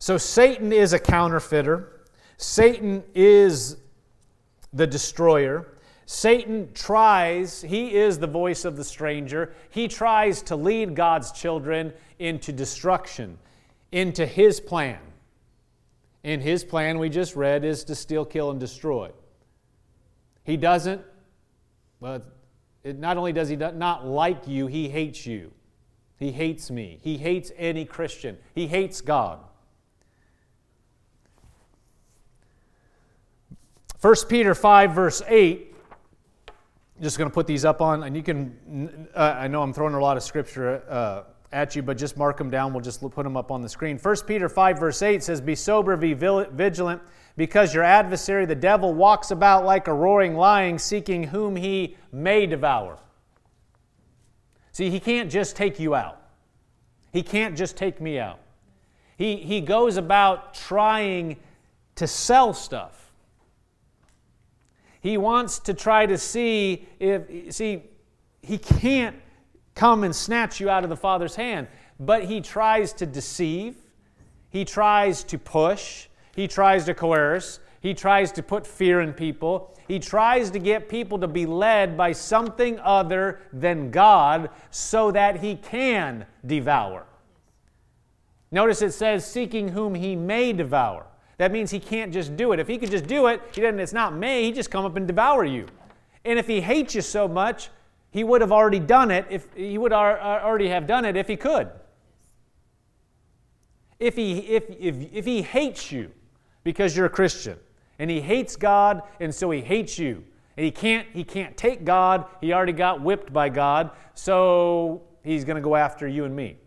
So 0.00 0.18
Satan 0.18 0.72
is 0.72 0.92
a 0.92 0.98
counterfeiter, 0.98 2.06
Satan 2.36 3.04
is 3.14 3.76
the 4.72 4.86
destroyer. 4.86 5.68
Satan 6.04 6.68
tries, 6.74 7.62
he 7.62 7.94
is 7.94 8.18
the 8.18 8.26
voice 8.26 8.64
of 8.64 8.76
the 8.76 8.84
stranger. 8.84 9.54
He 9.70 9.86
tries 9.86 10.42
to 10.42 10.56
lead 10.56 10.96
God's 10.96 11.30
children 11.30 11.92
into 12.18 12.52
destruction, 12.52 13.38
into 13.92 14.26
his 14.26 14.60
plan. 14.60 14.98
And 16.24 16.40
his 16.40 16.64
plan, 16.64 16.98
we 16.98 17.08
just 17.08 17.34
read, 17.34 17.64
is 17.64 17.84
to 17.84 17.94
steal, 17.94 18.24
kill, 18.24 18.50
and 18.50 18.60
destroy. 18.60 19.10
He 20.44 20.56
doesn't, 20.56 21.02
well, 22.00 22.22
it, 22.84 22.98
not 22.98 23.16
only 23.16 23.32
does 23.32 23.48
he 23.48 23.56
not 23.56 24.06
like 24.06 24.46
you, 24.46 24.66
he 24.66 24.88
hates 24.88 25.26
you. 25.26 25.52
He 26.18 26.30
hates 26.30 26.70
me. 26.70 27.00
He 27.02 27.18
hates 27.18 27.50
any 27.56 27.84
Christian. 27.84 28.38
He 28.54 28.66
hates 28.66 29.00
God. 29.00 29.40
1 34.00 34.14
Peter 34.28 34.54
5, 34.54 34.92
verse 34.92 35.22
8. 35.26 35.74
Just 37.00 37.18
going 37.18 37.30
to 37.30 37.34
put 37.34 37.46
these 37.46 37.64
up 37.64 37.80
on, 37.80 38.04
and 38.04 38.16
you 38.16 38.22
can, 38.22 39.08
uh, 39.14 39.36
I 39.38 39.48
know 39.48 39.62
I'm 39.62 39.72
throwing 39.72 39.94
a 39.94 40.00
lot 40.00 40.16
of 40.16 40.22
scripture 40.22 40.82
uh, 40.88 41.22
at 41.52 41.76
you, 41.76 41.82
but 41.82 41.98
just 41.98 42.16
mark 42.16 42.38
them 42.38 42.50
down. 42.50 42.72
We'll 42.72 42.82
just 42.82 43.00
put 43.00 43.24
them 43.24 43.36
up 43.36 43.50
on 43.50 43.60
the 43.60 43.68
screen. 43.68 43.98
1 43.98 44.16
Peter 44.26 44.48
5, 44.48 44.78
verse 44.78 45.02
8 45.02 45.22
says, 45.22 45.40
Be 45.40 45.54
sober, 45.54 45.96
be 45.96 46.14
vigilant, 46.14 47.02
because 47.36 47.74
your 47.74 47.84
adversary, 47.84 48.46
the 48.46 48.54
devil, 48.54 48.94
walks 48.94 49.30
about 49.30 49.64
like 49.64 49.86
a 49.86 49.94
roaring 49.94 50.34
lion, 50.34 50.78
seeking 50.78 51.24
whom 51.24 51.56
he 51.56 51.96
may 52.10 52.46
devour. 52.46 52.98
See, 54.72 54.88
he 54.88 54.98
can't 54.98 55.30
just 55.30 55.54
take 55.54 55.78
you 55.78 55.94
out, 55.94 56.20
he 57.12 57.22
can't 57.22 57.56
just 57.56 57.76
take 57.76 58.00
me 58.00 58.18
out. 58.18 58.38
He, 59.18 59.36
he 59.36 59.60
goes 59.60 59.98
about 59.98 60.54
trying 60.54 61.36
to 61.96 62.06
sell 62.06 62.54
stuff. 62.54 63.12
He 65.00 65.16
wants 65.16 65.58
to 65.60 65.74
try 65.74 66.06
to 66.06 66.16
see 66.16 66.88
if, 66.98 67.52
see, 67.54 67.82
he 68.40 68.56
can't 68.56 69.16
come 69.74 70.04
and 70.04 70.14
snatch 70.14 70.60
you 70.60 70.70
out 70.70 70.84
of 70.84 70.90
the 70.90 70.96
Father's 70.96 71.36
hand. 71.36 71.68
But 71.98 72.24
he 72.24 72.40
tries 72.40 72.92
to 72.94 73.06
deceive, 73.06 73.76
he 74.50 74.64
tries 74.64 75.24
to 75.24 75.38
push, 75.38 76.08
he 76.34 76.48
tries 76.48 76.84
to 76.86 76.94
coerce, 76.94 77.60
he 77.80 77.94
tries 77.94 78.32
to 78.32 78.42
put 78.42 78.66
fear 78.66 79.00
in 79.00 79.12
people. 79.12 79.76
He 79.88 79.98
tries 79.98 80.50
to 80.52 80.58
get 80.58 80.88
people 80.88 81.18
to 81.18 81.26
be 81.26 81.46
led 81.46 81.96
by 81.96 82.12
something 82.12 82.78
other 82.78 83.40
than 83.52 83.90
God 83.90 84.50
so 84.70 85.10
that 85.10 85.40
he 85.40 85.56
can 85.56 86.24
devour. 86.46 87.04
Notice 88.52 88.82
it 88.82 88.92
says, 88.92 89.26
seeking 89.26 89.68
whom 89.68 89.94
he 89.94 90.14
may 90.14 90.52
devour. 90.52 91.06
That 91.38 91.50
means 91.50 91.70
he 91.70 91.80
can't 91.80 92.12
just 92.12 92.36
do 92.36 92.52
it. 92.52 92.60
If 92.60 92.68
he 92.68 92.78
could 92.78 92.90
just 92.90 93.06
do 93.06 93.26
it, 93.26 93.42
he 93.52 93.62
doesn't, 93.62 93.80
it's 93.80 93.92
not 93.92 94.14
may, 94.14 94.44
he 94.44 94.52
just 94.52 94.70
come 94.70 94.84
up 94.84 94.94
and 94.96 95.06
devour 95.06 95.44
you. 95.44 95.66
And 96.24 96.38
if 96.38 96.46
he 96.46 96.60
hates 96.60 96.94
you 96.94 97.00
so 97.00 97.26
much, 97.26 97.70
he 98.12 98.24
would 98.24 98.42
have 98.42 98.52
already 98.52 98.78
done 98.78 99.10
it 99.10 99.26
if 99.30 99.52
he 99.54 99.78
would 99.78 99.92
already 99.92 100.68
have 100.68 100.86
done 100.86 101.06
it 101.06 101.16
if 101.16 101.26
he 101.26 101.36
could. 101.36 101.70
If 103.98 104.16
he, 104.16 104.38
if, 104.40 104.68
if, 104.68 104.96
if 105.12 105.24
he 105.24 105.40
hates 105.40 105.90
you 105.90 106.12
because 106.62 106.94
you're 106.94 107.06
a 107.06 107.10
Christian 107.10 107.58
and 107.98 108.10
he 108.10 108.20
hates 108.20 108.54
God 108.54 109.02
and 109.18 109.34
so 109.34 109.50
he 109.50 109.62
hates 109.62 109.98
you 109.98 110.24
and 110.58 110.64
he 110.64 110.70
can't, 110.70 111.08
he 111.14 111.24
can't 111.24 111.56
take 111.56 111.84
God, 111.84 112.26
he 112.42 112.52
already 112.52 112.74
got 112.74 113.00
whipped 113.00 113.32
by 113.32 113.48
God, 113.48 113.92
so 114.14 115.02
he's 115.24 115.44
going 115.44 115.56
to 115.56 115.62
go 115.62 115.74
after 115.74 116.06
you 116.06 116.24
and 116.26 116.36
me. 116.36 116.58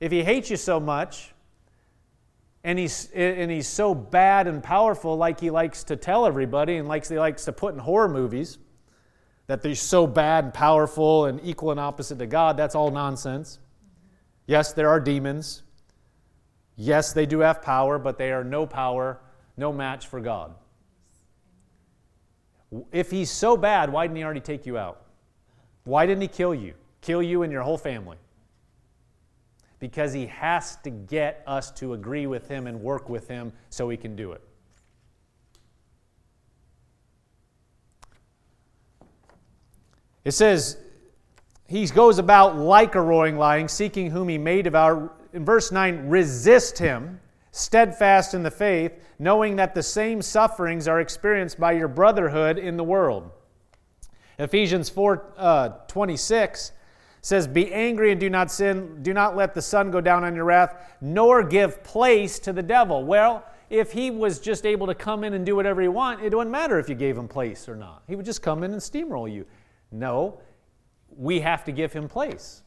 If 0.00 0.10
he 0.10 0.24
hates 0.24 0.50
you 0.50 0.56
so 0.56 0.80
much 0.80 1.32
and 2.64 2.76
he's, 2.76 3.08
and 3.14 3.52
he's 3.52 3.68
so 3.68 3.94
bad 3.94 4.48
and 4.48 4.60
powerful 4.64 5.16
like 5.16 5.38
he 5.38 5.50
likes 5.50 5.84
to 5.84 5.94
tell 5.94 6.26
everybody 6.26 6.76
and 6.76 6.88
likes, 6.88 7.08
he 7.08 7.20
likes 7.20 7.44
to 7.44 7.52
put 7.52 7.74
in 7.74 7.78
horror 7.78 8.08
movies, 8.08 8.58
that 9.52 9.60
they're 9.60 9.74
so 9.74 10.06
bad 10.06 10.44
and 10.44 10.54
powerful 10.54 11.26
and 11.26 11.38
equal 11.44 11.72
and 11.72 11.78
opposite 11.78 12.18
to 12.18 12.26
God, 12.26 12.56
that's 12.56 12.74
all 12.74 12.90
nonsense. 12.90 13.58
Yes, 14.46 14.72
there 14.72 14.88
are 14.88 14.98
demons. 14.98 15.62
Yes, 16.74 17.12
they 17.12 17.26
do 17.26 17.40
have 17.40 17.60
power, 17.60 17.98
but 17.98 18.16
they 18.16 18.32
are 18.32 18.44
no 18.44 18.64
power, 18.64 19.20
no 19.58 19.70
match 19.70 20.06
for 20.06 20.20
God. 20.20 20.54
If 22.92 23.10
he's 23.10 23.30
so 23.30 23.58
bad, 23.58 23.92
why 23.92 24.06
didn't 24.06 24.16
he 24.16 24.24
already 24.24 24.40
take 24.40 24.64
you 24.64 24.78
out? 24.78 25.02
Why 25.84 26.06
didn't 26.06 26.22
he 26.22 26.28
kill 26.28 26.54
you? 26.54 26.72
Kill 27.02 27.22
you 27.22 27.42
and 27.42 27.52
your 27.52 27.60
whole 27.60 27.76
family? 27.76 28.16
Because 29.80 30.14
he 30.14 30.28
has 30.28 30.76
to 30.76 30.88
get 30.88 31.42
us 31.46 31.70
to 31.72 31.92
agree 31.92 32.26
with 32.26 32.48
him 32.48 32.66
and 32.66 32.80
work 32.80 33.10
with 33.10 33.28
him 33.28 33.52
so 33.68 33.90
he 33.90 33.98
can 33.98 34.16
do 34.16 34.32
it. 34.32 34.40
It 40.24 40.32
says, 40.32 40.78
He 41.66 41.86
goes 41.86 42.18
about 42.18 42.56
like 42.56 42.94
a 42.94 43.00
roaring 43.00 43.38
lion, 43.38 43.68
seeking 43.68 44.10
whom 44.10 44.28
he 44.28 44.38
may 44.38 44.62
devour. 44.62 45.12
In 45.32 45.44
verse 45.44 45.72
9, 45.72 46.08
resist 46.08 46.78
him, 46.78 47.20
steadfast 47.50 48.34
in 48.34 48.42
the 48.42 48.50
faith, 48.50 48.92
knowing 49.18 49.56
that 49.56 49.74
the 49.74 49.82
same 49.82 50.22
sufferings 50.22 50.86
are 50.86 51.00
experienced 51.00 51.58
by 51.58 51.72
your 51.72 51.88
brotherhood 51.88 52.58
in 52.58 52.76
the 52.76 52.84
world. 52.84 53.30
Ephesians 54.38 54.88
4 54.88 55.34
uh, 55.36 55.68
26 55.88 56.72
says, 57.20 57.46
Be 57.46 57.72
angry 57.72 58.10
and 58.10 58.20
do 58.20 58.28
not 58.28 58.50
sin. 58.50 59.02
Do 59.02 59.14
not 59.14 59.36
let 59.36 59.54
the 59.54 59.62
sun 59.62 59.90
go 59.90 60.00
down 60.00 60.24
on 60.24 60.34
your 60.34 60.44
wrath, 60.44 60.96
nor 61.00 61.42
give 61.42 61.82
place 61.84 62.38
to 62.40 62.52
the 62.52 62.62
devil. 62.62 63.04
Well, 63.04 63.44
if 63.70 63.92
he 63.92 64.10
was 64.10 64.38
just 64.38 64.66
able 64.66 64.86
to 64.88 64.94
come 64.94 65.24
in 65.24 65.32
and 65.32 65.46
do 65.46 65.56
whatever 65.56 65.80
he 65.80 65.88
want, 65.88 66.20
it 66.20 66.34
wouldn't 66.34 66.50
matter 66.50 66.78
if 66.78 66.88
you 66.88 66.94
gave 66.94 67.16
him 67.16 67.28
place 67.28 67.68
or 67.68 67.76
not. 67.76 68.02
He 68.06 68.16
would 68.16 68.26
just 68.26 68.42
come 68.42 68.62
in 68.64 68.72
and 68.72 68.80
steamroll 68.80 69.32
you. 69.32 69.46
No, 69.92 70.40
we 71.16 71.40
have 71.40 71.64
to 71.64 71.72
give 71.72 71.92
him 71.92 72.08
place. 72.08 72.62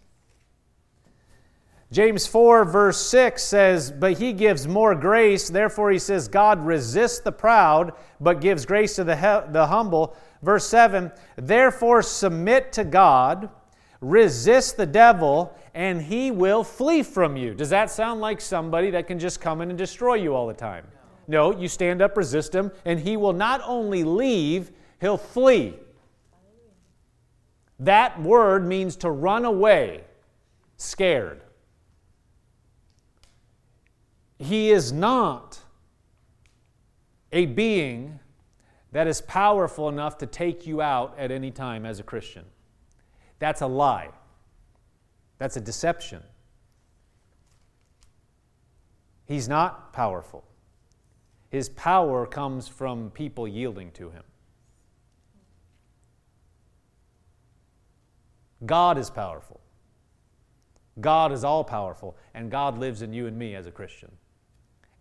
James 1.92 2.26
4, 2.28 2.66
verse 2.66 2.98
6 2.98 3.44
says, 3.44 3.92
But 3.92 4.18
he 4.18 4.34
gives 4.34 4.68
more 4.68 4.96
grace. 4.96 5.50
Therefore, 5.50 5.92
he 5.92 6.00
says, 6.00 6.28
God 6.28 6.66
resists 6.66 7.20
the 7.20 7.32
proud, 7.32 7.94
but 8.20 8.42
gives 8.42 8.66
grace 8.66 8.96
to 8.96 9.04
the, 9.04 9.16
he- 9.16 9.52
the 9.52 9.68
humble. 9.68 10.16
Verse 10.42 10.68
7, 10.68 11.12
Therefore, 11.38 12.02
submit 12.02 12.74
to 12.74 12.84
God, 12.84 13.50
resist 14.02 14.78
the 14.78 14.86
devil, 14.86 15.56
and 15.74 16.02
he 16.02 16.32
will 16.32 16.64
flee 16.64 17.04
from 17.04 17.38
you. 17.38 17.54
Does 17.54 17.70
that 17.70 17.90
sound 17.92 18.20
like 18.20 18.42
somebody 18.42 18.90
that 18.92 19.08
can 19.08 19.20
just 19.20 19.40
come 19.40 19.62
in 19.62 19.70
and 19.70 19.78
destroy 19.78 20.16
you 20.16 20.34
all 20.36 20.48
the 20.48 20.54
time? 20.54 20.86
No, 21.28 21.58
you 21.58 21.68
stand 21.68 22.02
up, 22.02 22.18
resist 22.18 22.54
him, 22.54 22.72
and 22.84 23.00
he 23.00 23.16
will 23.16 23.34
not 23.34 23.62
only 23.66 24.04
leave, 24.04 24.72
he'll 25.02 25.18
flee. 25.18 25.76
That 27.80 28.22
word 28.22 28.66
means 28.66 28.96
to 28.98 29.12
run 29.12 29.46
away, 29.46 30.04
scared. 30.78 31.42
He 34.38 34.72
is 34.72 34.92
not 34.92 35.60
a 37.32 37.46
being 37.46 38.20
that 38.92 39.08
is 39.08 39.22
powerful 39.22 39.90
enough 39.90 40.18
to 40.20 40.26
take 40.26 40.66
you 40.66 40.82
out 40.82 41.16
at 41.18 41.32
any 41.32 41.52
time 41.52 41.86
as 41.86 42.00
a 42.00 42.04
Christian. 42.04 42.46
That's 43.40 43.62
a 43.62 43.68
lie. 43.68 44.10
That's 45.38 45.58
a 45.58 45.62
deception. 45.62 46.24
He's 49.26 49.50
not 49.50 49.92
powerful. 49.92 50.46
His 51.50 51.70
power 51.70 52.26
comes 52.26 52.68
from 52.68 53.10
people 53.10 53.48
yielding 53.48 53.92
to 53.92 54.10
him. 54.12 54.24
God 58.66 58.98
is 58.98 59.10
powerful. 59.10 59.60
God 61.02 61.32
is 61.32 61.44
all 61.44 61.64
powerful, 61.64 62.16
and 62.34 62.50
God 62.50 62.78
lives 62.78 63.02
in 63.02 63.12
you 63.12 63.28
and 63.28 63.38
me 63.38 63.56
as 63.56 63.66
a 63.66 63.72
Christian. 63.72 64.12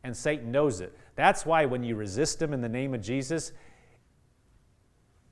And 0.03 0.17
Satan 0.17 0.51
knows 0.51 0.81
it. 0.81 0.97
That's 1.15 1.47
why 1.47 1.65
when 1.67 1.85
you 1.85 1.95
resist 1.95 2.43
him 2.43 2.53
in 2.53 2.61
the 2.61 2.69
name 2.69 2.95
of 2.95 3.01
Jesus, 3.01 3.53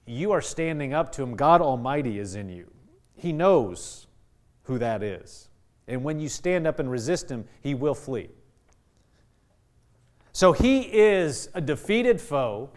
you 0.06 0.32
are 0.32 0.40
standing 0.40 0.94
up 0.94 1.12
to 1.12 1.22
him. 1.22 1.34
God 1.34 1.60
Almighty 1.60 2.18
is 2.18 2.34
in 2.34 2.48
you. 2.48 2.70
He 3.16 3.32
knows 3.32 4.06
who 4.64 4.78
that 4.78 5.02
is. 5.02 5.48
And 5.88 6.04
when 6.04 6.20
you 6.20 6.28
stand 6.28 6.66
up 6.66 6.78
and 6.78 6.90
resist 6.90 7.30
him, 7.30 7.44
he 7.60 7.74
will 7.74 7.94
flee. 7.94 8.30
So 10.32 10.52
he 10.52 10.80
is 10.80 11.50
a 11.54 11.60
defeated 11.60 12.20
foe. 12.20 12.70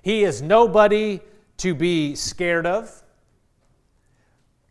He 0.00 0.24
is 0.24 0.40
nobody 0.40 1.20
to 1.58 1.74
be 1.74 2.14
scared 2.14 2.66
of. 2.66 3.02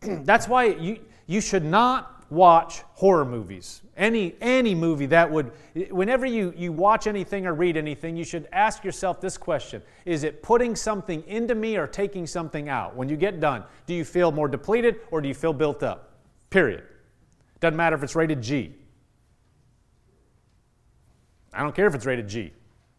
That's 0.00 0.48
why 0.48 0.66
you, 0.66 1.00
you 1.26 1.40
should 1.40 1.64
not 1.64 2.18
watch 2.30 2.82
horror 2.92 3.24
movies. 3.24 3.82
Any, 3.96 4.34
any 4.40 4.74
movie 4.74 5.06
that 5.06 5.30
would, 5.30 5.50
whenever 5.90 6.26
you, 6.26 6.52
you 6.56 6.72
watch 6.72 7.06
anything 7.06 7.46
or 7.46 7.54
read 7.54 7.76
anything, 7.76 8.16
you 8.16 8.24
should 8.24 8.48
ask 8.52 8.84
yourself 8.84 9.20
this 9.20 9.36
question 9.36 9.82
Is 10.04 10.24
it 10.24 10.42
putting 10.42 10.76
something 10.76 11.24
into 11.26 11.54
me 11.54 11.76
or 11.76 11.86
taking 11.86 12.26
something 12.26 12.68
out? 12.68 12.94
When 12.94 13.08
you 13.08 13.16
get 13.16 13.40
done, 13.40 13.64
do 13.86 13.94
you 13.94 14.04
feel 14.04 14.30
more 14.30 14.48
depleted 14.48 15.00
or 15.10 15.20
do 15.20 15.28
you 15.28 15.34
feel 15.34 15.52
built 15.52 15.82
up? 15.82 16.12
Period. 16.50 16.84
Doesn't 17.60 17.76
matter 17.76 17.96
if 17.96 18.02
it's 18.02 18.14
rated 18.14 18.42
G. 18.42 18.72
I 21.52 21.62
don't 21.62 21.74
care 21.74 21.86
if 21.86 21.94
it's 21.94 22.06
rated 22.06 22.28
G. 22.28 22.52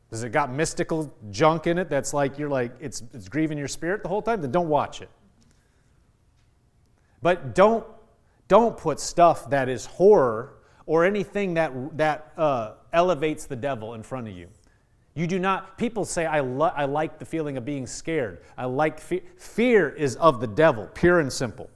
Does 0.10 0.24
it 0.24 0.32
got 0.32 0.52
mystical 0.52 1.14
junk 1.30 1.68
in 1.68 1.78
it 1.78 1.88
that's 1.88 2.14
like 2.14 2.40
you're 2.40 2.50
like 2.50 2.74
it's, 2.80 3.04
it's 3.14 3.30
grieving 3.30 3.58
your 3.58 3.68
spirit 3.68 4.02
the 4.02 4.10
whole 4.10 4.22
time? 4.22 4.42
Then 4.42 4.52
don't 4.52 4.68
watch 4.68 5.02
it. 5.02 5.10
But 7.22 7.56
don't 7.56 7.86
don't 8.50 8.76
put 8.76 9.00
stuff 9.00 9.50
that 9.52 9.70
is 9.70 9.86
horror 9.86 10.56
or 10.88 11.06
anything 11.06 11.54
that, 11.54 11.72
that 11.98 12.34
uh, 12.36 12.74
elevates 12.92 13.46
the 13.46 13.56
devil 13.56 13.94
in 13.94 14.02
front 14.02 14.28
of 14.28 14.36
you. 14.36 14.48
You 15.14 15.28
do 15.28 15.38
not, 15.38 15.78
people 15.78 16.04
say, 16.04 16.26
I, 16.26 16.40
lo- 16.40 16.72
I 16.76 16.86
like 16.86 17.20
the 17.20 17.26
feeling 17.26 17.58
of 17.58 17.64
being 17.64 17.86
scared. 17.86 18.42
I 18.58 18.66
like 18.66 19.00
fe- 19.00 19.22
fear 19.38 19.90
is 19.90 20.16
of 20.16 20.42
the 20.42 20.48
devil, 20.48 20.90
pure 20.96 21.20
and 21.20 21.32
simple. 21.32 21.70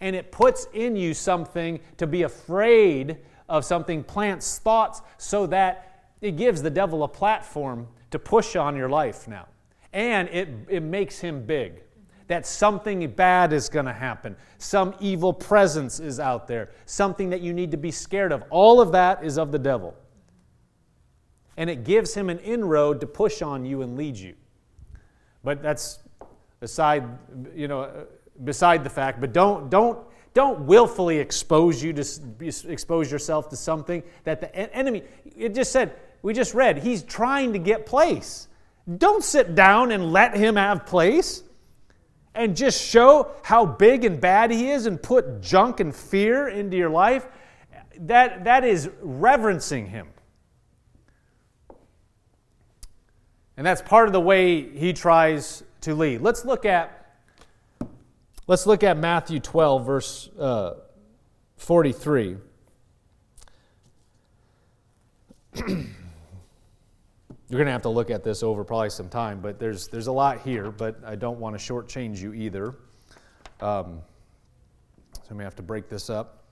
And 0.00 0.16
it 0.16 0.32
puts 0.32 0.66
in 0.72 0.96
you 0.96 1.12
something 1.12 1.78
to 1.98 2.06
be 2.06 2.22
afraid 2.22 3.18
of 3.46 3.66
something, 3.66 4.02
plants 4.02 4.58
thoughts 4.58 5.02
so 5.18 5.46
that 5.48 6.06
it 6.22 6.36
gives 6.36 6.62
the 6.62 6.70
devil 6.70 7.02
a 7.02 7.08
platform 7.08 7.86
to 8.12 8.18
push 8.18 8.56
on 8.56 8.76
your 8.76 8.88
life 8.88 9.28
now. 9.28 9.46
And 9.92 10.26
it, 10.30 10.48
it 10.68 10.82
makes 10.82 11.18
him 11.18 11.44
big 11.44 11.82
that 12.26 12.46
something 12.46 13.06
bad 13.10 13.52
is 13.52 13.68
going 13.68 13.84
to 13.84 13.92
happen, 13.92 14.36
some 14.58 14.94
evil 15.00 15.32
presence 15.32 16.00
is 16.00 16.18
out 16.18 16.48
there, 16.48 16.70
something 16.86 17.30
that 17.30 17.40
you 17.40 17.52
need 17.52 17.70
to 17.70 17.76
be 17.76 17.90
scared 17.90 18.32
of. 18.32 18.44
All 18.50 18.80
of 18.80 18.92
that 18.92 19.24
is 19.24 19.38
of 19.38 19.52
the 19.52 19.58
devil. 19.58 19.94
And 21.56 21.70
it 21.70 21.84
gives 21.84 22.14
him 22.14 22.30
an 22.30 22.38
inroad 22.38 23.00
to 23.00 23.06
push 23.06 23.42
on 23.42 23.64
you 23.64 23.82
and 23.82 23.96
lead 23.96 24.16
you. 24.16 24.34
But 25.44 25.62
that's 25.62 26.00
aside, 26.62 27.04
you 27.54 27.68
know, 27.68 28.06
beside 28.42 28.82
the 28.82 28.90
fact. 28.90 29.20
But 29.20 29.32
don't, 29.32 29.70
don't, 29.70 29.98
don't 30.32 30.60
willfully 30.62 31.18
expose 31.18 31.82
you 31.82 31.92
to 31.92 32.04
expose 32.68 33.12
yourself 33.12 33.48
to 33.50 33.56
something 33.56 34.02
that 34.24 34.40
the 34.40 34.54
enemy. 34.56 35.04
It 35.36 35.54
just 35.54 35.70
said 35.70 35.94
we 36.22 36.34
just 36.34 36.54
read 36.54 36.78
he's 36.78 37.02
trying 37.04 37.52
to 37.52 37.58
get 37.58 37.86
place. 37.86 38.48
Don't 38.98 39.22
sit 39.22 39.54
down 39.54 39.92
and 39.92 40.12
let 40.12 40.36
him 40.36 40.56
have 40.56 40.86
place 40.86 41.44
and 42.34 42.56
just 42.56 42.82
show 42.82 43.30
how 43.42 43.64
big 43.64 44.04
and 44.04 44.20
bad 44.20 44.50
he 44.50 44.70
is 44.70 44.86
and 44.86 45.00
put 45.02 45.40
junk 45.40 45.80
and 45.80 45.94
fear 45.94 46.48
into 46.48 46.76
your 46.76 46.90
life, 46.90 47.26
that, 48.00 48.44
that 48.44 48.64
is 48.64 48.90
reverencing 49.00 49.86
him. 49.86 50.08
And 53.56 53.64
that's 53.64 53.82
part 53.82 54.08
of 54.08 54.12
the 54.12 54.20
way 54.20 54.68
he 54.76 54.92
tries 54.92 55.62
to 55.82 55.94
lead. 55.94 56.20
Let's 56.22 56.44
look 56.44 56.64
at 56.64 57.00
let's 58.48 58.66
look 58.66 58.82
at 58.82 58.98
Matthew 58.98 59.38
12 59.38 59.86
verse 59.86 60.28
uh, 60.38 60.74
43. 61.56 62.36
You're 67.54 67.60
going 67.60 67.66
to 67.66 67.72
have 67.72 67.82
to 67.82 67.88
look 67.88 68.10
at 68.10 68.24
this 68.24 68.42
over 68.42 68.64
probably 68.64 68.90
some 68.90 69.08
time, 69.08 69.38
but 69.38 69.60
there's, 69.60 69.86
there's 69.86 70.08
a 70.08 70.12
lot 70.12 70.40
here, 70.40 70.72
but 70.72 70.96
I 71.06 71.14
don't 71.14 71.38
want 71.38 71.56
to 71.56 71.72
shortchange 71.72 72.18
you 72.18 72.34
either. 72.34 72.74
Um, 73.60 74.00
so 75.12 75.22
I 75.30 75.34
may 75.34 75.44
have 75.44 75.54
to 75.54 75.62
break 75.62 75.88
this 75.88 76.10
up. 76.10 76.42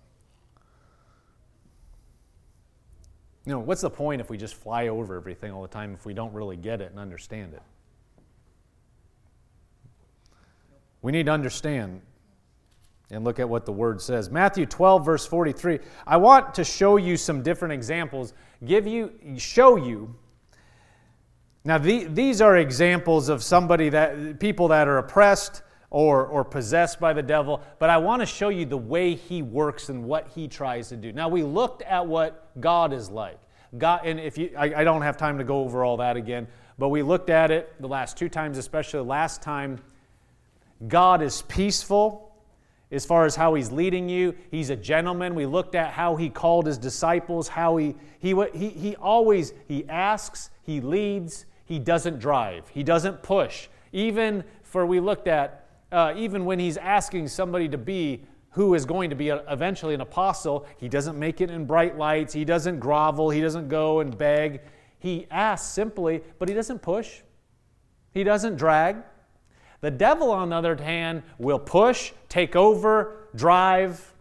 You 3.46 3.54
know, 3.54 3.58
what's 3.58 3.80
the 3.80 3.90
point 3.90 4.20
if 4.20 4.30
we 4.30 4.36
just 4.36 4.54
fly 4.54 4.86
over 4.86 5.16
everything 5.16 5.50
all 5.50 5.62
the 5.62 5.66
time 5.66 5.92
if 5.92 6.06
we 6.06 6.14
don't 6.14 6.32
really 6.32 6.56
get 6.56 6.80
it 6.80 6.92
and 6.92 7.00
understand 7.00 7.54
it? 7.54 7.62
We 11.00 11.10
need 11.10 11.26
to 11.26 11.32
understand 11.32 12.00
and 13.10 13.24
look 13.24 13.40
at 13.40 13.48
what 13.48 13.66
the 13.66 13.72
word 13.72 14.00
says. 14.00 14.30
Matthew 14.30 14.66
12, 14.66 15.04
verse 15.04 15.26
43. 15.26 15.80
I 16.06 16.16
want 16.16 16.54
to 16.54 16.62
show 16.62 16.96
you 16.96 17.16
some 17.16 17.42
different 17.42 17.74
examples, 17.74 18.34
give 18.64 18.86
you, 18.86 19.14
show 19.36 19.74
you 19.74 20.14
now, 21.64 21.78
the, 21.78 22.04
these 22.04 22.40
are 22.40 22.56
examples 22.56 23.28
of 23.28 23.42
somebody 23.42 23.88
that, 23.90 24.40
people 24.40 24.68
that 24.68 24.88
are 24.88 24.98
oppressed 24.98 25.62
or, 25.90 26.26
or 26.26 26.44
possessed 26.44 26.98
by 26.98 27.12
the 27.12 27.22
devil, 27.22 27.62
but 27.78 27.88
I 27.88 27.98
want 27.98 28.20
to 28.20 28.26
show 28.26 28.48
you 28.48 28.64
the 28.64 28.78
way 28.78 29.14
he 29.14 29.42
works 29.42 29.88
and 29.88 30.04
what 30.04 30.26
he 30.34 30.48
tries 30.48 30.88
to 30.88 30.96
do. 30.96 31.12
Now, 31.12 31.28
we 31.28 31.42
looked 31.42 31.82
at 31.82 32.06
what 32.06 32.58
God 32.60 32.92
is 32.92 33.10
like. 33.10 33.38
God, 33.78 34.00
and 34.04 34.18
if 34.18 34.36
you, 34.36 34.50
I, 34.56 34.80
I 34.80 34.84
don't 34.84 35.02
have 35.02 35.16
time 35.16 35.38
to 35.38 35.44
go 35.44 35.60
over 35.60 35.84
all 35.84 35.98
that 35.98 36.16
again, 36.16 36.48
but 36.78 36.88
we 36.88 37.02
looked 37.02 37.30
at 37.30 37.50
it 37.50 37.80
the 37.80 37.88
last 37.88 38.16
two 38.16 38.28
times, 38.28 38.58
especially 38.58 38.98
the 38.98 39.04
last 39.04 39.42
time. 39.42 39.78
God 40.88 41.22
is 41.22 41.42
peaceful 41.42 42.34
as 42.90 43.06
far 43.06 43.24
as 43.24 43.36
how 43.36 43.54
he's 43.54 43.70
leading 43.70 44.08
you. 44.08 44.34
He's 44.50 44.70
a 44.70 44.76
gentleman. 44.76 45.34
We 45.34 45.46
looked 45.46 45.74
at 45.74 45.92
how 45.92 46.16
he 46.16 46.28
called 46.28 46.66
his 46.66 46.76
disciples, 46.76 47.48
how 47.48 47.76
he, 47.76 47.94
he, 48.18 48.34
he, 48.52 48.68
he 48.70 48.96
always, 48.96 49.52
he 49.68 49.88
asks, 49.88 50.50
he 50.62 50.80
leads, 50.80 51.46
he 51.72 51.78
doesn't 51.78 52.18
drive, 52.18 52.68
he 52.68 52.82
doesn't 52.82 53.22
push. 53.22 53.68
Even 53.92 54.44
for 54.62 54.84
we 54.84 55.00
looked 55.00 55.26
at, 55.26 55.66
uh, 55.90 56.12
even 56.14 56.44
when 56.44 56.58
he's 56.58 56.76
asking 56.76 57.26
somebody 57.26 57.66
to 57.66 57.78
be 57.78 58.26
who 58.50 58.74
is 58.74 58.84
going 58.84 59.08
to 59.08 59.16
be 59.16 59.30
a, 59.30 59.42
eventually 59.50 59.94
an 59.94 60.02
apostle, 60.02 60.66
he 60.76 60.86
doesn't 60.86 61.18
make 61.18 61.40
it 61.40 61.50
in 61.50 61.64
bright 61.64 61.96
lights, 61.96 62.34
he 62.34 62.44
doesn't 62.44 62.78
grovel, 62.78 63.30
he 63.30 63.40
doesn't 63.40 63.70
go 63.70 64.00
and 64.00 64.18
beg. 64.18 64.60
He 64.98 65.26
asks 65.30 65.72
simply, 65.72 66.22
but 66.38 66.46
he 66.46 66.54
doesn't 66.54 66.82
push, 66.82 67.22
he 68.12 68.22
doesn't 68.22 68.56
drag. 68.56 68.98
The 69.80 69.90
devil, 69.90 70.30
on 70.30 70.50
the 70.50 70.56
other 70.56 70.76
hand, 70.76 71.22
will 71.38 71.58
push, 71.58 72.12
take 72.28 72.54
over, 72.54 73.28
drive. 73.34 74.12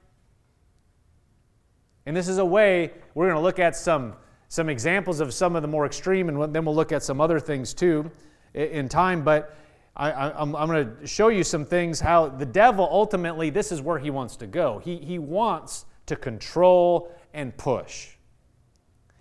And 2.05 2.15
this 2.15 2.29
is 2.29 2.37
a 2.37 2.45
way 2.45 2.93
we're 3.13 3.25
going 3.25 3.35
to 3.35 3.41
look 3.41 3.59
at 3.59 3.75
some 3.75 4.13
some 4.51 4.67
examples 4.67 5.21
of 5.21 5.33
some 5.33 5.55
of 5.55 5.61
the 5.61 5.67
more 5.69 5.85
extreme, 5.85 6.27
and 6.27 6.53
then 6.53 6.65
we'll 6.65 6.75
look 6.75 6.91
at 6.91 7.01
some 7.01 7.21
other 7.21 7.39
things 7.39 7.73
too 7.73 8.11
in 8.53 8.89
time. 8.89 9.23
But 9.23 9.55
I, 9.95 10.41
am 10.41 10.51
going 10.51 10.97
to 10.99 11.07
show 11.07 11.29
you 11.29 11.41
some 11.45 11.63
things 11.63 12.01
how 12.01 12.27
the 12.27 12.45
devil 12.45 12.85
ultimately, 12.91 13.49
this 13.49 13.71
is 13.71 13.81
where 13.81 13.97
he 13.97 14.09
wants 14.09 14.35
to 14.35 14.47
go. 14.47 14.79
He, 14.79 14.97
he 14.97 15.19
wants 15.19 15.85
to 16.07 16.17
control 16.17 17.15
and 17.33 17.55
push. 17.55 18.09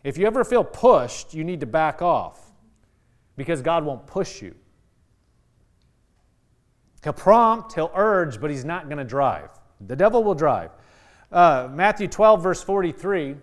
If 0.02 0.18
you 0.18 0.26
ever 0.26 0.42
feel 0.42 0.64
pushed, 0.64 1.32
you 1.32 1.44
need 1.44 1.60
to 1.60 1.66
back 1.66 2.02
off 2.02 2.50
because 3.36 3.62
God 3.62 3.84
won't 3.84 4.08
push 4.08 4.42
you. 4.42 4.52
He'll 7.04 7.12
prompt, 7.12 7.74
he'll 7.74 7.92
urge, 7.94 8.40
but 8.40 8.50
he's 8.50 8.64
not 8.64 8.86
going 8.86 8.98
to 8.98 9.04
drive. 9.04 9.50
The 9.86 9.94
devil 9.94 10.24
will 10.24 10.34
drive. 10.34 10.72
Uh, 11.30 11.68
Matthew 11.70 12.08
12, 12.08 12.42
verse 12.42 12.64
43 12.64 13.36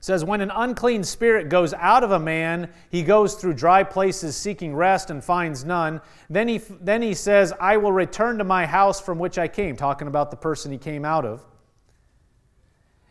says, 0.00 0.24
When 0.24 0.40
an 0.40 0.50
unclean 0.50 1.04
spirit 1.04 1.48
goes 1.48 1.74
out 1.74 2.02
of 2.02 2.10
a 2.10 2.18
man, 2.18 2.70
he 2.90 3.02
goes 3.02 3.34
through 3.34 3.54
dry 3.54 3.84
places 3.84 4.34
seeking 4.34 4.74
rest 4.74 5.10
and 5.10 5.22
finds 5.22 5.64
none. 5.64 6.00
Then 6.28 6.48
he, 6.48 6.58
then 6.58 7.02
he 7.02 7.14
says, 7.14 7.52
I 7.60 7.76
will 7.76 7.92
return 7.92 8.38
to 8.38 8.44
my 8.44 8.66
house 8.66 9.00
from 9.00 9.18
which 9.18 9.38
I 9.38 9.46
came, 9.46 9.76
talking 9.76 10.08
about 10.08 10.30
the 10.30 10.36
person 10.36 10.72
he 10.72 10.78
came 10.78 11.04
out 11.04 11.24
of. 11.24 11.44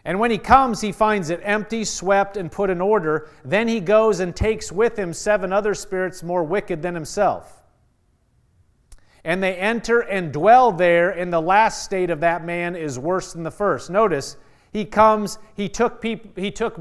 And 0.03 0.19
when 0.19 0.31
he 0.31 0.37
comes, 0.39 0.81
he 0.81 0.91
finds 0.91 1.29
it 1.29 1.41
empty, 1.43 1.83
swept, 1.85 2.37
and 2.37 2.51
put 2.51 2.71
in 2.71 2.81
order. 2.81 3.29
Then 3.45 3.67
he 3.67 3.79
goes 3.79 4.19
and 4.19 4.35
takes 4.35 4.71
with 4.71 4.97
him 4.97 5.13
seven 5.13 5.53
other 5.53 5.75
spirits 5.75 6.23
more 6.23 6.43
wicked 6.43 6.81
than 6.81 6.95
himself. 6.95 7.61
And 9.23 9.43
they 9.43 9.55
enter 9.55 9.99
and 9.99 10.31
dwell 10.31 10.71
there, 10.71 11.11
and 11.11 11.31
the 11.31 11.41
last 11.41 11.83
state 11.83 12.09
of 12.09 12.21
that 12.21 12.43
man 12.43 12.75
is 12.75 12.97
worse 12.97 13.33
than 13.33 13.43
the 13.43 13.51
first. 13.51 13.89
Notice, 13.89 14.37
He 14.71 14.85
comes, 14.85 15.39
he 15.55 15.67
took, 15.67 15.99
people, 15.99 16.31
he 16.35 16.51
took 16.51 16.79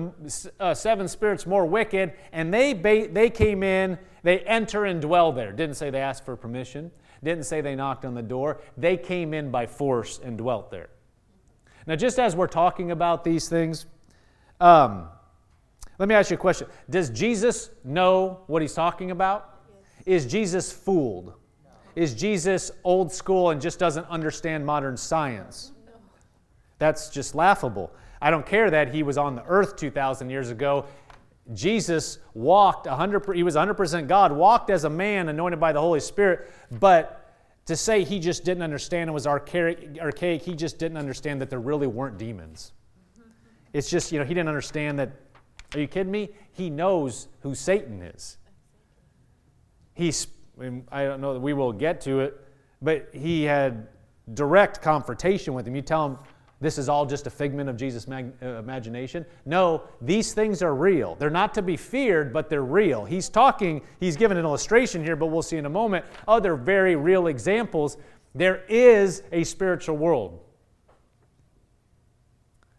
uh, 0.60 0.74
seven 0.74 1.08
spirits 1.08 1.46
more 1.46 1.64
wicked, 1.64 2.12
and 2.32 2.52
they, 2.52 2.74
ba- 2.74 3.08
they 3.10 3.30
came 3.30 3.62
in, 3.62 3.98
they 4.22 4.40
enter 4.40 4.84
and 4.84 5.00
dwell 5.00 5.32
there. 5.32 5.52
Didn't 5.52 5.76
say 5.76 5.88
they 5.88 6.00
asked 6.00 6.24
for 6.24 6.36
permission, 6.36 6.90
didn't 7.24 7.44
say 7.44 7.60
they 7.60 7.74
knocked 7.74 8.04
on 8.04 8.14
the 8.14 8.22
door. 8.22 8.60
They 8.76 8.96
came 8.96 9.32
in 9.32 9.50
by 9.50 9.66
force 9.66 10.20
and 10.22 10.36
dwelt 10.36 10.70
there. 10.70 10.90
Now, 11.86 11.96
just 11.96 12.18
as 12.18 12.36
we're 12.36 12.46
talking 12.46 12.90
about 12.90 13.24
these 13.24 13.48
things, 13.48 13.86
um, 14.60 15.08
let 15.98 16.08
me 16.08 16.14
ask 16.14 16.30
you 16.30 16.34
a 16.34 16.38
question. 16.38 16.68
Does 16.90 17.08
Jesus 17.10 17.70
know 17.82 18.42
what 18.46 18.60
he's 18.60 18.74
talking 18.74 19.10
about? 19.10 19.62
Is 20.04 20.26
Jesus 20.26 20.70
fooled? 20.70 21.32
Is 21.96 22.14
Jesus 22.14 22.70
old 22.84 23.10
school 23.10 23.50
and 23.50 23.60
just 23.60 23.78
doesn't 23.78 24.06
understand 24.08 24.64
modern 24.64 24.96
science? 24.96 25.72
That's 26.78 27.10
just 27.10 27.34
laughable. 27.34 27.92
I 28.20 28.30
don't 28.30 28.46
care 28.46 28.70
that 28.70 28.94
he 28.94 29.02
was 29.02 29.18
on 29.18 29.36
the 29.36 29.44
earth 29.44 29.76
2,000 29.76 30.30
years 30.30 30.50
ago. 30.50 30.86
Jesus 31.54 32.18
walked 32.34 32.86
100 32.86 33.34
he 33.34 33.42
was 33.42 33.56
100% 33.56 34.06
God, 34.06 34.32
walked 34.32 34.70
as 34.70 34.84
a 34.84 34.90
man 34.90 35.28
anointed 35.28 35.58
by 35.58 35.72
the 35.72 35.80
Holy 35.80 36.00
Spirit, 36.00 36.50
but 36.78 37.34
to 37.66 37.76
say 37.76 38.04
he 38.04 38.18
just 38.18 38.44
didn't 38.44 38.62
understand 38.62 39.08
and 39.08 39.14
was 39.14 39.26
archaic, 39.26 39.98
archaic, 40.00 40.42
he 40.42 40.54
just 40.54 40.78
didn't 40.78 40.96
understand 40.98 41.40
that 41.40 41.50
there 41.50 41.60
really 41.60 41.86
weren't 41.86 42.18
demons. 42.18 42.72
It's 43.72 43.90
just, 43.90 44.12
you 44.12 44.18
know, 44.18 44.24
he 44.24 44.34
didn't 44.34 44.48
understand 44.48 44.98
that 44.98 45.12
are 45.74 45.80
you 45.80 45.86
kidding 45.86 46.10
me? 46.10 46.30
He 46.52 46.70
knows 46.70 47.28
who 47.40 47.54
Satan 47.54 48.02
is. 48.02 48.38
He's 49.94 50.28
I 50.90 51.04
don't 51.04 51.20
know 51.20 51.34
that 51.34 51.40
we 51.40 51.52
will 51.52 51.72
get 51.72 52.00
to 52.02 52.20
it, 52.20 52.40
but 52.82 53.10
he 53.12 53.44
had 53.44 53.88
direct 54.34 54.82
confrontation 54.82 55.54
with 55.54 55.66
him. 55.68 55.76
You 55.76 55.82
tell 55.82 56.06
him 56.06 56.18
this 56.60 56.76
is 56.76 56.88
all 56.88 57.06
just 57.06 57.26
a 57.26 57.30
figment 57.30 57.68
of 57.68 57.76
Jesus' 57.76 58.08
mag- 58.08 58.32
uh, 58.42 58.58
imagination. 58.58 59.24
No, 59.46 59.84
these 60.00 60.34
things 60.34 60.60
are 60.60 60.74
real. 60.74 61.14
They're 61.14 61.30
not 61.30 61.54
to 61.54 61.62
be 61.62 61.76
feared, 61.76 62.32
but 62.32 62.50
they're 62.50 62.64
real. 62.64 63.04
He's 63.04 63.28
talking, 63.28 63.82
he's 64.00 64.16
given 64.16 64.36
an 64.36 64.44
illustration 64.44 65.04
here, 65.04 65.14
but 65.14 65.26
we'll 65.26 65.42
see 65.42 65.56
in 65.56 65.66
a 65.66 65.70
moment 65.70 66.04
other 66.26 66.56
very 66.56 66.96
real 66.96 67.28
examples. 67.28 67.96
There 68.34 68.64
is 68.68 69.22
a 69.30 69.44
spiritual 69.44 69.96
world. 69.96 70.40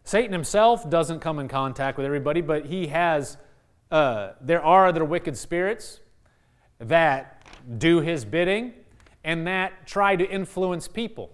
Satan 0.04 0.32
himself 0.32 0.88
doesn't 0.90 1.20
come 1.20 1.38
in 1.38 1.48
contact 1.48 1.96
with 1.96 2.04
everybody, 2.04 2.42
but 2.42 2.66
he 2.66 2.88
has, 2.88 3.38
uh, 3.90 4.32
there 4.42 4.62
are 4.62 4.88
other 4.88 5.04
wicked 5.04 5.38
spirits 5.38 6.00
that 6.80 7.46
do 7.78 8.00
his 8.00 8.24
bidding 8.24 8.74
and 9.24 9.46
that 9.46 9.86
try 9.86 10.16
to 10.16 10.28
influence 10.28 10.88
people. 10.88 11.30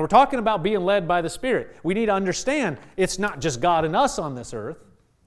We're 0.00 0.06
talking 0.06 0.38
about 0.38 0.62
being 0.62 0.80
led 0.80 1.08
by 1.08 1.22
the 1.22 1.30
Spirit. 1.30 1.76
We 1.82 1.94
need 1.94 2.06
to 2.06 2.12
understand 2.12 2.78
it's 2.96 3.18
not 3.18 3.40
just 3.40 3.60
God 3.60 3.84
and 3.84 3.96
us 3.96 4.18
on 4.18 4.34
this 4.34 4.54
earth. 4.54 4.78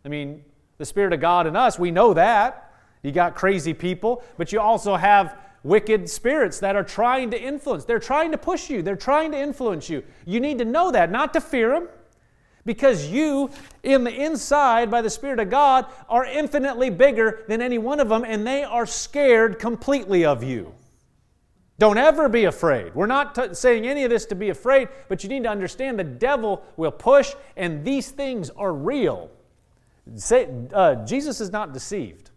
I 0.05 0.09
mean, 0.09 0.43
the 0.77 0.85
Spirit 0.85 1.13
of 1.13 1.19
God 1.19 1.47
in 1.47 1.55
us, 1.55 1.77
we 1.77 1.91
know 1.91 2.13
that. 2.13 2.73
You 3.03 3.11
got 3.11 3.35
crazy 3.35 3.73
people, 3.73 4.23
but 4.37 4.51
you 4.51 4.59
also 4.59 4.95
have 4.95 5.37
wicked 5.63 6.09
spirits 6.09 6.59
that 6.59 6.75
are 6.75 6.83
trying 6.83 7.31
to 7.31 7.41
influence. 7.41 7.85
They're 7.85 7.99
trying 7.99 8.31
to 8.31 8.37
push 8.37 8.69
you, 8.69 8.81
they're 8.81 8.95
trying 8.95 9.31
to 9.31 9.39
influence 9.39 9.89
you. 9.89 10.03
You 10.25 10.39
need 10.39 10.57
to 10.59 10.65
know 10.65 10.91
that, 10.91 11.11
not 11.11 11.33
to 11.33 11.41
fear 11.41 11.69
them, 11.69 11.89
because 12.65 13.07
you, 13.07 13.49
in 13.83 14.03
the 14.03 14.13
inside, 14.13 14.91
by 14.91 15.01
the 15.01 15.09
Spirit 15.09 15.39
of 15.39 15.49
God, 15.49 15.85
are 16.09 16.25
infinitely 16.25 16.89
bigger 16.89 17.43
than 17.47 17.61
any 17.61 17.77
one 17.77 17.99
of 17.99 18.09
them, 18.09 18.23
and 18.25 18.45
they 18.45 18.63
are 18.63 18.85
scared 18.85 19.59
completely 19.59 20.25
of 20.25 20.43
you. 20.43 20.73
Don't 21.81 21.97
ever 21.97 22.29
be 22.29 22.43
afraid. 22.43 22.93
We're 22.93 23.07
not 23.07 23.33
t- 23.33 23.55
saying 23.55 23.87
any 23.87 24.03
of 24.03 24.11
this 24.11 24.27
to 24.27 24.35
be 24.35 24.49
afraid, 24.49 24.87
but 25.07 25.23
you 25.23 25.29
need 25.29 25.41
to 25.45 25.49
understand 25.49 25.97
the 25.97 26.03
devil 26.03 26.63
will 26.77 26.91
push, 26.91 27.33
and 27.57 27.83
these 27.83 28.11
things 28.11 28.51
are 28.51 28.71
real. 28.71 29.31
Say, 30.13 30.47
uh, 30.73 31.03
Jesus 31.05 31.41
is 31.41 31.51
not 31.51 31.73
deceived. 31.73 32.29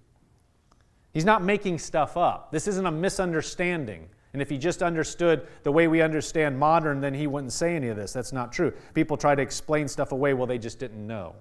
He's 1.13 1.27
not 1.27 1.45
making 1.45 1.79
stuff 1.79 2.17
up. 2.17 2.53
This 2.53 2.67
isn't 2.67 2.87
a 2.87 2.91
misunderstanding. 2.91 4.09
And 4.33 4.41
if 4.41 4.49
he 4.49 4.57
just 4.57 4.83
understood 4.83 5.47
the 5.63 5.71
way 5.71 5.89
we 5.89 6.01
understand 6.01 6.59
modern, 6.59 7.03
then 7.03 7.13
he 7.13 7.27
wouldn't 7.27 7.53
say 7.53 7.77
any 7.77 7.89
of 7.89 7.99
this. 7.99 8.15
That's 8.15 8.33
not 8.33 8.51
true. 8.51 8.73
People 8.95 9.19
try 9.19 9.35
to 9.35 9.43
explain 9.43 9.89
stuff 9.89 10.13
away, 10.13 10.33
well, 10.33 10.47
they 10.47 10.57
just 10.57 10.79
didn't 10.79 11.07
know. 11.07 11.35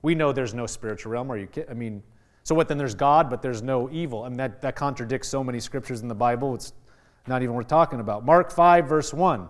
We 0.00 0.14
know 0.14 0.32
there's 0.32 0.54
no 0.54 0.64
spiritual 0.64 1.12
realm. 1.12 1.30
Are 1.30 1.36
you 1.36 1.46
kidding? 1.46 1.68
I 1.68 1.74
mean, 1.74 2.02
so 2.42 2.54
what 2.54 2.68
then? 2.68 2.78
There's 2.78 2.94
God, 2.94 3.28
but 3.28 3.42
there's 3.42 3.60
no 3.60 3.90
evil. 3.90 4.22
I 4.22 4.30
mean, 4.30 4.38
that, 4.38 4.62
that 4.62 4.76
contradicts 4.76 5.28
so 5.28 5.44
many 5.44 5.60
scriptures 5.60 6.00
in 6.00 6.08
the 6.08 6.14
Bible. 6.14 6.54
It's 6.54 6.72
not 7.26 7.42
even 7.42 7.54
worth 7.54 7.68
talking 7.68 8.00
about. 8.00 8.24
Mark 8.24 8.52
5, 8.52 8.86
verse 8.86 9.12
1. 9.12 9.48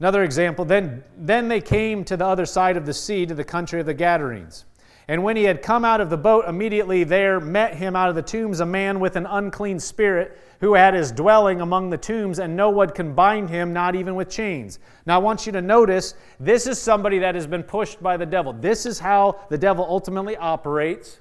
Another 0.00 0.24
example, 0.24 0.64
then, 0.64 1.04
then 1.16 1.46
they 1.48 1.60
came 1.60 2.04
to 2.04 2.16
the 2.16 2.26
other 2.26 2.44
side 2.44 2.76
of 2.76 2.86
the 2.86 2.94
sea, 2.94 3.24
to 3.24 3.34
the 3.34 3.44
country 3.44 3.78
of 3.78 3.86
the 3.86 3.94
Gadarenes. 3.94 4.64
And 5.08 5.22
when 5.22 5.36
he 5.36 5.44
had 5.44 5.62
come 5.62 5.84
out 5.84 6.00
of 6.00 6.10
the 6.10 6.16
boat, 6.16 6.44
immediately 6.48 7.04
there 7.04 7.40
met 7.40 7.74
him 7.74 7.94
out 7.96 8.08
of 8.08 8.14
the 8.14 8.22
tombs 8.22 8.60
a 8.60 8.66
man 8.66 9.00
with 9.00 9.16
an 9.16 9.26
unclean 9.26 9.78
spirit, 9.78 10.38
who 10.60 10.74
had 10.74 10.94
his 10.94 11.10
dwelling 11.10 11.60
among 11.60 11.90
the 11.90 11.98
tombs, 11.98 12.38
and 12.38 12.56
no 12.56 12.70
one 12.70 12.90
can 12.90 13.14
bind 13.14 13.50
him, 13.50 13.72
not 13.72 13.94
even 13.94 14.14
with 14.14 14.28
chains. 14.28 14.78
Now, 15.06 15.16
I 15.16 15.18
want 15.18 15.44
you 15.44 15.52
to 15.52 15.62
notice 15.62 16.14
this 16.38 16.66
is 16.66 16.80
somebody 16.80 17.18
that 17.18 17.34
has 17.34 17.46
been 17.46 17.64
pushed 17.64 18.02
by 18.02 18.16
the 18.16 18.26
devil. 18.26 18.52
This 18.52 18.86
is 18.86 18.98
how 18.98 19.40
the 19.50 19.58
devil 19.58 19.84
ultimately 19.88 20.36
operates. 20.36 21.20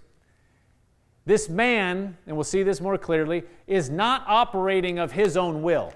This 1.32 1.48
man, 1.48 2.17
and 2.28 2.36
we'll 2.36 2.44
see 2.44 2.62
this 2.62 2.82
more 2.82 2.98
clearly, 2.98 3.44
is 3.65 3.89
not 3.89 4.26
operating 4.28 5.00
of 5.00 5.13
his 5.13 5.38
own 5.38 5.62
will. 5.62 5.94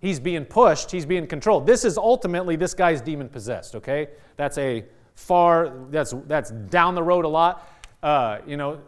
He's 0.00 0.18
being 0.18 0.46
pushed, 0.46 0.90
he's 0.90 1.04
being 1.04 1.26
controlled. 1.26 1.66
This 1.66 1.84
is 1.84 1.98
ultimately 1.98 2.56
this 2.56 2.72
guy's 2.72 3.02
demon 3.02 3.28
possessed, 3.28 3.74
okay? 3.74 4.08
That's 4.38 4.56
a 4.56 4.86
far, 5.14 5.74
that's, 5.90 6.14
that's 6.26 6.52
down 6.52 6.94
the 6.94 7.02
road 7.02 7.26
a 7.26 7.28
lot, 7.28 7.68
uh, 8.02 8.38
you 8.46 8.56
know, 8.56 8.80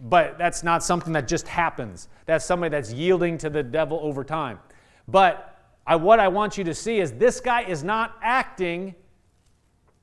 but 0.00 0.36
that's 0.36 0.64
not 0.64 0.82
something 0.82 1.12
that 1.12 1.28
just 1.28 1.46
happens. 1.46 2.08
That's 2.26 2.44
somebody 2.44 2.70
that's 2.70 2.92
yielding 2.92 3.38
to 3.38 3.50
the 3.50 3.62
devil 3.62 4.00
over 4.02 4.24
time. 4.24 4.58
But 5.06 5.60
I, 5.86 5.94
what 5.94 6.18
I 6.18 6.26
want 6.26 6.58
you 6.58 6.64
to 6.64 6.74
see 6.74 6.98
is 6.98 7.12
this 7.12 7.38
guy 7.38 7.62
is 7.62 7.84
not 7.84 8.16
acting 8.20 8.96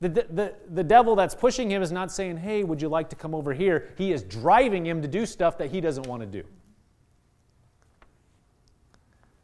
the, 0.02 0.10
the, 0.10 0.54
the 0.72 0.84
devil 0.84 1.16
that's 1.16 1.36
pushing 1.36 1.70
him 1.70 1.82
is 1.82 1.92
not 1.92 2.12
saying, 2.12 2.38
Hey, 2.38 2.64
would 2.64 2.82
you 2.82 2.88
like 2.88 3.10
to 3.10 3.16
come 3.16 3.36
over 3.36 3.54
here? 3.54 3.90
He 3.98 4.14
is 4.14 4.24
driving 4.24 4.86
him 4.86 5.02
to 5.02 5.08
do 5.08 5.26
stuff 5.26 5.58
that 5.58 5.72
he 5.72 5.82
doesn't 5.82 6.08
want 6.08 6.22
to 6.22 6.26
do. 6.26 6.44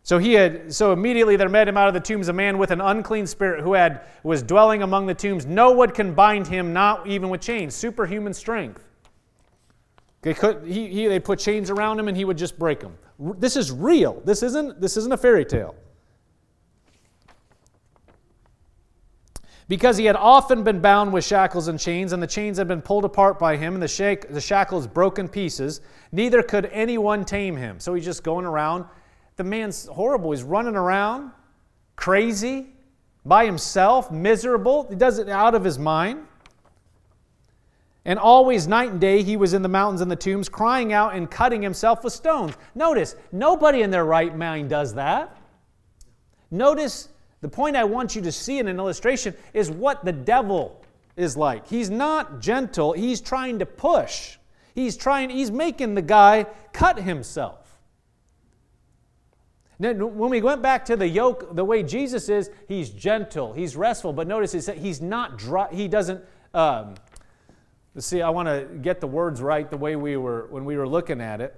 So 0.04 0.20
he 0.20 0.34
had 0.34 0.72
so 0.72 0.94
immediately 0.94 1.36
there 1.36 1.50
met 1.50 1.68
him 1.68 1.78
out 1.78 1.88
of 1.88 1.96
the 1.96 2.00
tombs 2.00 2.28
a 2.28 2.34
man 2.34 2.60
with 2.60 2.70
an 2.70 2.80
unclean 2.80 3.26
spirit 3.26 3.63
who 3.63 3.74
had 3.74 4.02
was 4.24 4.44
dwelling 4.44 4.84
among 4.84 5.08
the 5.08 5.15
tombs. 5.15 5.48
No 5.48 5.72
one 5.72 5.89
can 5.89 6.13
bind 6.13 6.46
him, 6.48 6.74
not 6.74 7.08
even 7.08 7.30
with 7.30 7.41
chains. 7.41 7.74
Superhuman 7.74 8.34
strength. 8.34 8.86
They 10.22 10.36
could, 10.36 10.63
he, 10.65 10.88
he, 10.88 11.08
they 11.08 11.20
put 11.20 11.39
chains 11.39 11.70
around 11.70 12.00
him 12.00 12.08
and 12.08 12.15
he 12.15 12.24
would 12.24 12.38
just 12.38 12.58
break 12.58 12.80
them. 12.80 12.96
This 13.20 13.56
is 13.56 13.72
real. 13.72 14.22
This 14.26 14.44
isn't, 14.44 14.80
this 14.80 14.96
isn't 14.96 15.12
a 15.12 15.18
fairy 15.18 15.44
tale. 15.44 15.76
Because 19.67 19.97
he 19.97 20.06
had 20.06 20.15
often 20.15 20.63
been 20.63 20.80
bound 20.80 21.12
with 21.12 21.25
shackles 21.25 21.67
and 21.67 21.80
chains, 21.80 22.13
and 22.13 22.21
the 22.21 22.28
chains 22.28 22.58
had 22.58 22.67
been 22.67 22.82
pulled 22.82 23.04
apart 23.04 23.39
by 23.39 23.58
him, 23.58 23.73
and 23.73 23.82
the, 23.82 23.88
shake, 23.88 24.30
the 24.30 24.41
shackles 24.41 24.86
broken 24.86 25.28
pieces, 25.28 25.82
neither 26.12 26.43
could 26.43 26.67
anyone 26.67 27.25
tame 27.25 27.56
him. 27.56 27.80
So 27.80 27.93
he's 27.95 28.06
just 28.06 28.23
going 28.23 28.45
around. 28.45 28.86
The 29.38 29.43
man's 29.43 29.88
horrible. 29.88 30.32
He's 30.32 30.43
running 30.43 30.75
around, 30.75 31.32
crazy, 31.95 32.67
by 33.25 33.45
himself, 33.45 34.12
miserable. 34.12 34.88
He 34.88 34.95
does 34.95 35.17
it 35.17 35.30
out 35.30 35.56
of 35.56 35.63
his 35.63 35.80
mind. 35.80 36.28
And 38.08 38.19
always, 38.19 38.67
night 38.67 38.91
and 38.91 39.01
day, 39.01 39.23
he 39.23 39.36
was 39.36 39.56
in 39.56 39.63
the 39.63 39.69
mountains 39.69 40.01
and 40.01 40.12
the 40.12 40.15
tombs, 40.15 40.47
crying 40.47 40.93
out 40.93 41.15
and 41.15 41.30
cutting 41.30 41.63
himself 41.63 42.04
with 42.04 42.13
stones. 42.13 42.54
Notice, 42.75 43.15
nobody 43.32 43.82
in 43.82 43.89
their 43.89 44.06
right 44.06 44.38
mind 44.38 44.69
does 44.69 44.93
that. 44.93 45.36
Notice 46.51 47.10
the 47.45 47.51
point 47.51 47.75
I 47.75 47.84
want 47.84 48.15
you 48.15 48.23
to 48.23 48.31
see 48.31 48.58
in 48.58 48.67
an 48.67 48.79
illustration 48.79 49.36
is 49.53 49.69
what 49.69 50.03
the 50.03 50.12
devil 50.12 50.84
is 51.15 51.38
like. 51.38 51.67
He's 51.67 51.91
not 51.91 52.41
gentle, 52.41 52.93
he's 52.93 53.22
trying 53.22 53.59
to 53.59 53.67
push. 53.67 54.39
He's 54.74 54.97
trying, 54.97 55.30
he's 55.30 55.51
making 55.51 55.93
the 55.93 56.01
guy 56.01 56.47
cut 56.74 56.97
himself. 56.97 57.78
Now, 59.78 59.93
when 59.93 60.32
we 60.32 60.41
went 60.41 60.63
back 60.63 60.86
to 60.86 60.95
the 60.95 61.07
yoke, 61.07 61.55
the 61.55 61.63
way 61.63 61.84
Jesus 61.84 62.30
is, 62.30 62.49
he's 62.67 62.89
gentle, 62.89 63.53
he's 63.53 63.76
restful, 63.76 64.11
but 64.11 64.28
notice 64.28 64.67
he's 64.67 64.99
not 64.99 65.38
dry, 65.38 65.67
he 65.72 65.88
doesn't. 65.88 66.26
Um, 66.55 66.95
see, 67.99 68.24
I 68.24 68.32
want 68.32 68.47
to 68.47 68.67
get 68.82 69.01
the 69.01 69.07
words 69.07 69.39
right 69.39 69.70
the 69.70 69.78
way 69.78 69.95
we 69.95 70.17
were 70.17 70.47
when 70.49 70.65
we 70.65 70.78
were 70.78 70.88
looking 70.88 71.22
at 71.22 71.41
it. 71.41 71.55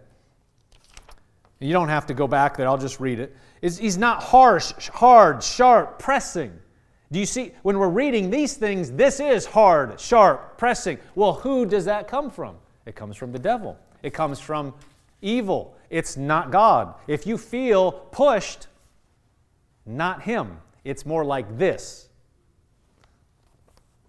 You 1.62 1.72
don't 1.72 1.88
have 1.88 2.08
to 2.08 2.14
go 2.14 2.28
back 2.28 2.58
there, 2.58 2.68
I'll 2.68 2.78
just 2.78 3.00
read 3.00 3.22
it. 3.22 3.34
He's 3.62 3.98
not 3.98 4.24
harsh, 4.24 4.74
hard, 4.90 5.44
sharp, 5.44 6.00
pressing. 6.00 6.58
Do 7.12 7.20
you 7.20 7.26
see, 7.26 7.54
when 7.64 7.80
we're 7.80 7.90
reading 7.90 8.30
these 8.30 8.56
things, 8.56 8.92
this 8.92 9.20
is 9.20 9.46
hard, 9.46 10.00
sharp, 10.00 10.58
pressing. 10.58 10.98
Well, 11.16 11.34
who 11.34 11.66
does 11.66 11.86
that 11.86 12.08
come 12.08 12.30
from? 12.30 12.58
It 12.86 12.96
comes 12.96 13.16
from 13.16 13.32
the 13.32 13.40
devil, 13.40 13.78
it 14.04 14.14
comes 14.14 14.40
from 14.40 14.74
evil. 15.22 15.76
It's 15.90 16.18
not 16.18 16.52
God. 16.52 16.96
If 17.08 17.26
you 17.26 17.38
feel 17.38 17.92
pushed, 17.92 18.68
not 19.86 20.22
Him. 20.24 20.60
it's 20.84 21.06
more 21.06 21.24
like 21.24 21.58
this. 21.58 22.10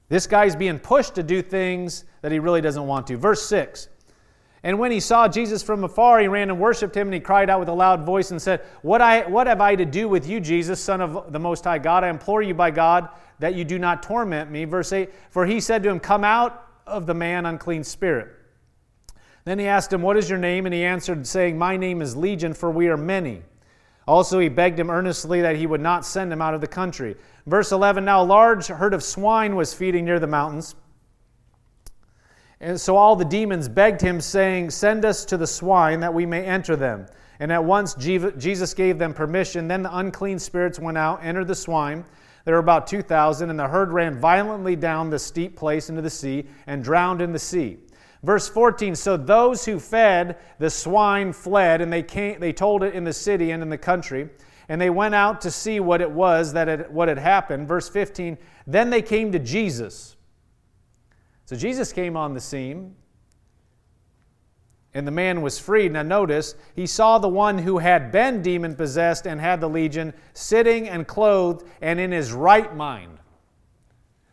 This 0.08 0.26
guy's 0.26 0.56
being 0.56 0.78
pushed 0.78 1.14
to 1.16 1.22
do 1.22 1.42
things 1.42 2.04
that 2.22 2.32
he 2.32 2.38
really 2.38 2.60
doesn't 2.60 2.86
want 2.86 3.06
to. 3.08 3.16
Verse 3.16 3.42
6 3.46 3.88
And 4.62 4.78
when 4.78 4.90
he 4.90 5.00
saw 5.00 5.28
Jesus 5.28 5.62
from 5.62 5.84
afar, 5.84 6.20
he 6.20 6.28
ran 6.28 6.50
and 6.50 6.58
worshiped 6.58 6.96
him, 6.96 7.06
and 7.08 7.14
he 7.14 7.20
cried 7.20 7.48
out 7.48 7.60
with 7.60 7.68
a 7.68 7.74
loud 7.74 8.04
voice 8.04 8.32
and 8.32 8.42
said, 8.42 8.62
What, 8.82 9.00
I, 9.00 9.26
what 9.26 9.46
have 9.46 9.60
I 9.60 9.76
to 9.76 9.84
do 9.84 10.08
with 10.08 10.28
you, 10.28 10.40
Jesus, 10.40 10.80
Son 10.80 11.00
of 11.00 11.32
the 11.32 11.38
Most 11.38 11.64
High 11.64 11.78
God? 11.78 12.02
I 12.02 12.08
implore 12.08 12.42
you 12.42 12.54
by 12.54 12.70
God 12.70 13.08
that 13.38 13.54
you 13.54 13.64
do 13.64 13.78
not 13.78 14.02
torment 14.02 14.50
me. 14.50 14.64
Verse 14.64 14.92
8 14.92 15.10
For 15.30 15.46
he 15.46 15.60
said 15.60 15.82
to 15.84 15.88
him, 15.88 16.00
Come 16.00 16.24
out 16.24 16.66
of 16.86 17.06
the 17.06 17.14
man, 17.14 17.46
unclean 17.46 17.84
spirit. 17.84 18.28
Then 19.44 19.58
he 19.58 19.66
asked 19.66 19.92
him, 19.92 20.02
What 20.02 20.16
is 20.16 20.28
your 20.28 20.38
name? 20.38 20.66
And 20.66 20.74
he 20.74 20.84
answered, 20.84 21.26
saying, 21.26 21.56
My 21.56 21.76
name 21.76 22.02
is 22.02 22.16
Legion, 22.16 22.52
for 22.52 22.70
we 22.70 22.88
are 22.88 22.96
many. 22.96 23.42
Also, 24.06 24.38
he 24.38 24.48
begged 24.48 24.80
him 24.80 24.90
earnestly 24.90 25.42
that 25.42 25.56
he 25.56 25.66
would 25.66 25.80
not 25.80 26.04
send 26.04 26.32
him 26.32 26.42
out 26.42 26.54
of 26.54 26.60
the 26.60 26.66
country. 26.66 27.14
Verse 27.46 27.72
11 27.72 28.04
Now 28.04 28.22
a 28.22 28.24
large 28.24 28.66
herd 28.66 28.94
of 28.94 29.02
swine 29.04 29.54
was 29.54 29.72
feeding 29.72 30.04
near 30.04 30.18
the 30.18 30.26
mountains. 30.26 30.74
And 32.60 32.80
so 32.80 32.96
all 32.96 33.14
the 33.14 33.24
demons 33.24 33.68
begged 33.68 34.00
him, 34.00 34.20
saying, 34.20 34.70
Send 34.70 35.04
us 35.04 35.24
to 35.26 35.36
the 35.36 35.46
swine 35.46 36.00
that 36.00 36.12
we 36.12 36.26
may 36.26 36.44
enter 36.44 36.74
them. 36.74 37.06
And 37.40 37.52
at 37.52 37.62
once 37.62 37.94
Jesus 37.94 38.74
gave 38.74 38.98
them 38.98 39.14
permission. 39.14 39.68
Then 39.68 39.82
the 39.82 39.96
unclean 39.96 40.38
spirits 40.38 40.80
went 40.80 40.98
out, 40.98 41.22
entered 41.22 41.46
the 41.46 41.54
swine. 41.54 42.04
There 42.44 42.54
were 42.54 42.60
about 42.60 42.86
2,000, 42.86 43.50
and 43.50 43.58
the 43.58 43.68
herd 43.68 43.92
ran 43.92 44.18
violently 44.18 44.74
down 44.74 45.10
the 45.10 45.18
steep 45.18 45.54
place 45.54 45.88
into 45.88 46.02
the 46.02 46.10
sea 46.10 46.46
and 46.66 46.82
drowned 46.82 47.22
in 47.22 47.32
the 47.32 47.38
sea. 47.38 47.78
Verse 48.24 48.48
14 48.48 48.96
So 48.96 49.16
those 49.16 49.64
who 49.64 49.78
fed 49.78 50.36
the 50.58 50.70
swine 50.70 51.32
fled, 51.32 51.80
and 51.80 51.92
they, 51.92 52.02
came, 52.02 52.40
they 52.40 52.52
told 52.52 52.82
it 52.82 52.94
in 52.94 53.04
the 53.04 53.12
city 53.12 53.52
and 53.52 53.62
in 53.62 53.68
the 53.68 53.78
country. 53.78 54.28
And 54.68 54.80
they 54.80 54.90
went 54.90 55.14
out 55.14 55.40
to 55.42 55.50
see 55.50 55.80
what 55.80 56.00
it 56.00 56.10
was 56.10 56.52
that 56.52 56.68
had, 56.68 56.92
what 56.92 57.08
had 57.08 57.18
happened. 57.18 57.68
Verse 57.68 57.88
15 57.88 58.36
Then 58.66 58.90
they 58.90 59.02
came 59.02 59.30
to 59.32 59.38
Jesus. 59.38 60.16
So 61.48 61.56
Jesus 61.56 61.94
came 61.94 62.14
on 62.14 62.34
the 62.34 62.42
scene, 62.42 62.94
and 64.92 65.06
the 65.06 65.10
man 65.10 65.40
was 65.40 65.58
freed. 65.58 65.92
Now, 65.92 66.02
notice, 66.02 66.54
he 66.76 66.86
saw 66.86 67.16
the 67.16 67.30
one 67.30 67.56
who 67.56 67.78
had 67.78 68.12
been 68.12 68.42
demon 68.42 68.76
possessed 68.76 69.26
and 69.26 69.40
had 69.40 69.58
the 69.58 69.66
legion 69.66 70.12
sitting 70.34 70.90
and 70.90 71.08
clothed 71.08 71.66
and 71.80 71.98
in 71.98 72.12
his 72.12 72.34
right 72.34 72.76
mind. 72.76 73.16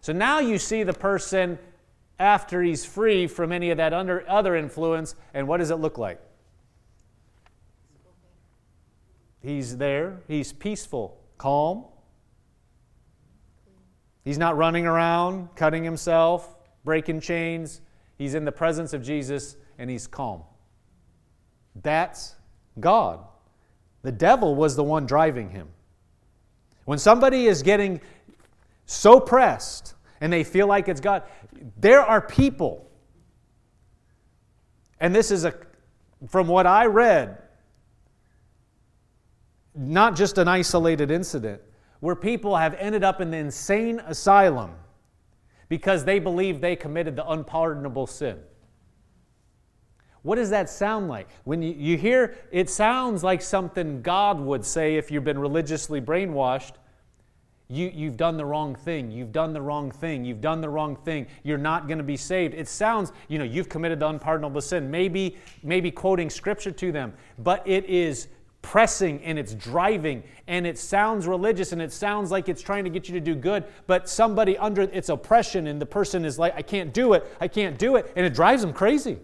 So 0.02 0.12
now 0.12 0.40
you 0.40 0.58
see 0.58 0.84
the 0.84 0.92
person 0.92 1.58
after 2.20 2.62
he's 2.62 2.84
free 2.84 3.28
from 3.28 3.54
any 3.54 3.72
of 3.72 3.78
that 3.78 3.94
under, 3.94 4.30
other 4.30 4.58
influence. 4.58 5.16
And 5.34 5.48
what 5.48 5.60
does 5.60 5.72
it 5.72 5.78
look 5.78 5.98
like? 5.98 6.20
He's 9.42 9.78
there, 9.78 10.20
he's 10.28 10.52
peaceful, 10.52 11.18
calm. 11.38 11.86
He's 14.26 14.38
not 14.38 14.58
running 14.58 14.86
around, 14.86 15.56
cutting 15.56 15.86
himself, 15.86 16.55
breaking 16.86 17.20
chains. 17.20 17.82
He's 18.18 18.36
in 18.36 18.46
the 18.46 18.52
presence 18.52 18.94
of 18.94 19.02
Jesus 19.02 19.58
and 19.78 19.90
he's 19.90 20.08
calm. 20.08 20.44
That's 21.82 22.36
God. 22.80 23.20
The 24.04 24.12
devil 24.12 24.56
was 24.56 24.76
the 24.76 24.84
one 24.84 25.06
driving 25.06 25.50
him. 25.50 25.68
When 26.86 27.00
somebody 27.00 27.48
is 27.48 27.64
getting 27.64 28.00
so 28.86 29.20
pressed 29.20 29.96
and 30.22 30.32
they 30.32 30.44
feel 30.44 30.68
like 30.68 30.88
it's 30.88 31.02
God, 31.02 31.24
there 31.78 32.02
are 32.02 32.22
people, 32.22 32.90
and 35.00 35.14
this 35.14 35.32
is 35.32 35.44
a, 35.44 35.56
from 36.30 36.48
what 36.48 36.68
I 36.68 36.86
read, 36.86 37.42
not 39.76 40.16
just 40.16 40.38
an 40.38 40.48
isolated 40.48 41.12
incident, 41.12 41.62
where 42.00 42.16
people 42.16 42.56
have 42.56 42.76
ended 42.76 43.04
up 43.04 43.20
in 43.20 43.32
the 43.32 43.38
insane 43.38 44.00
asylum 44.06 44.72
because 45.70 46.06
they 46.06 46.20
believe 46.20 46.62
they 46.62 46.76
committed 46.76 47.16
the 47.16 47.30
unpardonable 47.30 48.08
sin. 48.08 48.38
What 50.22 50.36
does 50.36 50.50
that 50.50 50.70
sound 50.70 51.08
like? 51.08 51.30
When 51.44 51.62
you, 51.62 51.76
you 51.78 51.98
hear 51.98 52.36
it 52.52 52.70
sounds 52.70 53.24
like 53.24 53.42
something 53.42 54.02
God 54.02 54.40
would 54.40 54.66
say 54.66 54.96
if 54.96 55.12
you've 55.12 55.24
been 55.24 55.38
religiously 55.38 56.02
brainwashed, 56.02 56.74
you, 57.68 57.92
you've 57.94 58.18
done 58.18 58.38
the 58.38 58.46
wrong 58.46 58.76
thing. 58.76 59.12
You've 59.12 59.32
done 59.32 59.54
the 59.54 59.62
wrong 59.62 59.90
thing. 59.90 60.24
You've 60.24 60.42
done 60.42 60.62
the 60.62 60.70
wrong 60.70 60.96
thing. 60.96 61.28
You're 61.44 61.58
not 61.58 61.88
going 61.88 61.98
to 61.98 62.04
be 62.04 62.18
saved. 62.18 62.54
It 62.54 62.68
sounds, 62.68 63.12
you 63.28 63.40
know, 63.40 63.44
you've 63.44 63.70
committed 63.70 64.00
the 64.00 64.08
unpardonable 64.08 64.62
sin. 64.62 64.92
Maybe, 64.92 65.38
maybe 65.64 65.90
quoting 65.90 66.30
scripture 66.30 66.72
to 66.72 66.92
them, 66.92 67.14
but 67.40 67.68
it 67.68 67.86
is 67.86 68.28
pressing 68.66 69.24
and 69.24 69.38
it's 69.38 69.54
driving 69.54 70.24
and 70.48 70.66
it 70.66 70.78
sounds 70.78 71.28
religious 71.28 71.72
and 71.72 71.82
it 71.82 71.94
sounds 71.94 72.32
like 72.32 72.50
it's 72.50 72.62
trying 72.62 72.84
to 72.84 72.90
get 72.90 73.08
you 73.08 73.14
to 73.14 73.20
do 73.20 73.36
good, 73.36 73.64
but 73.86 74.10
somebody 74.10 74.58
under 74.58 74.82
its 74.82 75.10
oppression 75.10 75.68
and 75.68 75.80
the 75.80 75.86
person 75.86 76.26
is 76.26 76.40
like, 76.40 76.56
I 76.56 76.64
can't 76.64 76.94
do 76.94 77.14
it. 77.14 77.26
I 77.40 77.48
can't 77.48 77.78
do 77.78 77.96
it. 77.96 78.12
And 78.16 78.26
it 78.26 78.34
drives 78.34 78.64
them 78.64 78.74
crazy. 78.74 79.20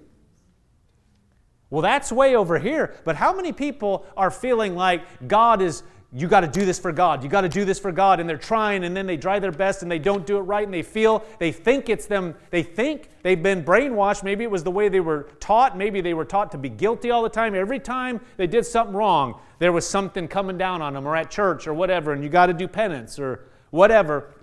Well, 1.72 1.82
that's 1.82 2.12
way 2.12 2.36
over 2.36 2.60
here. 2.60 2.94
But 3.04 3.16
how 3.16 3.34
many 3.36 3.52
people 3.52 4.06
are 4.16 4.30
feeling 4.30 4.76
like 4.76 5.28
God 5.28 5.62
is 5.62 5.82
you 6.14 6.28
got 6.28 6.42
to 6.42 6.48
do 6.48 6.66
this 6.66 6.78
for 6.78 6.92
God. 6.92 7.24
You 7.24 7.30
got 7.30 7.42
to 7.42 7.50
do 7.50 7.64
this 7.64 7.80
for 7.80 7.92
God. 7.92 8.20
And 8.20 8.28
they're 8.28 8.38
trying, 8.38 8.84
and 8.84 8.96
then 8.96 9.08
they 9.08 9.16
try 9.16 9.40
their 9.40 9.52
best 9.52 9.82
and 9.82 9.90
they 9.90 10.00
don't 10.00 10.26
do 10.26 10.38
it 10.38 10.42
right, 10.42 10.66
and 10.66 10.74
they 10.74 10.82
feel, 10.82 11.24
they 11.40 11.54
think 11.54 11.88
it's 11.88 12.06
them, 12.06 12.36
they 12.50 12.64
think 12.64 13.10
they've 13.24 13.42
been 13.42 13.64
brainwashed. 13.64 14.22
Maybe 14.22 14.44
it 14.44 14.52
was 14.52 14.64
the 14.64 14.72
way 14.72 14.90
they 14.90 15.00
were 15.00 15.30
taught. 15.40 15.78
Maybe 15.78 16.02
they 16.02 16.14
were 16.14 16.26
taught 16.26 16.52
to 16.52 16.58
be 16.58 16.68
guilty 16.68 17.12
all 17.12 17.24
the 17.24 17.30
time. 17.30 17.56
Every 17.56 17.80
time 17.80 18.20
they 18.36 18.48
did 18.48 18.66
something 18.66 18.96
wrong, 18.96 19.40
there 19.60 19.72
was 19.72 19.88
something 19.88 20.28
coming 20.28 20.58
down 20.58 20.82
on 20.82 20.94
them, 20.94 21.08
or 21.08 21.16
at 21.16 21.32
church, 21.32 21.66
or 21.66 21.74
whatever, 21.74 22.12
and 22.12 22.24
you 22.24 22.30
got 22.30 22.48
to 22.48 22.54
do 22.54 22.68
penance, 22.68 23.18
or 23.18 23.46
whatever. 23.70 24.34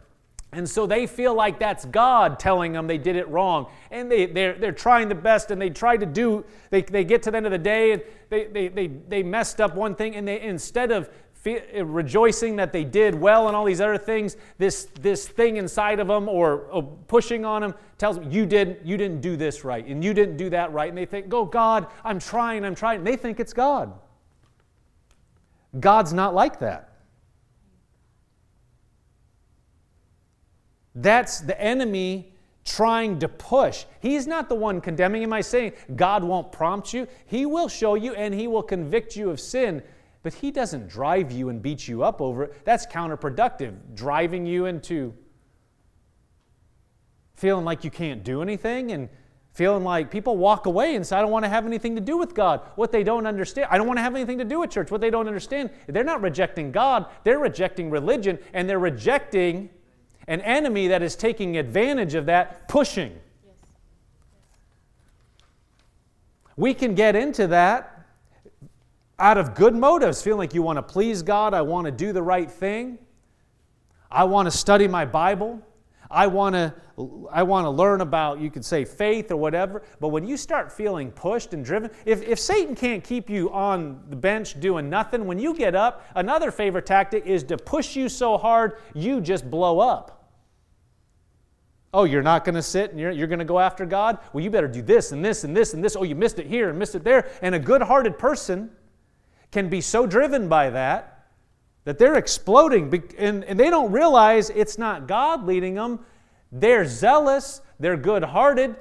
And 0.51 0.67
so 0.67 0.87
they 0.87 1.07
feel 1.07 1.35
like 1.35 1.59
that's 1.59 1.85
God 1.85 2.39
telling 2.39 2.73
them 2.73 2.87
they 2.87 2.97
did 2.97 3.17
it 3.17 3.29
wrong. 3.29 3.67
And 3.91 4.11
they, 4.11 4.25
they're, 4.25 4.55
they're 4.55 4.73
trying 4.73 5.11
the 5.11 5.15
best 5.15 5.51
and 5.51 5.61
they 5.61 5.69
try 5.69 5.99
to 5.99 6.07
do, 6.07 6.43
they, 6.71 6.81
they 6.81 7.05
get 7.05 7.23
to 7.25 7.31
the 7.31 7.37
end 7.37 7.45
of 7.45 7.53
the 7.53 7.59
day 7.59 7.93
and 7.93 8.03
they, 8.31 8.47
they, 8.47 8.69
they, 8.69 8.87
they 8.87 9.23
messed 9.23 9.61
up 9.61 9.75
one 9.75 9.95
thing 9.95 10.17
and 10.17 10.27
they, 10.27 10.41
instead 10.41 10.91
of 10.91 11.11
Eh, 11.57 11.83
rejoicing 11.85 12.57
that 12.57 12.73
they 12.73 12.85
did 12.85 13.15
well 13.15 13.47
and 13.47 13.57
all 13.57 13.65
these 13.65 13.81
other 13.81 13.99
things, 13.99 14.37
this, 14.59 14.89
this 15.01 15.27
thing 15.27 15.57
inside 15.57 16.01
of 16.01 16.09
them 16.09 16.29
or, 16.29 16.63
or 16.71 16.83
pushing 16.83 17.45
on 17.45 17.63
them 17.63 17.75
tells 17.97 18.19
them, 18.19 18.31
you, 18.31 18.45
didn't, 18.45 18.85
you 18.85 18.97
didn't 18.97 19.21
do 19.21 19.37
this 19.37 19.65
right 19.65 19.87
and 19.87 20.03
you 20.05 20.13
didn't 20.13 20.37
do 20.37 20.51
that 20.51 20.73
right. 20.73 20.89
And 20.89 20.99
they 20.99 21.07
think, 21.07 21.33
oh, 21.33 21.45
God, 21.45 21.87
I'm 22.05 22.19
trying, 22.19 22.65
I'm 22.65 22.75
trying. 22.75 22.99
And 22.99 23.07
they 23.07 23.17
think 23.17 23.41
it's 23.41 23.53
God. 23.53 23.93
God's 25.79 26.13
not 26.13 26.35
like 26.35 26.59
that. 26.61 26.85
That's 30.95 31.41
the 31.41 31.61
enemy 31.61 32.33
trying 32.65 33.19
to 33.21 33.29
push. 33.29 33.85
He's 34.01 34.27
not 34.27 34.49
the 34.49 34.55
one 34.55 34.81
condemning. 34.81 35.23
Am 35.23 35.33
I 35.33 35.41
saying 35.41 35.73
God 35.97 36.25
won't 36.25 36.53
prompt 36.53 36.93
you? 36.93 37.07
He 37.27 37.47
will 37.47 37.69
show 37.69 37.95
you 37.95 38.15
and 38.15 38.35
He 38.35 38.47
will 38.47 38.63
convict 38.63 39.17
you 39.17 39.31
of 39.31 39.41
sin 39.41 39.83
but 40.23 40.35
He 40.35 40.51
doesn't 40.51 40.89
drive 40.89 41.33
you 41.33 41.49
and 41.49 41.63
beat 41.63 41.89
you 41.89 42.03
up 42.03 42.21
over 42.21 42.45
it. 42.45 42.65
That's 42.65 42.87
counterproductive, 42.87 43.95
driving 43.95 44.47
you 44.47 44.67
into 44.67 45.15
feeling 47.35 47.65
like 47.65 47.85
you 47.85 47.91
can't 47.91 48.25
do 48.25 48.43
anything 48.43 48.91
and 48.91 49.09
feeling 49.53 49.83
like 49.83 50.11
people 50.11 50.37
walk 50.37 50.67
away 50.67 50.95
and 50.95 51.07
say, 51.07 51.17
I 51.17 51.21
don't 51.21 51.31
want 51.31 51.45
to 51.45 51.49
have 51.49 51.67
anything 51.67 51.95
to 51.97 52.01
do 52.01 52.17
with 52.17 52.35
God. 52.35 52.61
What 52.77 52.93
they 52.93 53.03
don't 53.03 53.27
understand, 53.27 53.69
I 53.71 53.79
don't 53.79 53.87
want 53.87 53.99
to 53.99 54.03
have 54.03 54.15
anything 54.15 54.39
to 54.39 54.45
do 54.45 54.61
with 54.61 54.71
church. 54.71 54.91
What 54.91 55.01
they 55.01 55.11
don't 55.11 55.27
understand, 55.27 55.71
they're 55.87 56.05
not 56.05 56.21
rejecting 56.21 56.71
God, 56.71 57.07
they're 57.25 57.39
rejecting 57.39 57.91
religion, 57.91 58.39
and 58.53 58.69
they're 58.69 58.79
rejecting 58.79 59.71
an 60.29 60.41
enemy 60.43 60.89
that 60.89 61.03
is 61.03 61.17
taking 61.17 61.57
advantage 61.57 62.15
of 62.15 62.27
that, 62.27 62.69
pushing. 62.69 63.19
We 66.57 66.75
can 66.75 66.95
get 66.95 67.17
into 67.17 67.47
that 67.49 67.98
out 69.19 69.39
of 69.39 69.55
good 69.55 69.75
motives, 69.75 70.23
feeling 70.23 70.39
like 70.39 70.55
you 70.55 70.63
want 70.63 70.77
to 70.77 70.83
please 70.83 71.23
God, 71.23 71.55
I 71.55 71.63
want 71.63 71.87
to 71.87 71.91
do 71.91 72.13
the 72.13 72.23
right 72.23 72.51
thing, 72.51 72.99
I 74.11 74.25
want 74.25 74.47
to 74.47 74.51
study 74.51 74.89
my 74.89 75.05
Bible, 75.05 75.61
I 76.11 76.27
want 76.27 76.55
to 76.55 76.75
I 77.31 77.45
want 77.45 77.65
to 77.65 77.71
learn 77.71 78.01
about 78.01 78.41
you 78.41 78.51
could 78.51 78.65
say 78.65 78.85
faith 78.85 79.31
or 79.31 79.37
whatever, 79.37 79.83
but 80.01 80.09
when 80.09 80.27
you 80.27 80.37
start 80.37 80.73
feeling 80.73 81.13
pushed 81.13 81.55
and 81.55 81.65
driven, 81.65 81.91
if, 82.05 82.23
if 82.23 82.41
Satan 82.41 82.75
can't 82.75 83.05
keep 83.05 83.31
you 83.31 83.53
on 83.53 84.03
the 84.11 84.17
bench 84.17 84.59
doing 84.59 84.91
nothing, 84.91 85.27
when 85.27 85.39
you 85.39 85.55
get 85.55 85.77
up, 85.77 86.05
another 86.17 86.51
favorite 86.51 86.87
tactic 86.87 87.25
is 87.25 87.45
to 87.45 87.57
push 87.57 87.95
you 87.95 88.09
so 88.09 88.37
hard 88.37 88.79
you 88.95 89.21
just 89.21 89.49
blow 89.49 89.79
up. 89.79 90.33
Oh, 91.95 92.05
you're 92.05 92.23
not 92.23 92.45
going 92.45 92.57
to 92.57 92.63
sit 92.63 92.91
and 92.91 92.99
you're, 92.99 93.13
you're 93.13 93.29
going 93.29 93.39
to 93.39 93.45
go 93.45 93.61
after 93.61 93.87
God? 93.87 94.19
Well, 94.33 94.43
you 94.43 94.51
better 94.51 94.69
do 94.69 94.83
this 94.83 95.13
and 95.13 95.25
this 95.25 95.45
and 95.45 95.57
this 95.57 95.73
and 95.73 95.85
this. 95.85 95.95
Oh, 95.95 96.03
you 96.03 96.15
missed 96.15 96.39
it 96.39 96.47
here 96.47 96.69
and 96.71 96.79
missed 96.79 96.95
it 96.95 97.05
there. 97.05 97.31
And 97.43 97.55
a 97.55 97.59
good 97.59 97.81
hearted 97.81 98.19
person 98.19 98.71
can 99.51 99.69
be 99.69 99.81
so 99.81 100.07
driven 100.07 100.49
by 100.49 100.71
that 100.71 101.19
that 101.89 101.99
they're 101.99 102.17
exploding 102.17 102.93
and, 103.17 103.45
and 103.45 103.59
they 103.59 103.71
don't 103.71 103.91
realize 103.91 104.51
it's 104.51 104.77
not 104.77 105.09
God 105.09 105.47
leading 105.47 105.75
them. 105.75 106.01
They're 106.53 106.85
zealous, 106.85 107.63
they're 107.81 107.97
good 107.97 108.23
hearted, 108.23 108.77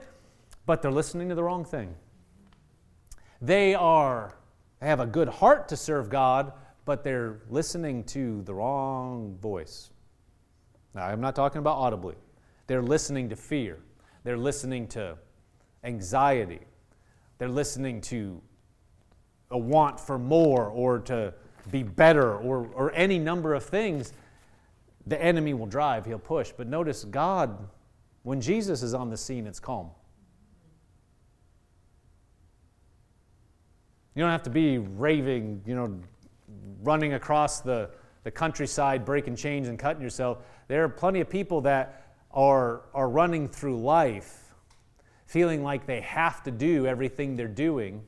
but 0.66 0.82
they're 0.82 0.92
listening 0.92 1.30
to 1.30 1.36
the 1.36 1.42
wrong 1.42 1.64
thing. 1.64 1.96
They 3.42 3.76
are, 3.76 4.36
they 4.82 4.88
have 4.88 5.00
a 5.00 5.06
good 5.06 5.30
heart 5.30 5.70
to 5.70 5.78
serve 5.78 6.10
God, 6.10 6.52
but 6.84 7.04
they're 7.06 7.40
listening 7.50 8.04
to 8.06 8.42
the 8.44 8.54
wrong 8.54 9.38
voice. 9.42 9.90
Now, 10.94 11.06
I'm 11.06 11.22
not 11.22 11.34
talking 11.34 11.60
about 11.60 11.78
audibly. 11.78 12.16
They're 12.68 12.82
listening 12.82 13.30
to 13.30 13.38
fear, 13.38 13.80
they're 14.26 14.38
listening 14.38 14.86
to 14.90 15.18
anxiety, 15.86 16.60
they're 17.38 17.48
listening 17.48 18.02
to 18.02 18.42
a 19.52 19.58
want 19.58 20.00
for 20.00 20.18
more 20.18 20.66
or 20.68 21.00
to 21.00 21.34
be 21.72 21.84
better 21.84 22.36
or, 22.38 22.68
or 22.74 22.92
any 22.94 23.20
number 23.20 23.54
of 23.54 23.64
things. 23.64 24.14
The 25.06 25.22
enemy 25.22 25.54
will 25.54 25.68
drive, 25.68 26.06
he'll 26.06 26.20
push. 26.20 26.52
But 26.56 26.68
notice, 26.68 27.04
God, 27.06 27.58
when 28.24 28.42
Jesus 28.42 28.84
is 28.84 28.94
on 28.94 29.10
the 29.10 29.18
scene, 29.18 29.48
it's 29.48 29.60
calm. 29.60 29.90
You 34.16 34.24
don't 34.24 34.32
have 34.32 34.44
to 34.44 34.50
be 34.50 34.80
raving, 34.80 35.62
you 35.66 35.76
know, 35.76 36.00
running 36.82 37.14
across 37.14 37.62
the, 37.62 37.90
the 38.24 38.32
countryside, 38.32 39.06
breaking 39.06 39.36
chains 39.36 39.68
and 39.68 39.78
cutting 39.78 40.02
yourself. 40.02 40.40
There 40.68 40.84
are 40.84 40.90
plenty 40.90 41.22
of 41.22 41.30
people 41.30 41.62
that 41.62 42.16
are, 42.32 42.82
are 42.94 43.10
running 43.10 43.48
through 43.48 43.80
life 43.80 44.54
feeling 45.28 45.62
like 45.62 45.86
they 45.86 46.02
have 46.02 46.42
to 46.44 46.52
do 46.52 46.88
everything 46.88 47.36
they're 47.36 47.48
doing. 47.48 48.02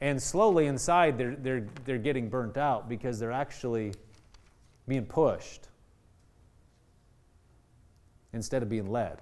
And 0.00 0.22
slowly 0.22 0.66
inside, 0.66 1.18
they're, 1.18 1.34
they're, 1.36 1.66
they're 1.84 1.98
getting 1.98 2.28
burnt 2.28 2.56
out 2.56 2.88
because 2.88 3.18
they're 3.18 3.32
actually 3.32 3.94
being 4.86 5.06
pushed 5.06 5.68
instead 8.32 8.62
of 8.62 8.68
being 8.68 8.90
led. 8.90 9.20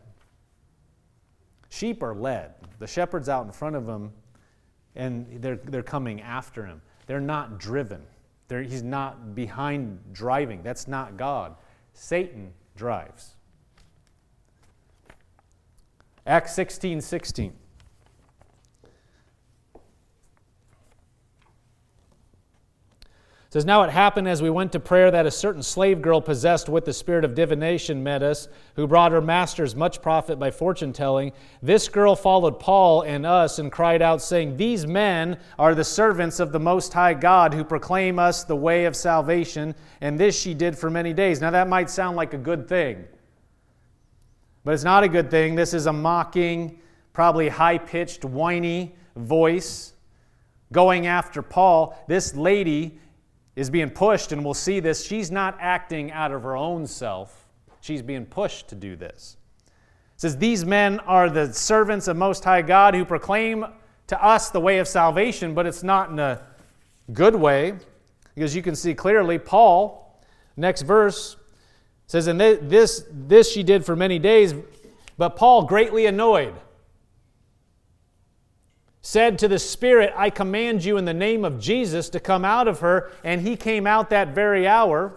Sheep 1.71 2.03
are 2.03 2.15
led. 2.15 2.55
The 2.79 2.87
shepherd's 2.87 3.29
out 3.29 3.47
in 3.47 3.53
front 3.53 3.77
of 3.77 3.87
them 3.87 4.13
and 4.95 5.27
they're, 5.43 5.57
they're 5.57 5.83
coming 5.83 6.21
after 6.23 6.65
him. 6.65 6.81
They're 7.07 7.21
not 7.21 7.59
driven. 7.59 8.03
They're, 8.49 8.63
he's 8.63 8.83
not 8.83 9.35
behind 9.35 9.99
driving. 10.13 10.63
That's 10.63 10.89
not 10.89 11.17
God. 11.17 11.57
Satan 11.93 12.53
drives. 12.77 13.35
Acts 16.27 16.55
16 16.55 17.01
16. 17.01 17.53
Says, 23.57 23.65
Now 23.65 23.85
it 23.85 23.91
happened 23.91 24.29
as 24.29 24.43
we 24.43 24.51
went 24.51 24.73
to 24.73 24.81
prayer 24.81 25.11
that 25.11 25.25
a 25.25 25.31
certain 25.31 25.63
slave 25.63 26.03
girl 26.03 26.21
possessed 26.21 26.69
with 26.69 26.85
the 26.85 26.93
spirit 26.93 27.25
of 27.25 27.35
divination 27.35 28.03
met 28.03 28.23
us, 28.23 28.49
who 28.75 28.87
brought 28.87 29.13
her 29.13 29.23
masters 29.23 29.75
much 29.75 30.03
profit 30.03 30.39
by 30.39 30.51
fortune 30.51 30.93
telling. 30.93 31.33
This 31.63 31.89
girl 31.89 32.15
followed 32.17 32.61
Paul 32.61 33.01
and 33.01 33.25
us 33.25 33.59
and 33.59 33.73
cried 33.73 34.03
out, 34.03 34.21
saying, 34.21 34.59
These 34.59 34.87
men 34.87 35.39
are 35.59 35.75
the 35.75 35.85
servants 35.85 36.39
of 36.39 36.53
the 36.53 36.61
Most 36.61 36.93
High 36.93 37.15
God 37.15 37.55
who 37.55 37.65
proclaim 37.65 38.19
us 38.19 38.45
the 38.45 38.55
way 38.55 38.85
of 38.85 38.95
salvation, 38.95 39.75
and 40.03 40.21
this 40.21 40.39
she 40.39 40.53
did 40.53 40.77
for 40.77 40.91
many 40.91 41.15
days. 41.15 41.41
Now 41.41 41.51
that 41.53 41.67
might 41.67 41.89
sound 41.89 42.15
like 42.15 42.35
a 42.35 42.39
good 42.39 42.69
thing, 42.69 43.07
but 44.65 44.75
it's 44.75 44.85
not 44.85 45.03
a 45.03 45.09
good 45.09 45.31
thing. 45.31 45.55
This 45.55 45.73
is 45.73 45.87
a 45.87 45.95
mocking, 45.95 46.79
probably 47.15 47.49
high 47.49 47.79
pitched, 47.79 48.23
whiny 48.23 48.95
voice 49.17 49.95
going 50.73 51.07
after 51.07 51.41
Paul. 51.41 51.97
This 52.07 52.35
lady 52.35 52.99
is 53.57 53.71
being 53.71 53.91
pushed, 53.91 54.33
and 54.33 54.45
we'll 54.45 54.55
see 54.55 54.79
this. 54.81 55.05
She's 55.05 55.31
not 55.31 55.57
acting 55.59 56.13
out 56.13 56.31
of 56.31 56.43
her 56.43 56.55
own 56.55 56.87
self, 56.87 57.49
she's 57.81 58.03
being 58.03 58.27
pushed 58.27 58.69
to 58.69 58.75
do 58.75 58.95
this. 58.95 59.37
It 60.15 60.21
says, 60.21 60.37
These 60.37 60.65
men 60.65 61.01
are 61.01 61.29
the 61.29 61.53
servants 61.53 62.07
of 62.07 62.17
Most 62.17 62.45
High 62.45 62.63
God 62.63 62.95
who 62.95 63.05
proclaim 63.05 63.65
to 64.07 64.25
us 64.25 64.51
the 64.51 64.61
way 64.61 64.79
of 64.79 64.87
salvation, 64.87 65.55
but 65.55 65.67
it's 65.67 65.83
not 65.83 66.11
in 66.11 66.19
a 66.19 66.43
good 67.13 67.35
way, 67.35 67.75
because 68.35 68.55
you 68.55 68.63
can 68.63 68.77
see 68.77 68.95
clearly, 68.95 69.39
Paul, 69.39 70.21
next 70.57 70.83
verse, 70.83 71.37
says, 72.07 72.27
And 72.27 72.41
this, 72.41 73.05
this 73.11 73.51
she 73.51 73.63
did 73.63 73.85
for 73.85 73.97
many 73.97 74.19
days, 74.19 74.55
but 75.19 75.31
Paul, 75.31 75.65
greatly 75.65 76.07
annoyed, 76.07 76.55
said 79.07 79.39
to 79.39 79.47
the 79.47 79.59
Spirit, 79.59 80.13
I 80.17 80.31
command 80.31 80.85
you 80.85 80.97
in 80.97 81.05
the 81.05 81.15
name 81.15 81.45
of 81.45 81.61
Jesus 81.61 82.09
to 82.09 82.19
come 82.19 82.45
out 82.45 82.67
of 82.67 82.81
her. 82.81 83.13
And 83.23 83.41
he 83.41 83.55
came 83.55 83.87
out 83.87 84.11
that 84.11 84.35
very 84.35 84.67
hour. 84.67 85.17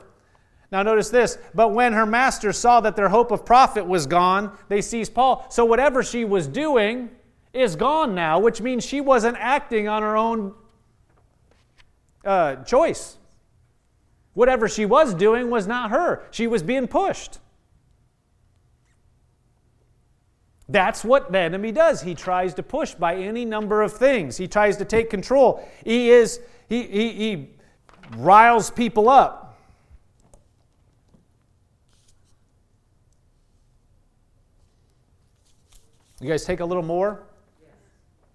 Now, 0.71 0.83
notice 0.83 1.09
this. 1.09 1.39
But 1.55 1.69
when 1.69 1.93
her 1.93 2.05
master 2.05 2.53
saw 2.53 2.81
that 2.81 2.95
their 2.95 3.09
hope 3.09 3.31
of 3.31 3.43
profit 3.43 3.87
was 3.87 4.05
gone, 4.05 4.55
they 4.67 4.83
seized 4.83 5.15
Paul. 5.15 5.43
So, 5.49 5.65
whatever 5.65 6.03
she 6.03 6.23
was 6.23 6.47
doing 6.47 7.09
is 7.51 7.75
gone 7.75 8.13
now, 8.13 8.37
which 8.37 8.61
means 8.61 8.85
she 8.85 9.01
wasn't 9.01 9.37
acting 9.39 9.87
on 9.87 10.03
her 10.03 10.15
own 10.15 10.53
uh, 12.23 12.57
choice. 12.57 13.17
Whatever 14.35 14.69
she 14.69 14.85
was 14.85 15.15
doing 15.15 15.49
was 15.49 15.65
not 15.65 15.89
her, 15.89 16.27
she 16.29 16.45
was 16.45 16.61
being 16.61 16.87
pushed. 16.87 17.39
That's 20.69 21.03
what 21.03 21.31
the 21.31 21.39
enemy 21.39 21.71
does. 21.71 22.01
He 22.01 22.13
tries 22.13 22.53
to 22.53 22.63
push 22.63 22.93
by 22.93 23.15
any 23.15 23.43
number 23.43 23.81
of 23.81 23.91
things. 23.91 24.37
He 24.37 24.47
tries 24.47 24.77
to 24.77 24.85
take 24.85 25.09
control. 25.09 25.67
He 25.83 26.11
is 26.11 26.39
he 26.69 26.83
he, 26.83 27.11
he 27.13 27.49
riles 28.15 28.69
people 28.69 29.09
up. 29.09 29.57
You 36.21 36.29
guys 36.29 36.45
take 36.45 36.59
a 36.59 36.65
little 36.65 36.83
more? 36.83 37.23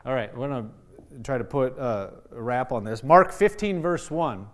All 0.06 0.14
right, 0.14 0.34
we're 0.36 0.48
going 0.48 0.64
to 0.64 1.22
try 1.22 1.38
to 1.38 1.44
put 1.44 1.78
uh, 1.78 2.10
a 2.32 2.42
wrap 2.42 2.72
on 2.72 2.82
this. 2.82 3.04
Mark 3.04 3.30
15, 3.30 3.82
verse 3.82 4.10
1. 4.10 4.46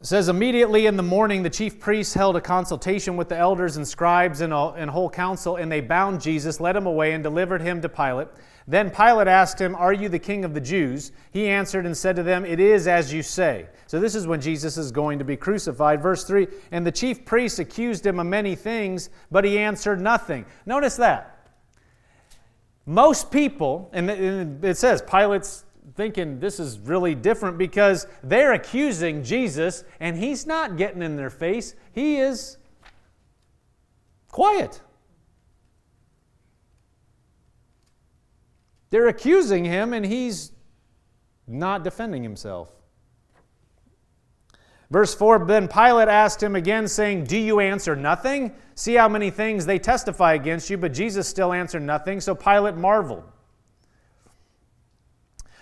It 0.00 0.06
says, 0.06 0.28
Immediately 0.28 0.86
in 0.86 0.96
the 0.96 1.02
morning, 1.02 1.42
the 1.42 1.50
chief 1.50 1.80
priests 1.80 2.14
held 2.14 2.36
a 2.36 2.40
consultation 2.40 3.16
with 3.16 3.28
the 3.28 3.36
elders 3.36 3.76
and 3.76 3.86
scribes 3.86 4.40
and, 4.40 4.54
all, 4.54 4.74
and 4.74 4.88
whole 4.88 5.10
council, 5.10 5.56
and 5.56 5.70
they 5.70 5.80
bound 5.80 6.20
Jesus, 6.20 6.60
led 6.60 6.76
him 6.76 6.86
away, 6.86 7.14
and 7.14 7.24
delivered 7.24 7.60
him 7.60 7.80
to 7.82 7.88
Pilate. 7.88 8.28
Then 8.68 8.90
Pilate 8.90 9.26
asked 9.26 9.60
him, 9.60 9.74
Are 9.74 9.92
you 9.92 10.08
the 10.08 10.18
king 10.18 10.44
of 10.44 10.54
the 10.54 10.60
Jews? 10.60 11.10
He 11.32 11.48
answered 11.48 11.84
and 11.84 11.96
said 11.96 12.14
to 12.16 12.22
them, 12.22 12.44
It 12.44 12.60
is 12.60 12.86
as 12.86 13.12
you 13.12 13.22
say. 13.24 13.66
So 13.88 13.98
this 13.98 14.14
is 14.14 14.26
when 14.26 14.40
Jesus 14.40 14.76
is 14.76 14.92
going 14.92 15.18
to 15.18 15.24
be 15.24 15.36
crucified. 15.36 16.00
Verse 16.00 16.22
3 16.24 16.46
And 16.70 16.86
the 16.86 16.92
chief 16.92 17.24
priests 17.24 17.58
accused 17.58 18.06
him 18.06 18.20
of 18.20 18.26
many 18.26 18.54
things, 18.54 19.10
but 19.32 19.44
he 19.44 19.58
answered 19.58 20.00
nothing. 20.00 20.46
Notice 20.64 20.96
that. 20.96 21.34
Most 22.86 23.30
people, 23.30 23.90
and 23.92 24.62
it 24.64 24.76
says 24.76 25.02
Pilate's 25.02 25.64
thinking 25.98 26.38
this 26.38 26.60
is 26.60 26.78
really 26.78 27.12
different 27.16 27.58
because 27.58 28.06
they're 28.22 28.52
accusing 28.52 29.24
Jesus 29.24 29.82
and 29.98 30.16
he's 30.16 30.46
not 30.46 30.76
getting 30.76 31.02
in 31.02 31.16
their 31.16 31.28
face. 31.28 31.74
He 31.92 32.18
is 32.18 32.56
quiet. 34.30 34.80
They're 38.90 39.08
accusing 39.08 39.64
him 39.64 39.92
and 39.92 40.06
he's 40.06 40.52
not 41.48 41.82
defending 41.82 42.22
himself. 42.22 42.70
Verse 44.88 45.16
4 45.16 45.46
Then 45.46 45.66
Pilate 45.66 46.06
asked 46.06 46.40
him 46.40 46.54
again, 46.54 46.86
saying, 46.86 47.24
Do 47.24 47.36
you 47.36 47.58
answer 47.58 47.96
nothing? 47.96 48.54
See 48.76 48.94
how 48.94 49.08
many 49.08 49.30
things 49.30 49.66
they 49.66 49.80
testify 49.80 50.34
against 50.34 50.70
you. 50.70 50.78
But 50.78 50.92
Jesus 50.92 51.26
still 51.26 51.52
answered 51.52 51.82
nothing. 51.82 52.20
So 52.20 52.36
Pilate 52.36 52.76
marveled. 52.76 53.24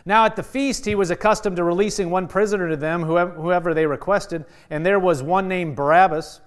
Now, 0.08 0.24
at 0.24 0.36
the 0.36 0.42
feast, 0.44 0.84
he 0.84 0.94
was 0.94 1.10
accustomed 1.10 1.56
to 1.56 1.64
releasing 1.64 2.10
one 2.10 2.28
prisoner 2.28 2.68
to 2.68 2.76
them, 2.76 3.02
whoever 3.02 3.74
they 3.74 3.86
requested, 3.86 4.44
and 4.70 4.86
there 4.86 5.00
was 5.00 5.20
one 5.20 5.48
named 5.48 5.74
Barabbas, 5.74 6.40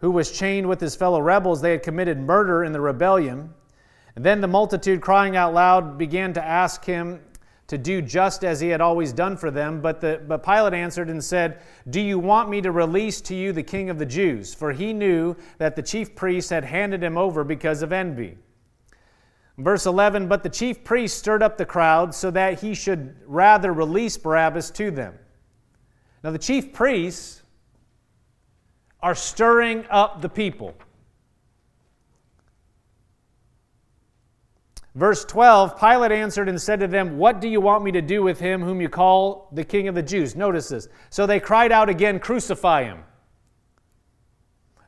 who 0.00 0.12
was 0.12 0.30
chained 0.30 0.68
with 0.68 0.80
his 0.80 0.94
fellow 0.94 1.20
rebels. 1.20 1.60
They 1.60 1.72
had 1.72 1.82
committed 1.82 2.20
murder 2.20 2.62
in 2.62 2.72
the 2.72 2.80
rebellion. 2.80 3.52
And 4.14 4.24
then 4.24 4.40
the 4.40 4.46
multitude, 4.46 5.00
crying 5.00 5.36
out 5.36 5.52
loud, 5.52 5.98
began 5.98 6.32
to 6.34 6.44
ask 6.44 6.84
him 6.84 7.20
to 7.66 7.76
do 7.76 8.00
just 8.00 8.44
as 8.44 8.60
he 8.60 8.68
had 8.68 8.80
always 8.80 9.12
done 9.12 9.36
for 9.36 9.50
them. 9.50 9.80
But, 9.80 10.00
the, 10.00 10.20
but 10.26 10.44
Pilate 10.44 10.74
answered 10.74 11.10
and 11.10 11.22
said, 11.22 11.60
Do 11.90 12.00
you 12.00 12.18
want 12.18 12.48
me 12.48 12.60
to 12.60 12.70
release 12.70 13.20
to 13.22 13.34
you 13.34 13.52
the 13.52 13.62
king 13.62 13.90
of 13.90 13.98
the 13.98 14.06
Jews? 14.06 14.54
For 14.54 14.72
he 14.72 14.92
knew 14.92 15.36
that 15.58 15.74
the 15.74 15.82
chief 15.82 16.14
priests 16.14 16.50
had 16.50 16.64
handed 16.64 17.02
him 17.02 17.18
over 17.18 17.42
because 17.42 17.82
of 17.82 17.92
envy. 17.92 18.38
Verse 19.60 19.86
11 19.86 20.26
But 20.26 20.42
the 20.42 20.48
chief 20.48 20.82
priest 20.84 21.18
stirred 21.18 21.42
up 21.42 21.56
the 21.56 21.66
crowd 21.66 22.14
so 22.14 22.30
that 22.30 22.60
he 22.60 22.74
should 22.74 23.16
rather 23.26 23.72
release 23.72 24.16
Barabbas 24.16 24.70
to 24.72 24.90
them. 24.90 25.14
Now, 26.22 26.30
the 26.30 26.38
chief 26.38 26.72
priests 26.72 27.42
are 29.00 29.14
stirring 29.14 29.86
up 29.90 30.20
the 30.20 30.28
people. 30.28 30.74
Verse 34.94 35.24
12 35.24 35.78
Pilate 35.78 36.12
answered 36.12 36.48
and 36.48 36.60
said 36.60 36.80
to 36.80 36.88
them, 36.88 37.16
What 37.16 37.40
do 37.40 37.48
you 37.48 37.60
want 37.60 37.84
me 37.84 37.92
to 37.92 38.02
do 38.02 38.22
with 38.22 38.40
him 38.40 38.62
whom 38.62 38.80
you 38.80 38.88
call 38.88 39.48
the 39.52 39.64
king 39.64 39.88
of 39.88 39.94
the 39.94 40.02
Jews? 40.02 40.34
Notice 40.34 40.68
this. 40.68 40.88
So 41.10 41.26
they 41.26 41.40
cried 41.40 41.72
out 41.72 41.88
again, 41.88 42.18
Crucify 42.18 42.84
him. 42.84 43.04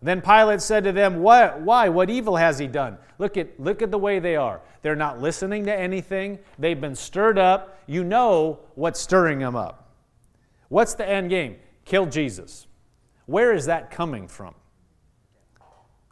Then 0.03 0.21
Pilate 0.21 0.61
said 0.61 0.85
to 0.85 0.93
them, 0.93 1.21
what, 1.21 1.61
Why? 1.61 1.89
What 1.89 2.11
evil 2.11 2.37
has 2.37 2.59
he 2.59 2.67
done? 2.67 2.99
Look 3.19 3.37
at, 3.37 3.59
look 3.61 3.83
at 3.83 3.91
the 3.91 3.99
way 3.99 4.19
they 4.19 4.37
are. 4.37 4.61
They're 4.83 4.97
not 4.97 5.21
listening 5.21 5.65
to 5.67 5.75
anything. 5.75 6.41
They've 6.59 6.81
been 6.81 6.97
stirred 6.97 7.39
up. 7.39 7.79
You 7.87 8.03
know 8.03 8.61
what's 8.75 9.01
stirring 9.01 9.39
them 9.39 9.55
up. 9.55 9.91
What's 10.69 10.95
the 10.95 11.09
end 11.09 11.31
game? 11.31 11.57
Kill 11.85 12.07
Jesus. 12.07 12.67
Where 13.27 13.53
is 13.53 13.67
that 13.67 13.91
coming 13.91 14.27
from? 14.27 14.55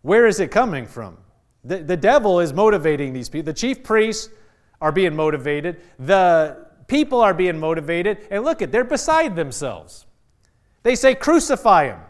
Where 0.03 0.26
is 0.26 0.38
it 0.38 0.51
coming 0.51 0.86
from? 0.86 1.18
The, 1.64 1.78
the 1.78 1.97
devil 1.97 2.41
is 2.41 2.53
motivating 2.53 3.12
these 3.12 3.28
people. 3.28 3.47
The 3.47 3.59
chief 3.59 3.82
priests 3.82 4.30
are 4.80 4.93
being 4.93 5.14
motivated. 5.14 5.80
The 5.99 6.66
people 6.86 7.20
are 7.20 7.34
being 7.34 7.59
motivated. 7.59 8.26
And 8.30 8.45
look 8.45 8.62
at, 8.62 8.70
they're 8.70 8.84
beside 8.84 9.34
themselves. 9.36 10.07
They 10.82 10.95
say, 10.95 11.14
Crucify 11.14 11.86
him. 11.86 12.01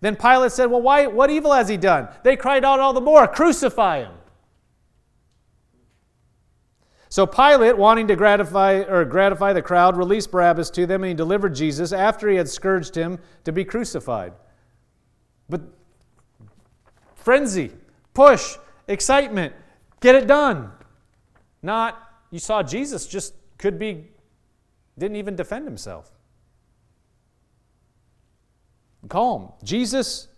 Then 0.00 0.16
Pilate 0.16 0.52
said, 0.52 0.66
Well, 0.66 0.82
why, 0.82 1.06
what 1.06 1.30
evil 1.30 1.52
has 1.52 1.68
he 1.68 1.76
done? 1.76 2.08
They 2.22 2.36
cried 2.36 2.64
out 2.64 2.80
all 2.80 2.92
the 2.92 3.00
more, 3.00 3.26
Crucify 3.28 4.00
him. 4.00 4.12
So 7.08 7.26
Pilate, 7.26 7.76
wanting 7.76 8.06
to 8.06 8.16
gratify 8.16 8.84
or 8.88 9.04
gratify 9.04 9.52
the 9.52 9.62
crowd, 9.62 9.96
released 9.96 10.30
Barabbas 10.30 10.70
to 10.70 10.86
them, 10.86 11.02
and 11.02 11.08
he 11.08 11.14
delivered 11.14 11.56
Jesus 11.56 11.92
after 11.92 12.28
he 12.28 12.36
had 12.36 12.48
scourged 12.48 12.94
him 12.94 13.18
to 13.42 13.50
be 13.50 13.64
crucified. 13.64 14.32
But 15.48 15.62
frenzy, 17.16 17.72
push, 18.14 18.56
excitement, 18.86 19.54
get 20.00 20.14
it 20.14 20.28
done. 20.28 20.70
Not 21.62 21.98
you 22.30 22.38
saw 22.38 22.62
Jesus 22.62 23.08
just 23.08 23.34
could 23.58 23.78
be 23.78 24.06
didn't 24.96 25.16
even 25.16 25.34
defend 25.34 25.64
himself 25.64 26.12
calm. 29.08 29.52
Jesus 29.64 30.28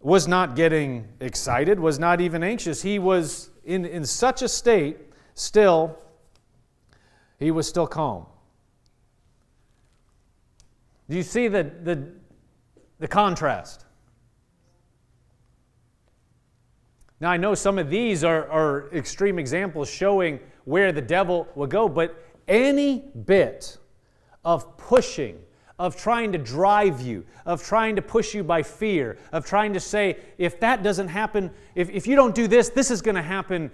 was 0.00 0.28
not 0.28 0.54
getting 0.54 1.08
excited, 1.20 1.80
was 1.80 1.98
not 1.98 2.20
even 2.20 2.42
anxious. 2.42 2.82
He 2.82 2.98
was 2.98 3.50
in, 3.64 3.84
in 3.84 4.04
such 4.04 4.42
a 4.42 4.48
state, 4.48 4.98
still, 5.34 5.98
he 7.38 7.50
was 7.50 7.66
still 7.66 7.86
calm. 7.86 8.26
Do 11.08 11.16
you 11.16 11.22
see 11.22 11.48
the, 11.48 11.70
the, 11.82 12.06
the 12.98 13.08
contrast? 13.08 13.84
Now, 17.20 17.30
I 17.30 17.36
know 17.36 17.54
some 17.54 17.78
of 17.78 17.88
these 17.88 18.24
are, 18.24 18.48
are 18.50 18.90
extreme 18.92 19.38
examples 19.38 19.88
showing 19.88 20.40
where 20.64 20.92
the 20.92 21.00
devil 21.00 21.48
will 21.54 21.66
go, 21.66 21.88
but 21.88 22.22
any 22.48 23.04
bit 23.24 23.78
of 24.44 24.76
pushing 24.76 25.38
of 25.78 25.96
trying 25.96 26.32
to 26.32 26.38
drive 26.38 27.00
you, 27.00 27.24
of 27.44 27.62
trying 27.62 27.96
to 27.96 28.02
push 28.02 28.34
you 28.34 28.44
by 28.44 28.62
fear, 28.62 29.18
of 29.32 29.44
trying 29.44 29.72
to 29.72 29.80
say, 29.80 30.16
if 30.38 30.60
that 30.60 30.82
doesn't 30.82 31.08
happen, 31.08 31.50
if, 31.74 31.90
if 31.90 32.06
you 32.06 32.14
don't 32.14 32.34
do 32.34 32.46
this, 32.46 32.68
this 32.68 32.90
is 32.90 33.02
going 33.02 33.16
to 33.16 33.22
happen. 33.22 33.70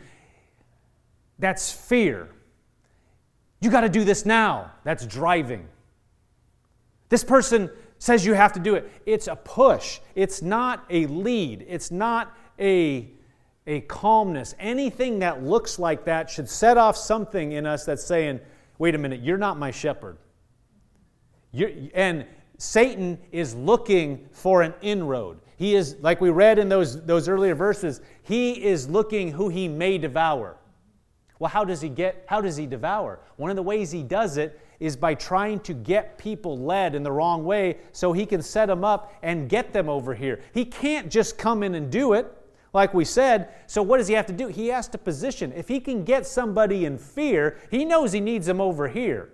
That's 1.39 1.71
fear. 1.71 2.29
You 3.61 3.71
got 3.71 3.83
to 3.83 3.89
do 3.89 4.05
this 4.05 4.25
now. 4.25 4.73
That's 4.85 5.07
driving. 5.07 5.69
This 7.11 7.23
person 7.23 7.71
says 7.99 8.25
you 8.25 8.33
have 8.33 8.55
to 8.55 8.61
do 8.61 8.77
it. 8.77 8.91
It's 9.05 9.29
a 9.29 9.37
push, 9.37 10.01
it's 10.15 10.41
not 10.41 10.85
a 10.89 11.07
lead, 11.07 11.67
it's 11.69 11.91
not 11.91 12.35
a, 12.59 13.11
a 13.67 13.83
calmness. 13.83 14.55
Anything 14.59 15.19
that 15.19 15.45
looks 15.45 15.79
like 15.79 16.07
that 16.07 16.31
should 16.31 16.49
set 16.49 16.79
off 16.79 16.97
something 16.97 17.53
in 17.53 17.67
us 17.67 17.85
that's 17.85 18.03
saying, 18.03 18.41
wait 18.79 18.95
a 18.95 18.99
minute, 18.99 19.21
you're 19.21 19.37
not 19.37 19.59
my 19.59 19.71
shepherd. 19.71 20.17
You're, 21.53 21.71
and 21.95 22.27
Satan 22.59 23.19
is 23.33 23.55
looking 23.55 24.29
for 24.33 24.63
an 24.63 24.75
inroad. 24.83 25.41
He 25.57 25.75
is, 25.75 25.97
like 26.01 26.21
we 26.21 26.31
read 26.31 26.59
in 26.59 26.69
those, 26.69 27.05
those 27.05 27.29
earlier 27.29 27.55
verses, 27.55 28.01
he 28.23 28.65
is 28.65 28.89
looking 28.89 29.33
who 29.33 29.49
he 29.49 29.69
may 29.69 29.99
devour. 29.99 30.57
Well, 31.39 31.51
how 31.51 31.65
does 31.65 31.81
he 31.81 31.89
get, 31.89 32.25
how 32.27 32.41
does 32.41 32.57
he 32.57 32.67
devour? 32.67 33.21
One 33.37 33.51
of 33.51 33.57
the 33.57 33.63
ways 33.63 33.91
he 33.91 34.03
does 34.03 34.37
it 34.37 34.61
is 34.79 34.97
by 34.97 35.15
trying 35.15 35.61
to 35.61 35.75
get 35.75 36.19
people 36.19 36.59
led 36.59 36.95
in 36.95 37.03
the 37.03 37.13
wrong 37.13 37.45
way 37.45 37.79
so 37.93 38.13
he 38.13 38.27
can 38.27 38.43
set 38.43 38.67
them 38.67 38.85
up 38.85 39.13
and 39.23 39.49
get 39.49 39.73
them 39.73 39.89
over 39.89 40.15
here. 40.15 40.41
He 40.53 40.65
can't 40.65 41.11
just 41.11 41.39
come 41.39 41.63
in 41.63 41.75
and 41.75 41.91
do 41.91 42.13
it, 42.13 42.31
like 42.73 42.93
we 42.93 43.05
said. 43.05 43.49
So, 43.67 43.83
what 43.83 43.99
does 43.99 44.09
he 44.09 44.15
have 44.15 44.27
to 44.27 44.33
do? 44.33 44.49
He 44.49 44.69
has 44.69 44.89
to 44.89 44.99
position. 44.99 45.53
If 45.55 45.69
he 45.69 45.81
can 45.81 46.05
get 46.05 46.27
somebody 46.27 46.85
in 46.85 46.99
fear, 46.99 47.59
he 47.71 47.85
knows 47.85 48.13
he 48.13 48.21
needs 48.21 48.47
them 48.47 48.61
over 48.61 48.89
here. 48.89 49.31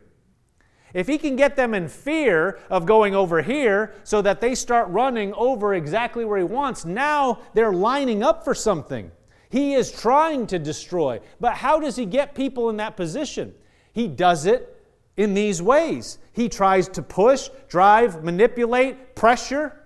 If 0.97 1.07
he 1.07 1.19
can 1.19 1.37
get 1.37 1.57
them 1.57 1.75
in 1.75 1.89
fear 1.89 2.59
of 2.71 2.87
going 2.87 3.15
over 3.15 3.43
here 3.43 3.93
so 4.03 4.23
that 4.23 4.41
they 4.41 4.55
start 4.55 4.89
running 4.89 5.35
over 5.35 5.75
exactly 5.75 6.25
where 6.25 6.39
he 6.39 6.45
wants, 6.45 6.87
now 6.87 7.41
they're 7.53 7.75
lining 7.75 8.23
up 8.23 8.43
for 8.43 8.55
something. 8.55 9.11
He 9.51 9.75
is 9.75 9.93
trying 9.93 10.47
to 10.47 10.59
destroy. 10.59 11.21
But 11.39 11.53
how 11.53 11.81
does 11.81 11.97
he 11.97 12.07
get 12.07 12.35
people 12.35 12.71
in 12.71 12.79
that 12.79 12.97
position? 12.97 13.53
He 13.93 14.09
does 14.09 14.47
it 14.47 14.75
in 15.19 15.35
these 15.35 15.61
ways. 15.61 16.17
He 16.33 16.49
tries 16.49 16.89
to 16.89 17.03
push, 17.03 17.51
drive, 17.69 18.25
manipulate, 18.25 19.15
pressure. 19.15 19.79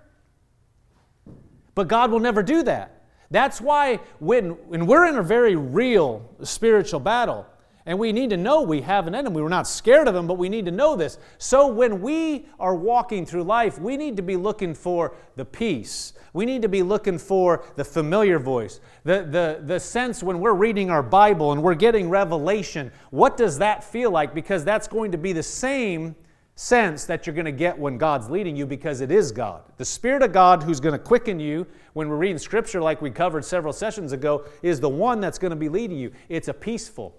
But 1.74 1.88
God 1.88 2.12
will 2.12 2.20
never 2.20 2.44
do 2.44 2.62
that. 2.62 3.02
That's 3.32 3.60
why 3.60 3.96
when, 4.20 4.50
when 4.68 4.86
we're 4.86 5.08
in 5.08 5.16
a 5.16 5.24
very 5.24 5.56
real 5.56 6.36
spiritual 6.44 7.00
battle, 7.00 7.48
and 7.86 7.98
we 7.98 8.12
need 8.12 8.30
to 8.30 8.36
know 8.36 8.62
we 8.62 8.82
have 8.82 9.06
an 9.06 9.14
enemy. 9.14 9.40
We're 9.40 9.48
not 9.48 9.66
scared 9.66 10.06
of 10.06 10.14
him, 10.14 10.26
but 10.26 10.38
we 10.38 10.48
need 10.48 10.66
to 10.66 10.70
know 10.70 10.96
this. 10.96 11.18
So 11.38 11.66
when 11.66 12.00
we 12.00 12.46
are 12.58 12.74
walking 12.74 13.24
through 13.24 13.44
life, 13.44 13.78
we 13.78 13.96
need 13.96 14.16
to 14.16 14.22
be 14.22 14.36
looking 14.36 14.74
for 14.74 15.14
the 15.36 15.44
peace. 15.44 16.12
We 16.32 16.44
need 16.44 16.62
to 16.62 16.68
be 16.68 16.82
looking 16.82 17.18
for 17.18 17.64
the 17.76 17.84
familiar 17.84 18.38
voice, 18.38 18.80
the, 19.04 19.22
the, 19.22 19.62
the 19.64 19.80
sense 19.80 20.22
when 20.22 20.40
we're 20.40 20.54
reading 20.54 20.90
our 20.90 21.02
Bible 21.02 21.52
and 21.52 21.62
we're 21.62 21.74
getting 21.74 22.08
revelation. 22.08 22.92
What 23.10 23.36
does 23.36 23.58
that 23.58 23.82
feel 23.82 24.10
like? 24.10 24.34
Because 24.34 24.64
that's 24.64 24.86
going 24.86 25.12
to 25.12 25.18
be 25.18 25.32
the 25.32 25.42
same 25.42 26.14
sense 26.60 27.06
that 27.06 27.26
you're 27.26 27.34
going 27.34 27.46
to 27.46 27.52
get 27.52 27.78
when 27.78 27.96
God's 27.96 28.28
leading 28.28 28.54
you 28.54 28.66
because 28.66 29.00
it 29.00 29.10
is 29.10 29.32
God. 29.32 29.62
The 29.78 29.84
Spirit 29.84 30.22
of 30.22 30.32
God 30.32 30.62
who's 30.62 30.78
going 30.78 30.92
to 30.92 30.98
quicken 30.98 31.40
you 31.40 31.66
when 31.94 32.08
we're 32.08 32.18
reading 32.18 32.36
Scripture, 32.36 32.82
like 32.82 33.00
we 33.00 33.10
covered 33.10 33.46
several 33.46 33.72
sessions 33.72 34.12
ago, 34.12 34.44
is 34.62 34.78
the 34.78 34.88
one 34.88 35.20
that's 35.20 35.38
going 35.38 35.50
to 35.52 35.56
be 35.56 35.70
leading 35.70 35.96
you. 35.96 36.12
It's 36.28 36.48
a 36.48 36.54
peaceful, 36.54 37.16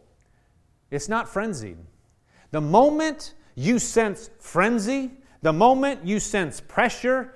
it's 0.91 1.09
not 1.09 1.27
frenzied. 1.27 1.77
The 2.51 2.61
moment 2.61 3.33
you 3.55 3.79
sense 3.79 4.29
frenzy, 4.39 5.11
the 5.41 5.53
moment 5.53 6.05
you 6.05 6.19
sense 6.19 6.61
pressure, 6.61 7.33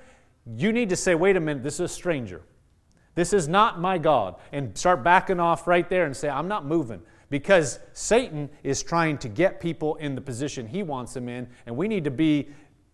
you 0.56 0.72
need 0.72 0.90
to 0.90 0.96
say, 0.96 1.16
wait 1.16 1.36
a 1.36 1.40
minute, 1.40 1.64
this 1.64 1.76
is 1.76 1.80
a 1.80 1.88
stranger. 1.88 2.42
This 3.16 3.32
is 3.34 3.48
not 3.48 3.80
my 3.80 3.98
God. 3.98 4.36
And 4.52 4.78
start 4.78 5.04
backing 5.04 5.40
off 5.40 5.68
right 5.68 5.90
there 5.90 6.06
and 6.06 6.16
say, 6.16 6.30
I'm 6.30 6.48
not 6.48 6.66
moving. 6.66 7.02
Because 7.30 7.80
Satan 7.94 8.50
is 8.62 8.84
trying 8.84 9.18
to 9.20 9.30
get 9.30 9.60
people 9.60 9.96
in 9.96 10.14
the 10.14 10.22
position 10.22 10.68
he 10.68 10.84
wants 10.84 11.14
them 11.14 11.28
in, 11.28 11.48
and 11.66 11.76
we 11.76 11.88
need 11.88 12.04
to 12.04 12.12
be 12.12 12.50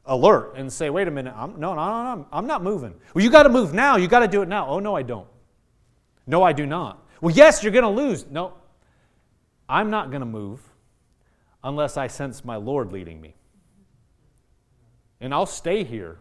alert 0.05 0.53
and 0.55 0.71
say, 0.71 0.89
wait 0.89 1.07
a 1.07 1.11
minute, 1.11 1.33
I'm, 1.35 1.59
no, 1.59 1.75
no, 1.75 2.15
no, 2.15 2.27
I'm 2.31 2.47
not 2.47 2.63
moving. 2.63 2.93
Well, 3.13 3.23
you 3.23 3.29
got 3.29 3.43
to 3.43 3.49
move 3.49 3.73
now. 3.73 3.97
You 3.97 4.07
got 4.07 4.19
to 4.19 4.27
do 4.27 4.41
it 4.41 4.47
now. 4.47 4.67
Oh, 4.67 4.79
no, 4.79 4.95
I 4.95 5.03
don't. 5.03 5.27
No, 6.27 6.43
I 6.43 6.53
do 6.53 6.65
not. 6.65 7.05
Well, 7.19 7.35
yes, 7.35 7.61
you're 7.63 7.73
going 7.73 7.83
to 7.83 7.89
lose. 7.89 8.25
No, 8.29 8.53
I'm 9.71 9.89
not 9.89 10.11
going 10.11 10.19
to 10.19 10.25
move 10.25 10.59
unless 11.63 11.95
I 11.95 12.07
sense 12.07 12.43
my 12.43 12.57
Lord 12.57 12.91
leading 12.91 13.21
me. 13.21 13.35
And 15.21 15.33
I'll 15.33 15.45
stay 15.45 15.85
here 15.85 16.17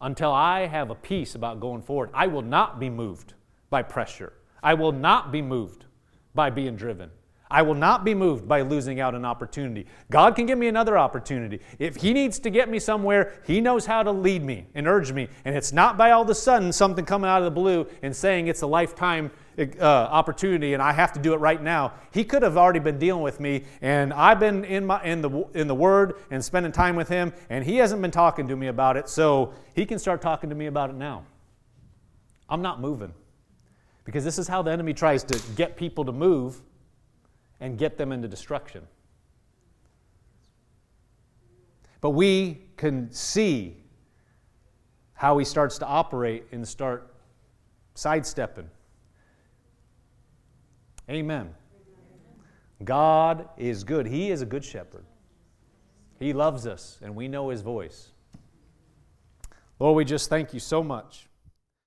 until 0.00 0.30
I 0.30 0.66
have 0.66 0.88
a 0.88 0.94
peace 0.94 1.34
about 1.34 1.58
going 1.58 1.82
forward. 1.82 2.10
I 2.14 2.28
will 2.28 2.42
not 2.42 2.78
be 2.78 2.88
moved 2.88 3.34
by 3.70 3.82
pressure. 3.82 4.32
I 4.62 4.74
will 4.74 4.92
not 4.92 5.32
be 5.32 5.42
moved 5.42 5.86
by 6.32 6.50
being 6.50 6.76
driven. 6.76 7.10
I 7.50 7.62
will 7.62 7.74
not 7.74 8.04
be 8.04 8.14
moved 8.14 8.46
by 8.46 8.62
losing 8.62 9.00
out 9.00 9.14
an 9.16 9.24
opportunity. 9.24 9.86
God 10.10 10.36
can 10.36 10.46
give 10.46 10.58
me 10.58 10.68
another 10.68 10.96
opportunity. 10.96 11.60
If 11.78 11.96
He 11.96 12.12
needs 12.12 12.38
to 12.40 12.50
get 12.50 12.68
me 12.68 12.78
somewhere, 12.78 13.32
He 13.46 13.60
knows 13.60 13.86
how 13.86 14.02
to 14.04 14.12
lead 14.12 14.44
me 14.44 14.66
and 14.74 14.86
urge 14.86 15.12
me. 15.12 15.28
And 15.44 15.56
it's 15.56 15.72
not 15.72 15.96
by 15.96 16.12
all 16.12 16.22
of 16.22 16.30
a 16.30 16.34
sudden 16.34 16.72
something 16.72 17.04
coming 17.04 17.28
out 17.28 17.38
of 17.38 17.44
the 17.44 17.50
blue 17.50 17.86
and 18.02 18.14
saying 18.14 18.46
it's 18.46 18.62
a 18.62 18.66
lifetime 18.66 19.30
uh, 19.58 19.84
opportunity 19.84 20.74
and 20.74 20.82
I 20.82 20.92
have 20.92 21.12
to 21.12 21.20
do 21.20 21.32
it 21.34 21.38
right 21.38 21.62
now. 21.62 21.92
He 22.12 22.24
could 22.24 22.42
have 22.42 22.56
already 22.56 22.80
been 22.80 22.98
dealing 22.98 23.22
with 23.22 23.40
me, 23.40 23.64
and 23.80 24.12
I've 24.12 24.40
been 24.40 24.64
in, 24.64 24.86
my, 24.86 25.02
in, 25.04 25.20
the, 25.22 25.46
in 25.54 25.68
the 25.68 25.74
Word 25.74 26.16
and 26.30 26.44
spending 26.44 26.72
time 26.72 26.96
with 26.96 27.08
Him, 27.08 27.32
and 27.50 27.64
He 27.64 27.76
hasn't 27.76 28.02
been 28.02 28.10
talking 28.10 28.48
to 28.48 28.56
me 28.56 28.66
about 28.66 28.96
it, 28.96 29.08
so 29.08 29.54
He 29.74 29.86
can 29.86 29.98
start 29.98 30.20
talking 30.20 30.50
to 30.50 30.56
me 30.56 30.66
about 30.66 30.90
it 30.90 30.96
now. 30.96 31.24
I'm 32.48 32.62
not 32.62 32.80
moving. 32.80 33.12
Because 34.04 34.22
this 34.22 34.38
is 34.38 34.46
how 34.46 34.62
the 34.62 34.70
enemy 34.70 34.92
tries 34.92 35.24
to 35.24 35.40
get 35.54 35.76
people 35.76 36.04
to 36.04 36.12
move 36.12 36.60
and 37.60 37.78
get 37.78 37.96
them 37.96 38.12
into 38.12 38.28
destruction. 38.28 38.86
But 42.00 42.10
we 42.10 42.66
can 42.76 43.10
see 43.10 43.78
how 45.14 45.38
he 45.38 45.44
starts 45.44 45.78
to 45.78 45.86
operate 45.86 46.44
and 46.52 46.66
start 46.68 47.14
sidestepping. 47.94 48.68
Amen. 51.08 51.54
God 52.82 53.48
is 53.56 53.84
good. 53.84 54.06
He 54.06 54.30
is 54.30 54.42
a 54.42 54.46
good 54.46 54.64
shepherd. 54.64 55.04
He 56.18 56.32
loves 56.32 56.66
us, 56.66 56.98
and 57.02 57.14
we 57.14 57.28
know 57.28 57.50
his 57.50 57.60
voice. 57.60 58.10
Lord, 59.78 59.96
we 59.96 60.04
just 60.04 60.30
thank 60.30 60.54
you 60.54 60.60
so 60.60 60.82
much 60.82 61.28